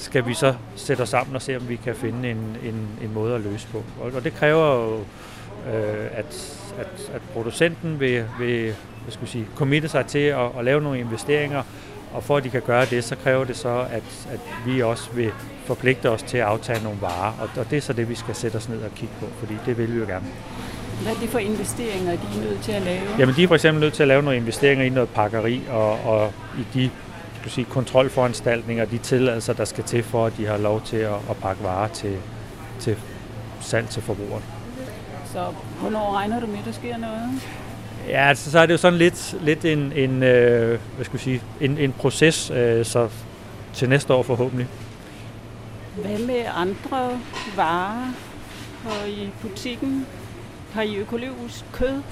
skal 0.00 0.26
vi 0.26 0.34
så 0.34 0.54
sætte 0.76 1.02
os 1.02 1.08
sammen 1.08 1.36
og 1.36 1.42
se, 1.42 1.56
om 1.56 1.68
vi 1.68 1.76
kan 1.76 1.94
finde 1.94 2.30
en, 2.30 2.56
en, 2.64 2.88
en 3.02 3.14
måde 3.14 3.34
at 3.34 3.40
løse 3.40 3.66
på. 3.72 3.84
Og, 4.00 4.12
og 4.14 4.24
det 4.24 4.34
kræver 4.34 4.74
jo, 4.74 4.98
øh, 5.72 6.06
at, 6.12 6.58
at, 6.78 7.10
at 7.14 7.22
producenten 7.32 8.00
vil, 8.00 8.24
vil 8.38 8.74
hvad 9.02 9.12
skal 9.12 9.24
vi 9.24 9.30
sige, 9.30 9.46
committe 9.56 9.88
sig 9.88 10.06
til 10.06 10.18
at, 10.18 10.48
at 10.58 10.64
lave 10.64 10.80
nogle 10.80 11.00
investeringer, 11.00 11.62
og 12.12 12.24
for 12.24 12.36
at 12.36 12.44
de 12.44 12.50
kan 12.50 12.62
gøre 12.62 12.84
det, 12.84 13.04
så 13.04 13.16
kræver 13.16 13.44
det 13.44 13.56
så, 13.56 13.86
at, 13.90 14.28
at 14.32 14.40
vi 14.66 14.82
også 14.82 15.10
vil 15.12 15.32
forpligte 15.64 16.10
os 16.10 16.22
til 16.22 16.38
at 16.38 16.44
aftage 16.44 16.82
nogle 16.84 16.98
varer. 17.00 17.32
Og, 17.40 17.48
og 17.56 17.70
det 17.70 17.76
er 17.76 17.80
så 17.80 17.92
det, 17.92 18.08
vi 18.08 18.14
skal 18.14 18.34
sætte 18.34 18.56
os 18.56 18.68
ned 18.68 18.82
og 18.82 18.90
kigge 18.94 19.14
på, 19.20 19.26
fordi 19.38 19.54
det 19.66 19.78
vil 19.78 19.94
vi 19.94 19.98
jo 19.98 20.06
gerne. 20.06 20.26
Hvad 21.02 21.12
er 21.12 21.16
det 21.16 21.28
for 21.28 21.38
investeringer, 21.38 22.12
de 22.12 22.38
er 22.38 22.44
nødt 22.44 22.62
til 22.62 22.72
at 22.72 22.82
lave? 22.82 23.00
Jamen, 23.18 23.34
de 23.34 23.42
er 23.42 23.48
for 23.48 23.54
eksempel 23.54 23.80
nødt 23.80 23.94
til 23.94 24.02
at 24.02 24.08
lave 24.08 24.22
nogle 24.22 24.36
investeringer 24.36 24.84
i 24.84 24.88
noget 24.88 25.08
pakkeri 25.08 25.62
og, 25.70 25.92
og 26.04 26.32
i 26.58 26.66
de 26.74 26.90
skal 27.40 27.50
sige, 27.50 27.64
kontrolforanstaltninger, 27.64 28.84
de 28.84 28.98
tilladelser, 28.98 29.52
der 29.52 29.64
skal 29.64 29.84
til 29.84 30.02
for, 30.02 30.26
at 30.26 30.32
de 30.36 30.46
har 30.46 30.56
lov 30.56 30.82
til 30.82 30.96
at, 30.96 31.14
at 31.30 31.36
pakke 31.42 31.62
varer 31.62 31.88
til, 31.88 32.16
til 32.80 32.96
salg 33.60 33.88
til 33.88 34.02
forbrugeren. 34.02 34.42
Så 35.32 35.46
hvornår 35.80 36.16
regner 36.16 36.40
du 36.40 36.46
med, 36.46 36.58
at 36.58 36.64
der 36.64 36.72
sker 36.72 36.96
noget? 36.96 37.42
Ja, 38.08 38.28
altså, 38.28 38.50
så 38.50 38.58
er 38.58 38.66
det 38.66 38.72
jo 38.72 38.78
sådan 38.78 38.98
lidt, 38.98 39.36
lidt 39.40 39.64
en, 39.64 39.92
en, 39.92 40.22
øh, 40.22 40.78
hvad 40.96 41.04
skal 41.04 41.20
sige, 41.20 41.42
en, 41.60 41.78
en 41.78 41.92
proces, 41.92 42.50
øh, 42.50 42.84
så 42.84 43.08
til 43.74 43.88
næste 43.88 44.14
år 44.14 44.22
forhåbentlig. 44.22 44.66
Hvad 45.96 46.18
med 46.18 46.44
andre 46.56 47.20
varer 47.56 48.12
og 48.84 49.08
i 49.08 49.30
butikken? 49.42 50.06
Har 50.74 50.82
I 50.82 50.96
økologisk 50.96 51.64
kød? 51.72 52.02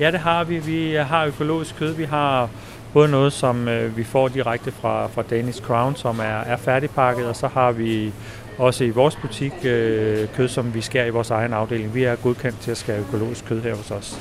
Ja, 0.00 0.10
det 0.10 0.20
har 0.20 0.44
vi. 0.44 0.58
Vi 0.58 0.94
har 0.94 1.24
økologisk 1.24 1.76
kød. 1.76 1.92
Vi 1.92 2.04
har 2.04 2.48
Både 2.92 3.08
noget, 3.08 3.32
som 3.32 3.68
øh, 3.68 3.96
vi 3.96 4.04
får 4.04 4.28
direkte 4.28 4.72
fra, 4.72 5.06
fra 5.06 5.22
Danish 5.22 5.62
Crown, 5.62 5.96
som 5.96 6.18
er, 6.18 6.40
er 6.40 6.56
færdigpakket, 6.56 7.26
og 7.26 7.36
så 7.36 7.46
har 7.48 7.72
vi 7.72 8.12
også 8.58 8.84
i 8.84 8.90
vores 8.90 9.16
butik 9.16 9.52
øh, 9.64 10.28
kød, 10.34 10.48
som 10.48 10.74
vi 10.74 10.80
skærer 10.80 11.06
i 11.06 11.10
vores 11.10 11.30
egen 11.30 11.52
afdeling. 11.52 11.94
Vi 11.94 12.04
er 12.04 12.16
godkendt 12.16 12.60
til 12.60 12.70
at 12.70 12.76
skære 12.76 13.00
økologisk 13.00 13.44
kød 13.44 13.62
her 13.62 13.74
hos 13.74 13.90
os. 13.90 14.20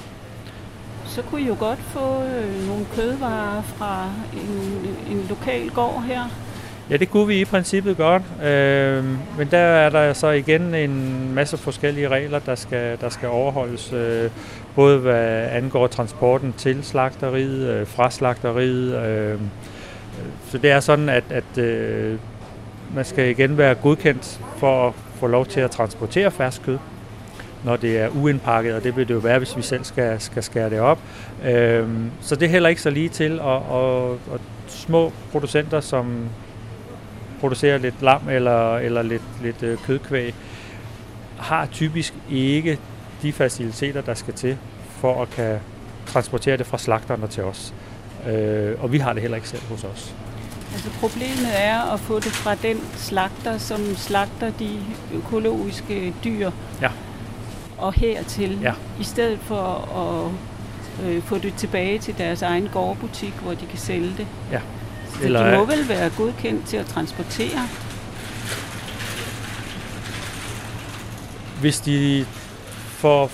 Så 1.05 1.21
kunne 1.21 1.41
I 1.41 1.47
jo 1.47 1.55
godt 1.59 1.79
få 1.79 2.23
øh, 2.23 2.67
nogle 2.67 2.85
kødvarer 2.95 3.61
fra 3.61 4.09
en, 4.33 4.87
en 5.11 5.25
lokal 5.29 5.69
gård 5.69 6.03
her. 6.07 6.23
Ja, 6.89 6.97
det 6.97 7.11
kunne 7.11 7.27
vi 7.27 7.41
i 7.41 7.45
princippet 7.45 7.97
godt, 7.97 8.23
øh, 8.43 9.03
men 9.37 9.47
der 9.51 9.57
er 9.57 9.89
der 9.89 10.13
så 10.13 10.29
igen 10.29 10.75
en 10.75 11.31
masse 11.33 11.57
forskellige 11.57 12.07
regler, 12.07 12.39
der 12.39 12.55
skal, 12.55 12.97
der 13.01 13.09
skal 13.09 13.29
overholdes, 13.29 13.93
øh, 13.93 14.29
både 14.75 14.97
hvad 14.97 15.47
angår 15.51 15.87
transporten 15.87 16.53
til 16.57 16.83
slagteriet, 16.83 17.69
øh, 17.69 17.87
fra 17.87 18.11
slagteriet. 18.11 19.05
Øh, 19.05 19.39
så 20.49 20.57
det 20.57 20.71
er 20.71 20.79
sådan, 20.79 21.09
at, 21.09 21.23
at 21.29 21.57
øh, 21.57 22.17
man 22.95 23.05
skal 23.05 23.29
igen 23.29 23.57
være 23.57 23.75
godkendt 23.75 24.41
for 24.57 24.87
at 24.87 24.93
få 25.15 25.27
lov 25.27 25.45
til 25.45 25.59
at 25.59 25.71
transportere 25.71 26.31
fersk 26.31 26.63
kød, 26.63 26.77
når 27.63 27.75
det 27.75 27.99
er 27.99 28.09
uindpakket, 28.09 28.75
og 28.75 28.83
det 28.83 28.95
vil 28.95 29.07
det 29.07 29.13
jo 29.13 29.19
være, 29.19 29.37
hvis 29.37 29.57
vi 29.57 29.61
selv 29.61 29.83
skal, 29.83 30.21
skal 30.21 30.43
skære 30.43 30.69
det 30.69 30.79
op. 30.79 30.99
Øh, 31.45 31.87
så 32.21 32.35
det 32.35 32.45
er 32.45 32.49
heller 32.49 32.69
ikke 32.69 32.81
så 32.81 32.89
lige 32.89 33.09
til, 33.09 33.39
og, 33.39 33.69
og, 33.69 34.09
og 34.11 34.39
små 34.67 35.13
producenter, 35.31 35.79
som 35.79 36.29
producerer 37.39 37.77
lidt 37.77 38.01
lam 38.01 38.29
eller, 38.29 38.77
eller 38.77 39.01
lidt, 39.01 39.21
lidt 39.43 39.63
øh, 39.63 39.77
kødkvæg, 39.77 40.33
har 41.37 41.65
typisk 41.65 42.13
ikke 42.29 42.79
de 43.21 43.33
faciliteter, 43.33 44.01
der 44.01 44.13
skal 44.13 44.33
til 44.33 44.57
for 44.89 45.21
at 45.21 45.29
kan 45.29 45.59
transportere 46.05 46.57
det 46.57 46.65
fra 46.65 46.77
slagterne 46.77 47.27
til 47.27 47.43
os. 47.43 47.73
Øh, 48.29 48.83
og 48.83 48.91
vi 48.91 48.97
har 48.97 49.13
det 49.13 49.21
heller 49.21 49.35
ikke 49.37 49.49
selv 49.49 49.61
hos 49.69 49.83
os. 49.83 50.15
Altså 50.73 50.89
problemet 50.99 51.47
er 51.55 51.93
at 51.93 51.99
få 51.99 52.15
det 52.15 52.31
fra 52.31 52.55
den 52.55 52.77
slagter, 52.95 53.57
som 53.57 53.95
slagter 53.95 54.51
de 54.59 54.79
økologiske 55.13 56.13
dyr. 56.23 56.51
Ja. 56.81 56.89
Og 57.77 57.93
hertil, 57.93 58.59
Ja. 58.61 58.73
i 58.99 59.03
stedet 59.03 59.39
for 59.39 59.61
at 61.01 61.05
øh, 61.07 61.21
få 61.23 61.37
det 61.37 61.53
tilbage 61.57 61.99
til 61.99 62.17
deres 62.17 62.41
egen 62.41 62.69
gårdbutik, 62.73 63.33
hvor 63.33 63.51
de 63.53 63.65
kan 63.69 63.77
sælge 63.79 64.13
det. 64.17 64.27
Ja. 64.51 64.59
Så 65.19 65.25
Eller- 65.25 65.51
de 65.51 65.57
må 65.57 65.65
vel 65.65 65.89
være 65.89 66.09
godkendt 66.17 66.67
til 66.67 66.77
at 66.77 66.85
transportere. 66.85 67.67
Hvis 71.61 71.79
de 71.79 72.25
får 72.89 73.27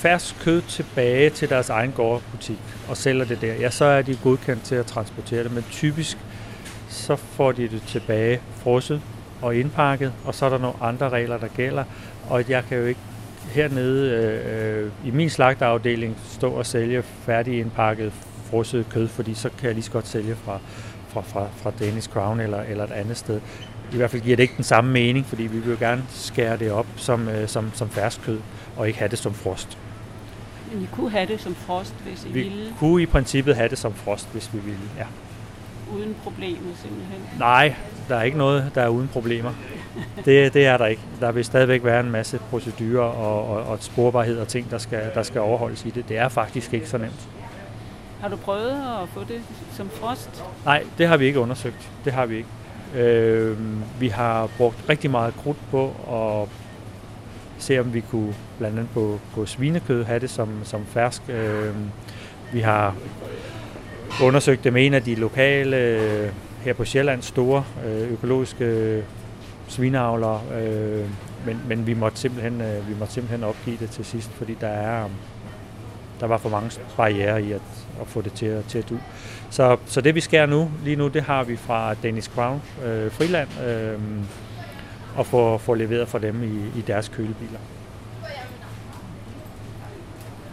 fersk 0.00 0.36
kød 0.40 0.62
tilbage 0.62 1.30
til 1.30 1.48
deres 1.48 1.68
egen 1.70 1.92
gårdbutik 1.92 2.58
og 2.88 2.96
sælger 2.96 3.24
det 3.24 3.40
der, 3.40 3.54
ja, 3.54 3.70
så 3.70 3.84
er 3.84 4.02
de 4.02 4.16
godkendt 4.22 4.62
til 4.62 4.74
at 4.74 4.86
transportere 4.86 5.44
det, 5.44 5.52
men 5.52 5.64
typisk 5.70 6.18
så 6.88 7.16
får 7.16 7.52
de 7.52 7.62
det 7.62 7.82
tilbage 7.86 8.40
frosset 8.62 9.02
og 9.42 9.56
indpakket, 9.56 10.12
og 10.24 10.34
så 10.34 10.46
er 10.46 10.50
der 10.50 10.58
nogle 10.58 10.76
andre 10.80 11.08
regler, 11.08 11.38
der 11.38 11.48
gælder, 11.56 11.84
og 12.28 12.44
jeg 12.48 12.64
kan 12.68 12.78
jo 12.78 12.84
ikke 12.84 13.00
hernede 13.50 14.10
øh, 14.10 14.84
øh, 14.84 14.90
i 15.04 15.10
min 15.10 15.30
slagterafdeling 15.30 16.16
stå 16.30 16.50
og 16.50 16.66
sælge 16.66 17.02
færdig 17.02 17.58
indpakket 17.60 18.12
frosset 18.50 18.86
kød, 18.88 19.08
fordi 19.08 19.34
så 19.34 19.50
kan 19.58 19.66
jeg 19.66 19.74
lige 19.74 19.84
så 19.84 19.90
godt 19.90 20.08
sælge 20.08 20.36
fra, 20.44 20.58
fra, 21.12 21.20
fra, 21.20 21.46
fra 21.56 21.72
Danish 21.80 22.08
Crown 22.08 22.40
eller, 22.40 22.62
eller 22.62 22.84
et 22.84 22.92
andet 22.92 23.16
sted. 23.16 23.40
I 23.92 23.96
hvert 23.96 24.10
fald 24.10 24.22
giver 24.22 24.36
det 24.36 24.42
ikke 24.42 24.56
den 24.56 24.64
samme 24.64 24.92
mening, 24.92 25.26
fordi 25.26 25.42
vi 25.42 25.58
vil 25.58 25.70
jo 25.70 25.76
gerne 25.80 26.04
skære 26.08 26.56
det 26.56 26.72
op 26.72 26.86
som, 26.96 27.28
øh, 27.28 27.48
som, 27.48 27.70
som 27.74 27.88
fersk 27.88 28.22
kød, 28.22 28.40
og 28.76 28.86
ikke 28.86 28.98
have 28.98 29.08
det 29.08 29.18
som 29.18 29.34
frost. 29.34 29.78
Men 30.72 30.82
I 30.82 30.88
kunne 30.92 31.10
have 31.10 31.26
det 31.26 31.40
som 31.40 31.54
frost, 31.54 31.94
hvis 32.08 32.24
I 32.24 32.28
Vi 32.28 32.42
ville, 32.42 32.74
kunne 32.78 33.02
i 33.02 33.06
princippet 33.06 33.56
have 33.56 33.68
det 33.68 33.78
som 33.78 33.94
frost, 33.94 34.28
hvis 34.32 34.50
vi 34.52 34.58
ville, 34.58 34.80
ja. 34.98 35.04
uden 35.94 36.16
problemer 36.22 36.70
simpelthen. 36.82 37.20
Nej, 37.38 37.74
der 38.08 38.16
er 38.16 38.22
ikke 38.22 38.38
noget, 38.38 38.70
der 38.74 38.82
er 38.82 38.88
uden 38.88 39.08
problemer. 39.08 39.52
Det, 40.24 40.54
det 40.54 40.66
er 40.66 40.76
der 40.76 40.86
ikke. 40.86 41.02
Der 41.20 41.32
vil 41.32 41.44
stadigvæk 41.44 41.84
være 41.84 42.00
en 42.00 42.10
masse 42.10 42.40
procedurer 42.50 43.04
og, 43.04 43.48
og, 43.50 43.62
og 43.62 43.78
sporbarhed 43.80 44.38
og 44.38 44.48
ting, 44.48 44.70
der 44.70 44.78
skal, 44.78 45.10
der 45.14 45.22
skal 45.22 45.40
overholdes 45.40 45.84
i 45.84 45.90
det. 45.90 46.08
Det 46.08 46.18
er 46.18 46.28
faktisk 46.28 46.74
ikke 46.74 46.88
så 46.88 46.98
nemt. 46.98 47.28
Har 48.20 48.28
du 48.28 48.36
prøvet 48.36 49.02
at 49.02 49.08
få 49.08 49.24
det 49.24 49.42
som 49.72 49.88
frost? 49.90 50.44
Nej, 50.64 50.84
det 50.98 51.08
har 51.08 51.16
vi 51.16 51.26
ikke 51.26 51.40
undersøgt. 51.40 51.90
Det 52.04 52.12
har 52.12 52.26
vi 52.26 52.36
ikke. 52.36 52.48
Øh, 52.94 53.58
vi 54.00 54.08
har 54.08 54.48
brugt 54.56 54.76
rigtig 54.88 55.10
meget 55.10 55.34
krudt 55.34 55.58
på 55.70 55.92
at 56.12 56.48
se, 57.58 57.78
om 57.78 57.94
vi 57.94 58.00
kunne 58.00 58.34
blandt 58.58 58.78
andet 58.78 58.92
på, 58.94 59.20
på 59.34 59.46
svinekød 59.46 60.04
have 60.04 60.20
det 60.20 60.30
som, 60.30 60.48
som 60.64 60.86
fersk. 60.86 61.22
Øh, 61.28 61.74
vi 62.52 62.60
har 62.60 62.94
undersøgt 64.22 64.64
det 64.64 64.72
med 64.72 64.86
en 64.86 64.94
af 64.94 65.02
de 65.02 65.14
lokale, 65.14 65.76
øh, 65.76 66.30
her 66.64 66.72
på 66.72 66.84
Sjælland, 66.84 67.22
store 67.22 67.64
øh, 67.86 68.12
økologiske 68.12 69.02
svineavlere, 69.68 70.40
øh, 70.54 71.06
men, 71.46 71.60
men 71.68 71.86
vi, 71.86 71.94
måtte 71.94 72.18
simpelthen, 72.18 72.60
øh, 72.60 72.88
vi 72.88 72.94
måtte 72.98 73.14
simpelthen 73.14 73.44
opgive 73.44 73.76
det 73.76 73.90
til 73.90 74.04
sidst, 74.04 74.30
fordi 74.30 74.56
der 74.60 74.68
er 74.68 75.08
der 76.20 76.26
var 76.26 76.38
for 76.38 76.48
mange 76.48 76.80
barriere 76.96 77.42
i 77.42 77.52
at, 77.52 77.79
at 78.00 78.06
få 78.06 78.20
det 78.20 78.32
til 78.32 78.46
at, 78.46 78.64
til 78.64 78.78
at 78.78 78.88
du. 78.88 78.98
Så, 79.50 79.76
så 79.86 80.00
det 80.00 80.14
vi 80.14 80.20
skærer 80.20 80.46
nu, 80.46 80.70
lige 80.84 80.96
nu, 80.96 81.08
det 81.08 81.22
har 81.22 81.44
vi 81.44 81.56
fra 81.56 81.94
Danish 81.94 82.30
Crown 82.30 82.62
øh, 82.84 83.10
Friland, 83.12 83.48
øh, 83.68 83.98
og 85.16 85.26
får, 85.26 85.58
får 85.58 85.74
leveret 85.74 86.08
fra 86.08 86.18
dem 86.18 86.42
i, 86.42 86.78
i 86.78 86.82
deres 86.86 87.08
kølebiler. 87.08 87.58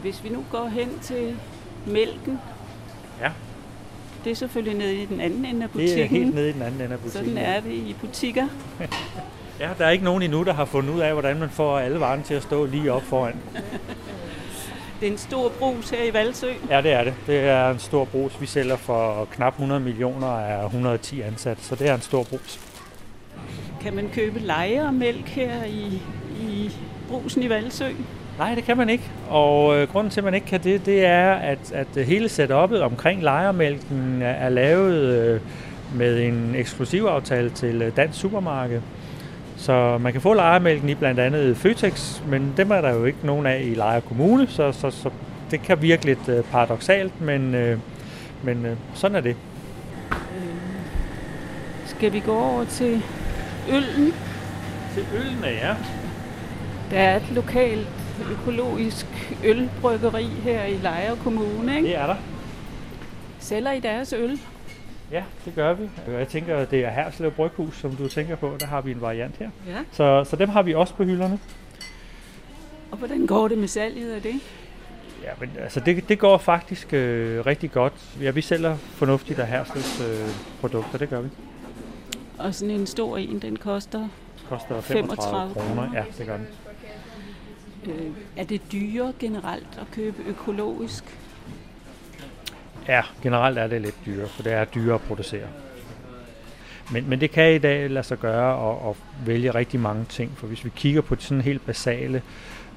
Hvis 0.01 0.23
vi 0.23 0.29
nu 0.29 0.43
går 0.51 0.67
hen 0.67 0.89
til 1.01 1.35
mælken, 1.85 2.39
Ja. 3.21 3.31
det 4.23 4.31
er 4.31 4.35
selvfølgelig 4.35 4.77
nede 4.77 4.95
i 4.95 5.05
den 5.05 5.21
anden 5.21 5.45
ende 5.45 5.63
af 5.63 5.69
Det 5.69 5.71
butikken. 5.71 6.03
er 6.03 6.07
helt 6.07 6.35
nede 6.35 6.49
i 6.49 6.53
den 6.53 6.61
anden 6.61 6.81
ende 6.81 6.93
af 6.93 6.99
butikken. 6.99 7.29
Sådan 7.29 7.37
er 7.45 7.59
det 7.59 7.71
i 7.71 7.95
butikker. 8.01 8.47
Ja, 9.59 9.69
der 9.77 9.85
er 9.85 9.89
ikke 9.89 10.03
nogen 10.03 10.23
endnu, 10.23 10.43
der 10.43 10.53
har 10.53 10.65
fundet 10.65 10.93
ud 10.93 10.99
af, 10.99 11.13
hvordan 11.13 11.39
man 11.39 11.49
får 11.49 11.79
alle 11.79 11.99
varerne 11.99 12.23
til 12.23 12.33
at 12.33 12.43
stå 12.43 12.65
lige 12.65 12.93
op 12.93 13.03
foran. 13.03 13.35
Det 14.99 15.07
er 15.07 15.11
en 15.11 15.17
stor 15.17 15.49
brus 15.59 15.89
her 15.89 16.03
i 16.03 16.13
Valsø. 16.13 16.47
Ja, 16.69 16.81
det 16.81 16.91
er 16.91 17.03
det. 17.03 17.13
Det 17.27 17.39
er 17.39 17.69
en 17.69 17.79
stor 17.79 18.05
brus. 18.05 18.41
Vi 18.41 18.45
sælger 18.45 18.75
for 18.75 19.27
knap 19.31 19.53
100 19.53 19.81
millioner 19.81 20.27
af 20.27 20.65
110 20.65 21.21
ansatte, 21.21 21.63
så 21.63 21.75
det 21.75 21.89
er 21.89 21.95
en 21.95 22.01
stor 22.01 22.23
brus. 22.23 22.59
Kan 23.81 23.95
man 23.95 24.09
købe 24.13 24.39
lejermælk 24.39 25.27
her 25.27 25.63
i, 25.63 26.01
i 26.41 26.71
brusen 27.09 27.43
i 27.43 27.49
Valsø? 27.49 27.85
Nej, 28.37 28.55
det 28.55 28.63
kan 28.63 28.77
man 28.77 28.89
ikke. 28.89 29.03
Og 29.29 29.77
øh, 29.77 29.87
grunden 29.87 30.11
til, 30.11 30.19
at 30.19 30.23
man 30.23 30.33
ikke 30.33 30.47
kan 30.47 30.63
det, 30.63 30.85
det 30.85 31.05
er, 31.05 31.33
at, 31.33 31.71
at 31.71 32.05
hele 32.05 32.25
setup'et 32.25 32.79
omkring 32.81 33.23
lejermælken 33.23 34.21
er, 34.21 34.31
er 34.31 34.49
lavet 34.49 34.93
øh, 34.93 35.41
med 35.95 36.21
en 36.23 36.55
eksklusiv 36.55 37.03
aftale 37.03 37.49
til 37.49 37.81
øh, 37.81 37.95
Dansk 37.95 38.19
Supermarked. 38.19 38.81
Så 39.57 39.97
man 39.97 40.11
kan 40.11 40.21
få 40.21 40.33
lejermælken 40.33 40.89
i 40.89 40.95
blandt 40.95 41.19
andet 41.19 41.57
Føtex, 41.57 42.21
men 42.27 42.53
dem 42.57 42.71
er 42.71 42.81
der 42.81 42.93
jo 42.93 43.05
ikke 43.05 43.17
nogen 43.23 43.45
af 43.45 43.61
i 43.63 43.73
Lejre 43.73 44.01
Kommune, 44.01 44.47
så, 44.47 44.71
så, 44.71 44.89
så 44.89 45.09
det 45.51 45.61
kan 45.61 45.81
virke 45.81 46.05
lidt 46.05 46.29
øh, 46.29 46.43
paradoxalt, 46.43 47.21
men, 47.21 47.55
øh, 47.55 47.79
men 48.43 48.65
øh, 48.65 48.77
sådan 48.93 49.17
er 49.17 49.21
det. 49.21 49.35
Skal 51.85 52.13
vi 52.13 52.19
gå 52.19 52.35
over 52.35 52.65
til 52.65 53.01
øllen? 53.69 54.13
Til 54.93 55.05
øllen 55.15 55.43
ja. 55.43 55.75
Der 56.91 56.99
er 56.99 57.15
et 57.15 57.31
lokalt 57.31 57.87
økologisk 58.31 59.05
ølbryggeri 59.43 60.25
her 60.25 60.63
i 60.63 60.73
Lejre 60.73 61.15
Kommune. 61.23 61.75
Ikke? 61.75 61.87
Det 61.87 61.97
er 61.97 62.07
der. 62.07 62.15
Sælger 63.39 63.71
I 63.71 63.79
deres 63.79 64.13
øl? 64.13 64.39
Ja, 65.11 65.23
det 65.45 65.55
gør 65.55 65.73
vi. 65.73 65.89
Jeg 66.07 66.27
tænker, 66.27 66.65
det 66.65 66.85
er 66.85 66.89
Herslev 66.89 67.31
Bryghus, 67.31 67.77
som 67.77 67.95
du 67.95 68.07
tænker 68.07 68.35
på. 68.35 68.55
Der 68.59 68.65
har 68.65 68.81
vi 68.81 68.91
en 68.91 69.01
variant 69.01 69.37
her. 69.37 69.49
Ja. 69.67 69.77
Så, 69.91 70.23
så 70.23 70.35
dem 70.35 70.49
har 70.49 70.61
vi 70.61 70.73
også 70.73 70.93
på 70.93 71.03
hylderne. 71.03 71.39
Og 72.91 72.97
hvordan 72.97 73.27
går 73.27 73.47
det 73.47 73.57
med 73.57 73.67
salget 73.67 74.11
af 74.11 74.21
det? 74.21 74.35
Ja, 75.23 75.29
men 75.39 75.51
altså 75.59 75.79
det, 75.79 76.09
det 76.09 76.19
går 76.19 76.37
faktisk 76.37 76.93
øh, 76.93 77.45
rigtig 77.45 77.71
godt. 77.71 77.93
Ja, 78.21 78.31
vi 78.31 78.41
sælger 78.41 78.77
fornuftigt 78.77 79.39
af 79.39 79.47
Herslevs 79.47 80.01
øh, 80.01 80.29
produkter, 80.61 80.97
det 80.97 81.09
gør 81.09 81.21
vi. 81.21 81.29
Og 82.37 82.55
sådan 82.55 82.75
en 82.75 82.87
stor 82.87 83.17
en, 83.17 83.39
den 83.39 83.57
koster... 83.57 84.07
Koster 84.49 84.81
35 84.81 85.17
35 85.17 85.53
kroner. 85.53 85.93
Ja, 85.93 86.03
det 86.17 86.27
gør 86.27 86.37
den. 86.37 86.47
Øh, 87.85 88.11
er 88.37 88.43
det 88.43 88.61
dyrere 88.71 89.13
generelt 89.19 89.79
at 89.81 89.91
købe 89.91 90.23
økologisk? 90.27 91.03
Ja, 92.87 93.01
generelt 93.23 93.57
er 93.57 93.67
det 93.67 93.81
lidt 93.81 93.95
dyrere, 94.05 94.27
for 94.27 94.43
det 94.43 94.53
er 94.53 94.65
dyrere 94.65 94.95
at 94.95 95.01
producere. 95.01 95.47
Men, 96.91 97.09
men 97.09 97.21
det 97.21 97.31
kan 97.31 97.53
i 97.53 97.57
dag 97.57 97.89
lade 97.89 98.03
sig 98.03 98.19
gøre 98.19 98.69
at, 98.69 98.89
at 98.89 98.95
vælge 99.25 99.51
rigtig 99.51 99.79
mange 99.79 100.05
ting, 100.05 100.37
for 100.37 100.47
hvis 100.47 100.65
vi 100.65 100.71
kigger 100.75 101.01
på 101.01 101.15
sådan 101.19 101.41
helt 101.41 101.65
basale 101.65 102.21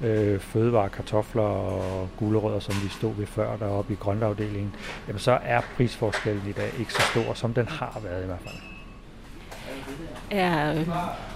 øh, 0.01 0.39
fødevarer, 0.39 0.87
kartofler 0.87 1.43
og 1.43 2.09
gulerødder, 2.17 2.59
som 2.59 2.75
vi 2.83 2.89
stod 2.89 3.15
ved 3.15 3.25
før 3.25 3.57
deroppe 3.57 3.93
i 3.93 3.95
grøntafdelingen, 3.95 4.75
jamen 5.07 5.19
så 5.19 5.39
er 5.43 5.61
prisforskellen 5.75 6.43
i 6.49 6.51
dag 6.51 6.71
ikke 6.79 6.93
så 6.93 7.01
stor, 7.01 7.33
som 7.33 7.53
den 7.53 7.67
har 7.67 8.01
været 8.03 8.23
i 8.23 8.25
hvert 8.25 8.39
fald. 8.43 8.55
Er 10.31 10.85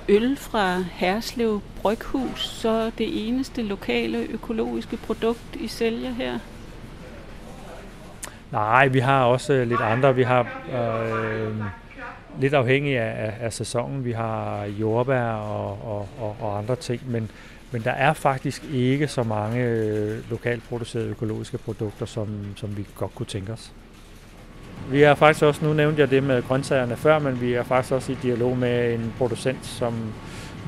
øl 0.09 0.37
fra 0.37 0.77
Herslev 0.91 1.61
Bryghus 1.81 2.47
så 2.47 2.91
det 2.97 3.27
eneste 3.27 3.61
lokale 3.61 4.17
økologiske 4.17 4.97
produkt, 4.97 5.55
I 5.59 5.67
sælger 5.67 6.11
her? 6.11 6.39
Nej, 8.51 8.87
vi 8.87 8.99
har 8.99 9.23
også 9.23 9.53
øh, 9.53 9.67
lidt 9.67 9.81
andre. 9.81 10.15
Vi 10.15 10.23
har 10.23 10.47
øh, 10.73 11.55
lidt 12.39 12.53
afhængig 12.53 12.97
af, 12.97 13.33
af 13.41 13.53
sæsonen. 13.53 14.05
Vi 14.05 14.11
har 14.11 14.65
jordbær 14.65 15.31
og, 15.31 15.79
og, 15.83 16.07
og, 16.19 16.35
og 16.39 16.57
andre 16.57 16.75
ting, 16.75 17.01
men, 17.11 17.31
men 17.71 17.83
der 17.83 17.91
er 17.91 18.13
faktisk 18.13 18.63
ikke 18.73 19.07
så 19.07 19.23
mange 19.23 19.63
øh, 19.63 20.29
lokalt 20.29 20.63
producerede 20.69 21.09
økologiske 21.09 21.57
produkter, 21.57 22.05
som, 22.05 22.27
som 22.55 22.77
vi 22.77 22.85
godt 22.95 23.15
kunne 23.15 23.25
tænke 23.25 23.53
os. 23.53 23.71
Vi 24.89 25.03
er 25.03 25.15
faktisk 25.15 25.43
også, 25.43 25.65
nu 25.65 25.73
nævnte 25.73 26.01
jeg 26.01 26.09
det 26.09 26.23
med 26.23 26.43
grøntsagerne 26.43 26.95
før, 26.95 27.19
men 27.19 27.41
vi 27.41 27.53
er 27.53 27.63
faktisk 27.63 27.93
også 27.93 28.11
i 28.11 28.17
dialog 28.21 28.57
med 28.57 28.93
en 28.93 29.13
producent, 29.17 29.65
som 29.65 29.93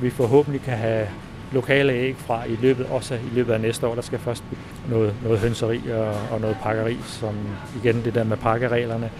vi 0.00 0.10
forhåbentlig 0.10 0.62
kan 0.62 0.76
have 0.76 1.08
lokale 1.52 1.92
æg 1.92 2.16
fra 2.16 2.44
i 2.44 2.56
løbet, 2.62 2.86
også 2.86 3.14
i 3.14 3.34
løbet 3.34 3.52
af 3.52 3.60
næste 3.60 3.86
år. 3.86 3.94
Der 3.94 4.02
skal 4.02 4.18
først 4.18 4.44
noget, 4.90 5.14
noget 5.22 5.38
hønseri 5.38 5.80
og, 5.92 6.14
og 6.30 6.40
noget 6.40 6.56
pakkeri, 6.62 6.96
som 7.04 7.34
igen 7.82 8.04
det 8.04 8.14
der 8.14 8.24
med 8.24 8.36
pakkereglerne. 8.36 9.10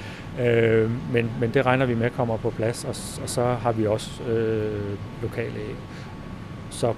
Øh, 0.40 0.90
men, 1.12 1.30
men 1.40 1.50
det 1.54 1.66
regner 1.66 1.86
vi 1.86 1.94
med 1.94 2.10
kommer 2.10 2.36
på 2.36 2.50
plads, 2.50 2.84
og, 2.84 3.22
og 3.22 3.28
så 3.28 3.44
har 3.44 3.72
vi 3.72 3.86
også 3.86 4.22
øh, 4.22 4.82
lokale 5.22 5.54
æg. 5.56 5.76
Så 6.70 6.94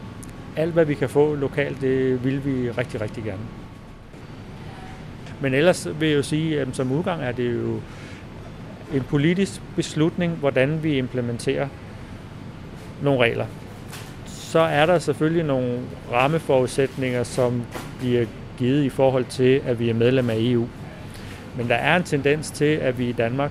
alt 0.57 0.72
hvad 0.72 0.85
vi 0.85 0.95
kan 0.95 1.09
få 1.09 1.35
lokalt, 1.35 1.81
det 1.81 2.24
vil 2.24 2.45
vi 2.45 2.70
rigtig, 2.70 3.01
rigtig 3.01 3.24
gerne. 3.24 3.43
Men 5.41 5.55
ellers 5.55 5.89
vil 6.01 6.09
jeg 6.09 6.16
jo 6.16 6.22
sige, 6.22 6.61
at 6.61 6.68
som 6.72 6.93
udgang 6.93 7.22
er 7.22 7.33
det 7.33 7.55
jo 7.55 7.81
en 8.95 9.03
politisk 9.09 9.61
beslutning, 9.76 10.33
hvordan 10.33 10.83
vi 10.83 10.99
implementerer 10.99 11.68
nogle 13.03 13.20
regler. 13.20 13.47
Så 14.51 14.59
er 14.59 14.86
der 14.86 14.98
selvfølgelig 14.98 15.44
nogle 15.44 15.78
rammeforudsætninger, 16.12 17.22
som 17.22 17.62
bliver 17.98 18.24
givet 18.59 18.84
i 18.84 18.88
forhold 18.88 19.24
til, 19.24 19.61
at 19.66 19.78
vi 19.78 19.90
er 19.90 19.94
medlem 19.94 20.30
af 20.30 20.36
EU. 20.38 20.68
Men 21.57 21.68
der 21.68 21.74
er 21.74 21.96
en 21.96 22.03
tendens 22.03 22.51
til, 22.51 22.64
at 22.64 22.98
vi 22.98 23.09
i 23.09 23.12
Danmark 23.12 23.51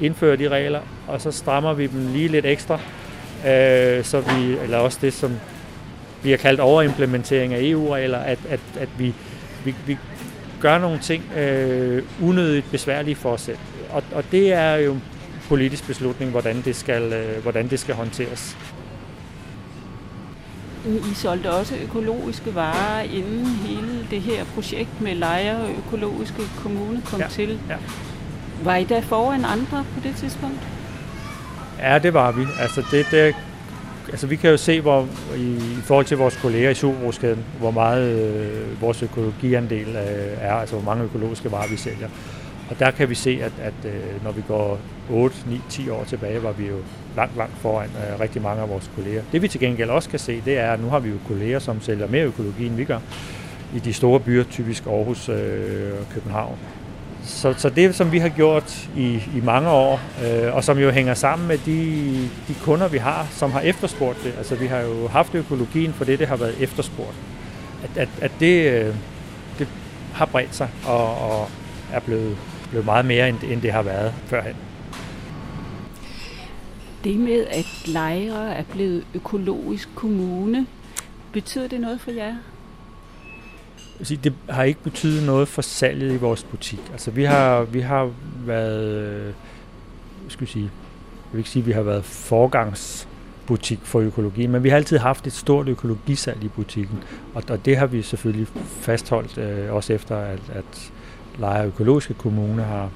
indfører 0.00 0.36
de 0.36 0.48
regler, 0.48 0.80
og 1.08 1.20
så 1.20 1.30
strammer 1.30 1.74
vi 1.74 1.86
dem 1.86 2.12
lige 2.12 2.28
lidt 2.28 2.46
ekstra, 2.46 2.74
øh, 3.46 4.04
så 4.04 4.20
vi, 4.20 4.56
eller 4.62 4.78
også 4.78 4.98
det, 5.02 5.12
som 5.12 5.32
bliver 6.22 6.36
kaldt 6.36 6.60
overimplementering 6.60 7.54
af 7.54 7.60
EU-regler, 7.62 8.18
at, 8.18 8.38
at, 8.48 8.60
at 8.78 8.88
vi, 8.98 9.14
vi, 9.64 9.74
vi 9.86 9.98
gør 10.60 10.78
nogle 10.78 10.98
ting 10.98 11.24
øh, 11.36 12.02
unødigt 12.22 12.70
besværlige 12.70 13.14
for 13.14 13.32
os 13.32 13.40
selv. 13.40 13.58
Og, 13.90 14.02
og 14.12 14.24
det 14.32 14.52
er 14.52 14.76
jo 14.76 14.92
en 14.92 15.02
politisk 15.48 15.86
beslutning, 15.86 16.30
hvordan 16.30 16.62
det 16.64 16.76
skal, 16.76 17.12
øh, 17.12 17.42
hvordan 17.42 17.68
det 17.68 17.80
skal 17.80 17.94
håndteres. 17.94 18.56
I 20.86 21.14
solgte 21.14 21.52
også 21.52 21.74
økologiske 21.82 22.54
varer, 22.54 23.00
inden 23.00 23.46
hele 23.46 24.06
det 24.10 24.20
her 24.20 24.44
projekt 24.44 25.00
med 25.00 25.14
Lejre 25.14 25.68
Økologiske 25.86 26.42
Kommune 26.62 27.02
kom 27.06 27.20
ja, 27.20 27.28
til. 27.28 27.60
Ja. 27.68 27.76
Var 28.64 28.76
I 28.76 28.84
der 28.84 29.00
foran 29.00 29.44
andre 29.44 29.84
på 29.94 30.00
det 30.02 30.16
tidspunkt? 30.16 30.58
Ja, 31.78 31.98
det 31.98 32.14
var 32.14 32.32
vi. 32.32 32.42
Altså, 32.60 32.82
det, 32.90 33.06
det, 33.10 33.34
altså 34.08 34.26
vi 34.26 34.36
kan 34.36 34.50
jo 34.50 34.56
se, 34.56 34.80
hvor 34.80 35.08
i, 35.36 35.56
i 35.56 35.80
forhold 35.84 36.06
til 36.06 36.16
vores 36.16 36.36
kolleger 36.36 36.70
i 36.70 36.74
Superbrugskæden, 36.74 37.44
hvor 37.58 37.70
meget 37.70 38.20
øh, 38.20 38.82
vores 38.82 39.02
økologiandel 39.02 39.88
øh, 39.88 40.38
er, 40.40 40.54
altså 40.54 40.76
hvor 40.76 40.84
mange 40.84 41.04
økologiske 41.04 41.52
varer 41.52 41.68
vi 41.68 41.76
sælger. 41.76 42.08
Og 42.70 42.78
der 42.78 42.90
kan 42.90 43.10
vi 43.10 43.14
se, 43.14 43.38
at, 43.42 43.52
at 43.62 43.90
øh, 43.92 44.24
når 44.24 44.32
vi 44.32 44.42
går 44.48 44.78
8, 45.10 45.36
9, 45.46 45.60
10 45.68 45.88
år 45.88 46.04
tilbage, 46.04 46.42
var 46.42 46.52
vi 46.52 46.66
jo 46.66 46.76
langt, 47.16 47.36
langt 47.36 47.58
foran 47.58 47.88
øh, 47.88 48.20
rigtig 48.20 48.42
mange 48.42 48.62
af 48.62 48.68
vores 48.68 48.90
kolleger. 48.94 49.22
Det 49.32 49.42
vi 49.42 49.48
til 49.48 49.60
gengæld 49.60 49.90
også 49.90 50.08
kan 50.08 50.18
se, 50.18 50.42
det 50.44 50.58
er, 50.58 50.72
at 50.72 50.80
nu 50.80 50.88
har 50.88 50.98
vi 50.98 51.08
jo 51.08 51.16
kolleger, 51.28 51.58
som 51.58 51.80
sælger 51.80 52.08
mere 52.08 52.24
økologi, 52.24 52.66
end 52.66 52.76
vi 52.76 52.84
gør 52.84 52.98
i 53.74 53.78
de 53.78 53.92
store 53.92 54.20
byer, 54.20 54.44
typisk 54.44 54.86
Aarhus 54.86 55.28
øh, 55.28 55.34
og 55.34 55.40
øh, 55.40 56.14
København. 56.14 56.58
Så, 57.24 57.54
så 57.56 57.68
det, 57.68 57.94
som 57.94 58.12
vi 58.12 58.18
har 58.18 58.28
gjort 58.28 58.88
i, 58.96 59.14
i 59.14 59.40
mange 59.42 59.70
år, 59.70 60.00
øh, 60.24 60.54
og 60.54 60.64
som 60.64 60.78
jo 60.78 60.90
hænger 60.90 61.14
sammen 61.14 61.48
med 61.48 61.58
de, 61.58 62.28
de 62.48 62.54
kunder, 62.62 62.88
vi 62.88 62.98
har, 62.98 63.26
som 63.30 63.50
har 63.50 63.60
efterspurgt 63.60 64.18
det. 64.24 64.34
Altså 64.38 64.54
vi 64.54 64.66
har 64.66 64.80
jo 64.80 65.08
haft 65.08 65.34
økologien 65.34 65.92
for 65.92 66.04
det, 66.04 66.18
det 66.18 66.28
har 66.28 66.36
været 66.36 66.54
efterspurgt. 66.60 67.16
At, 67.84 67.90
at, 67.96 68.08
at 68.20 68.30
det, 68.40 68.72
øh, 68.72 68.94
det 69.58 69.68
har 70.14 70.26
bredt 70.26 70.54
sig 70.54 70.68
og, 70.86 71.30
og 71.30 71.48
er 71.92 72.00
blevet, 72.00 72.36
blevet 72.70 72.84
meget 72.84 73.06
mere, 73.06 73.28
end, 73.28 73.38
end 73.50 73.62
det 73.62 73.72
har 73.72 73.82
været 73.82 74.12
førhen. 74.26 74.54
Det 77.06 77.18
med, 77.18 77.46
at 77.50 77.66
Lejre 77.86 78.54
er 78.54 78.64
blevet 78.72 79.06
økologisk 79.14 79.88
kommune, 79.94 80.66
betyder 81.32 81.68
det 81.68 81.80
noget 81.80 82.00
for 82.00 82.10
jer? 82.10 82.34
det 84.24 84.34
har 84.48 84.62
ikke 84.62 84.82
betydet 84.82 85.26
noget 85.26 85.48
for 85.48 85.62
salget 85.62 86.12
i 86.12 86.16
vores 86.16 86.44
butik. 86.44 86.80
Altså 86.92 87.10
vi 87.10 87.24
har, 87.24 87.62
vi 87.62 87.80
har 87.80 88.10
været, 88.46 88.84
øh, 88.84 89.32
skal 90.28 90.44
jeg 90.44 90.48
sige, 90.48 90.64
jeg 90.64 91.32
vil 91.32 91.38
ikke 91.38 91.50
sige, 91.50 91.62
at 91.62 91.66
vi 91.66 91.72
har 91.72 91.82
været 91.82 92.04
forgangsbutik 92.04 93.78
for 93.82 94.00
økologi, 94.00 94.46
men 94.46 94.64
vi 94.64 94.68
har 94.68 94.76
altid 94.76 94.98
haft 94.98 95.26
et 95.26 95.32
stort 95.32 95.68
økologisalg 95.68 96.44
i 96.44 96.48
butikken, 96.48 96.98
og, 97.34 97.42
og 97.48 97.64
det 97.64 97.76
har 97.76 97.86
vi 97.86 98.02
selvfølgelig 98.02 98.46
fastholdt, 98.80 99.38
øh, 99.38 99.74
også 99.74 99.92
efter 99.92 100.16
at, 100.16 100.40
at 100.52 100.92
Lejre 101.38 101.66
Økologiske 101.66 102.14
Kommune 102.14 102.62
har 102.62 102.90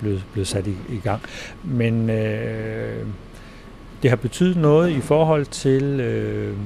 blevet, 0.00 0.24
blevet 0.32 0.48
sat 0.48 0.66
i, 0.66 0.76
i 0.88 0.98
gang. 0.98 1.22
Men 1.64 2.10
øh, 2.10 3.06
det 4.02 4.10
har 4.10 4.16
betydet 4.16 4.56
noget 4.56 4.90
i 4.90 5.00
forhold 5.00 5.46
til 5.46 5.82
øh, 6.00 6.56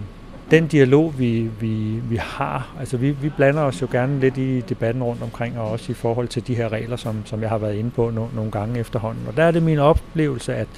den 0.51 0.66
dialog, 0.66 1.14
vi, 1.18 1.51
vi, 1.61 2.01
vi 2.11 2.16
har, 2.16 2.74
altså 2.78 2.97
vi, 2.97 3.11
vi 3.11 3.28
blander 3.28 3.62
os 3.62 3.83
jo 3.83 3.89
gerne 3.93 4.20
lidt 4.20 4.39
i 4.39 4.61
debatten 4.61 5.03
rundt 5.03 5.22
omkring, 5.22 5.59
og 5.59 5.70
også 5.70 5.93
i 5.93 5.95
forhold 5.95 6.28
til 6.28 6.47
de 6.47 6.55
her 6.55 6.72
regler, 6.72 6.97
som, 6.97 7.16
som 7.24 7.41
jeg 7.43 7.49
har 7.49 7.59
været 7.59 7.74
inde 7.74 7.91
på 7.91 8.11
no, 8.11 8.26
nogle 8.35 8.51
gange 8.51 8.81
efterhånden. 8.81 9.22
Og 9.28 9.37
der 9.37 9.45
er 9.45 9.51
det 9.51 9.62
min 9.62 9.78
oplevelse, 9.78 10.55
at 10.55 10.68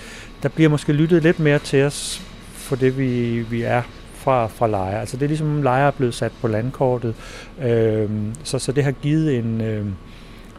der 0.43 0.49
bliver 0.49 0.71
måske 0.71 0.93
lyttet 0.93 1.23
lidt 1.23 1.41
mere 1.41 1.59
til 1.59 1.83
os 1.83 2.23
for 2.53 2.77
det, 2.77 2.99
vi, 2.99 3.41
vi 3.41 3.63
er 3.63 3.83
fra, 4.15 4.47
fra 4.47 4.69
lejer. 4.69 5.01
Altså 5.01 5.17
det 5.17 5.23
er 5.23 5.29
ligesom, 5.29 5.63
lejer 5.63 5.87
er 5.87 5.91
blevet 5.91 6.15
sat 6.15 6.33
på 6.41 6.49
landkortet, 6.49 7.15
øh, 7.63 8.11
så, 8.45 8.59
så 8.59 8.73
det 8.73 8.85
har 8.85 8.93
givet 8.93 9.39
en, 9.39 9.61
øh, 9.61 9.87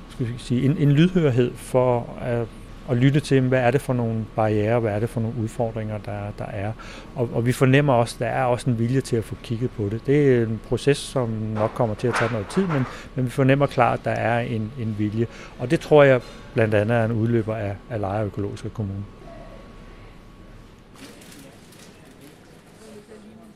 skal 0.10 0.28
vi 0.28 0.34
sige, 0.38 0.66
en, 0.66 0.78
en 0.78 0.92
lydhørhed 0.92 1.52
for 1.56 2.18
at 2.22 2.48
og 2.88 2.98
lytte 2.98 3.20
til, 3.20 3.42
hvad 3.42 3.60
er 3.60 3.72
det 3.72 3.82
for 3.82 3.94
nogle 3.94 4.26
barriere, 4.36 4.80
hvad 4.80 4.92
er 4.92 5.00
det 5.00 5.10
for 5.10 5.22
nogle 5.22 5.38
udfordringer, 5.38 5.98
der, 5.98 6.32
der 6.38 6.46
er. 6.46 6.74
Og, 7.16 7.30
og 7.34 7.46
vi 7.46 7.52
fornemmer 7.52 7.94
også, 7.94 8.16
at 8.16 8.20
der 8.20 8.26
er 8.26 8.46
også 8.46 8.70
en 8.70 8.80
vilje 8.80 9.02
til 9.02 9.16
at 9.16 9.24
få 9.24 9.36
kigget 9.44 9.72
på 9.72 9.90
det. 9.90 10.06
Det 10.08 10.38
er 10.38 10.44
en 10.44 10.62
proces, 10.68 10.98
som 10.98 11.30
nok 11.30 11.72
kommer 11.76 11.96
til 11.96 12.08
at 12.08 12.16
tage 12.16 12.32
noget 12.32 12.48
tid, 12.48 12.68
men, 12.68 12.84
men 13.16 13.26
vi 13.26 13.30
fornemmer 13.30 13.66
klart, 13.66 14.00
at 14.00 14.06
der 14.06 14.12
er 14.12 14.40
en, 14.40 14.72
en 14.80 14.96
vilje. 14.98 15.28
Og 15.60 15.72
det 15.72 15.80
tror 15.80 16.04
jeg 16.04 16.22
blandt 16.54 16.74
andet 16.74 16.98
er 16.98 17.06
en 17.06 17.12
udløber 17.12 17.56
af, 17.56 17.76
af 17.90 18.00
Lejre 18.00 18.26
Økologiske 18.26 18.70
Kommune. 18.70 19.04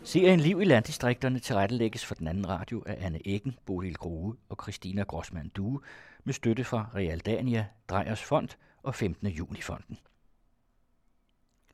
Serien 0.04 0.40
Liv 0.40 0.62
i 0.62 0.66
landdistrikterne 0.66 1.40
tilrettelægges 1.40 2.06
for 2.06 2.16
den 2.16 2.28
anden 2.28 2.50
radio 2.50 2.84
af 2.86 2.98
Anne 3.02 3.20
Eggen, 3.26 3.56
Bodil 3.66 3.96
Grue 3.96 4.36
og 4.50 4.58
Christina 4.62 5.04
Grossmann 5.04 5.52
Due 5.56 5.80
med 6.24 6.34
støtte 6.34 6.64
fra 6.64 6.86
Realdania, 6.96 7.66
Drejers 7.90 8.24
Fond– 8.24 8.50
og 8.84 8.96
15. 8.96 9.28
juni-fonden. 9.28 9.98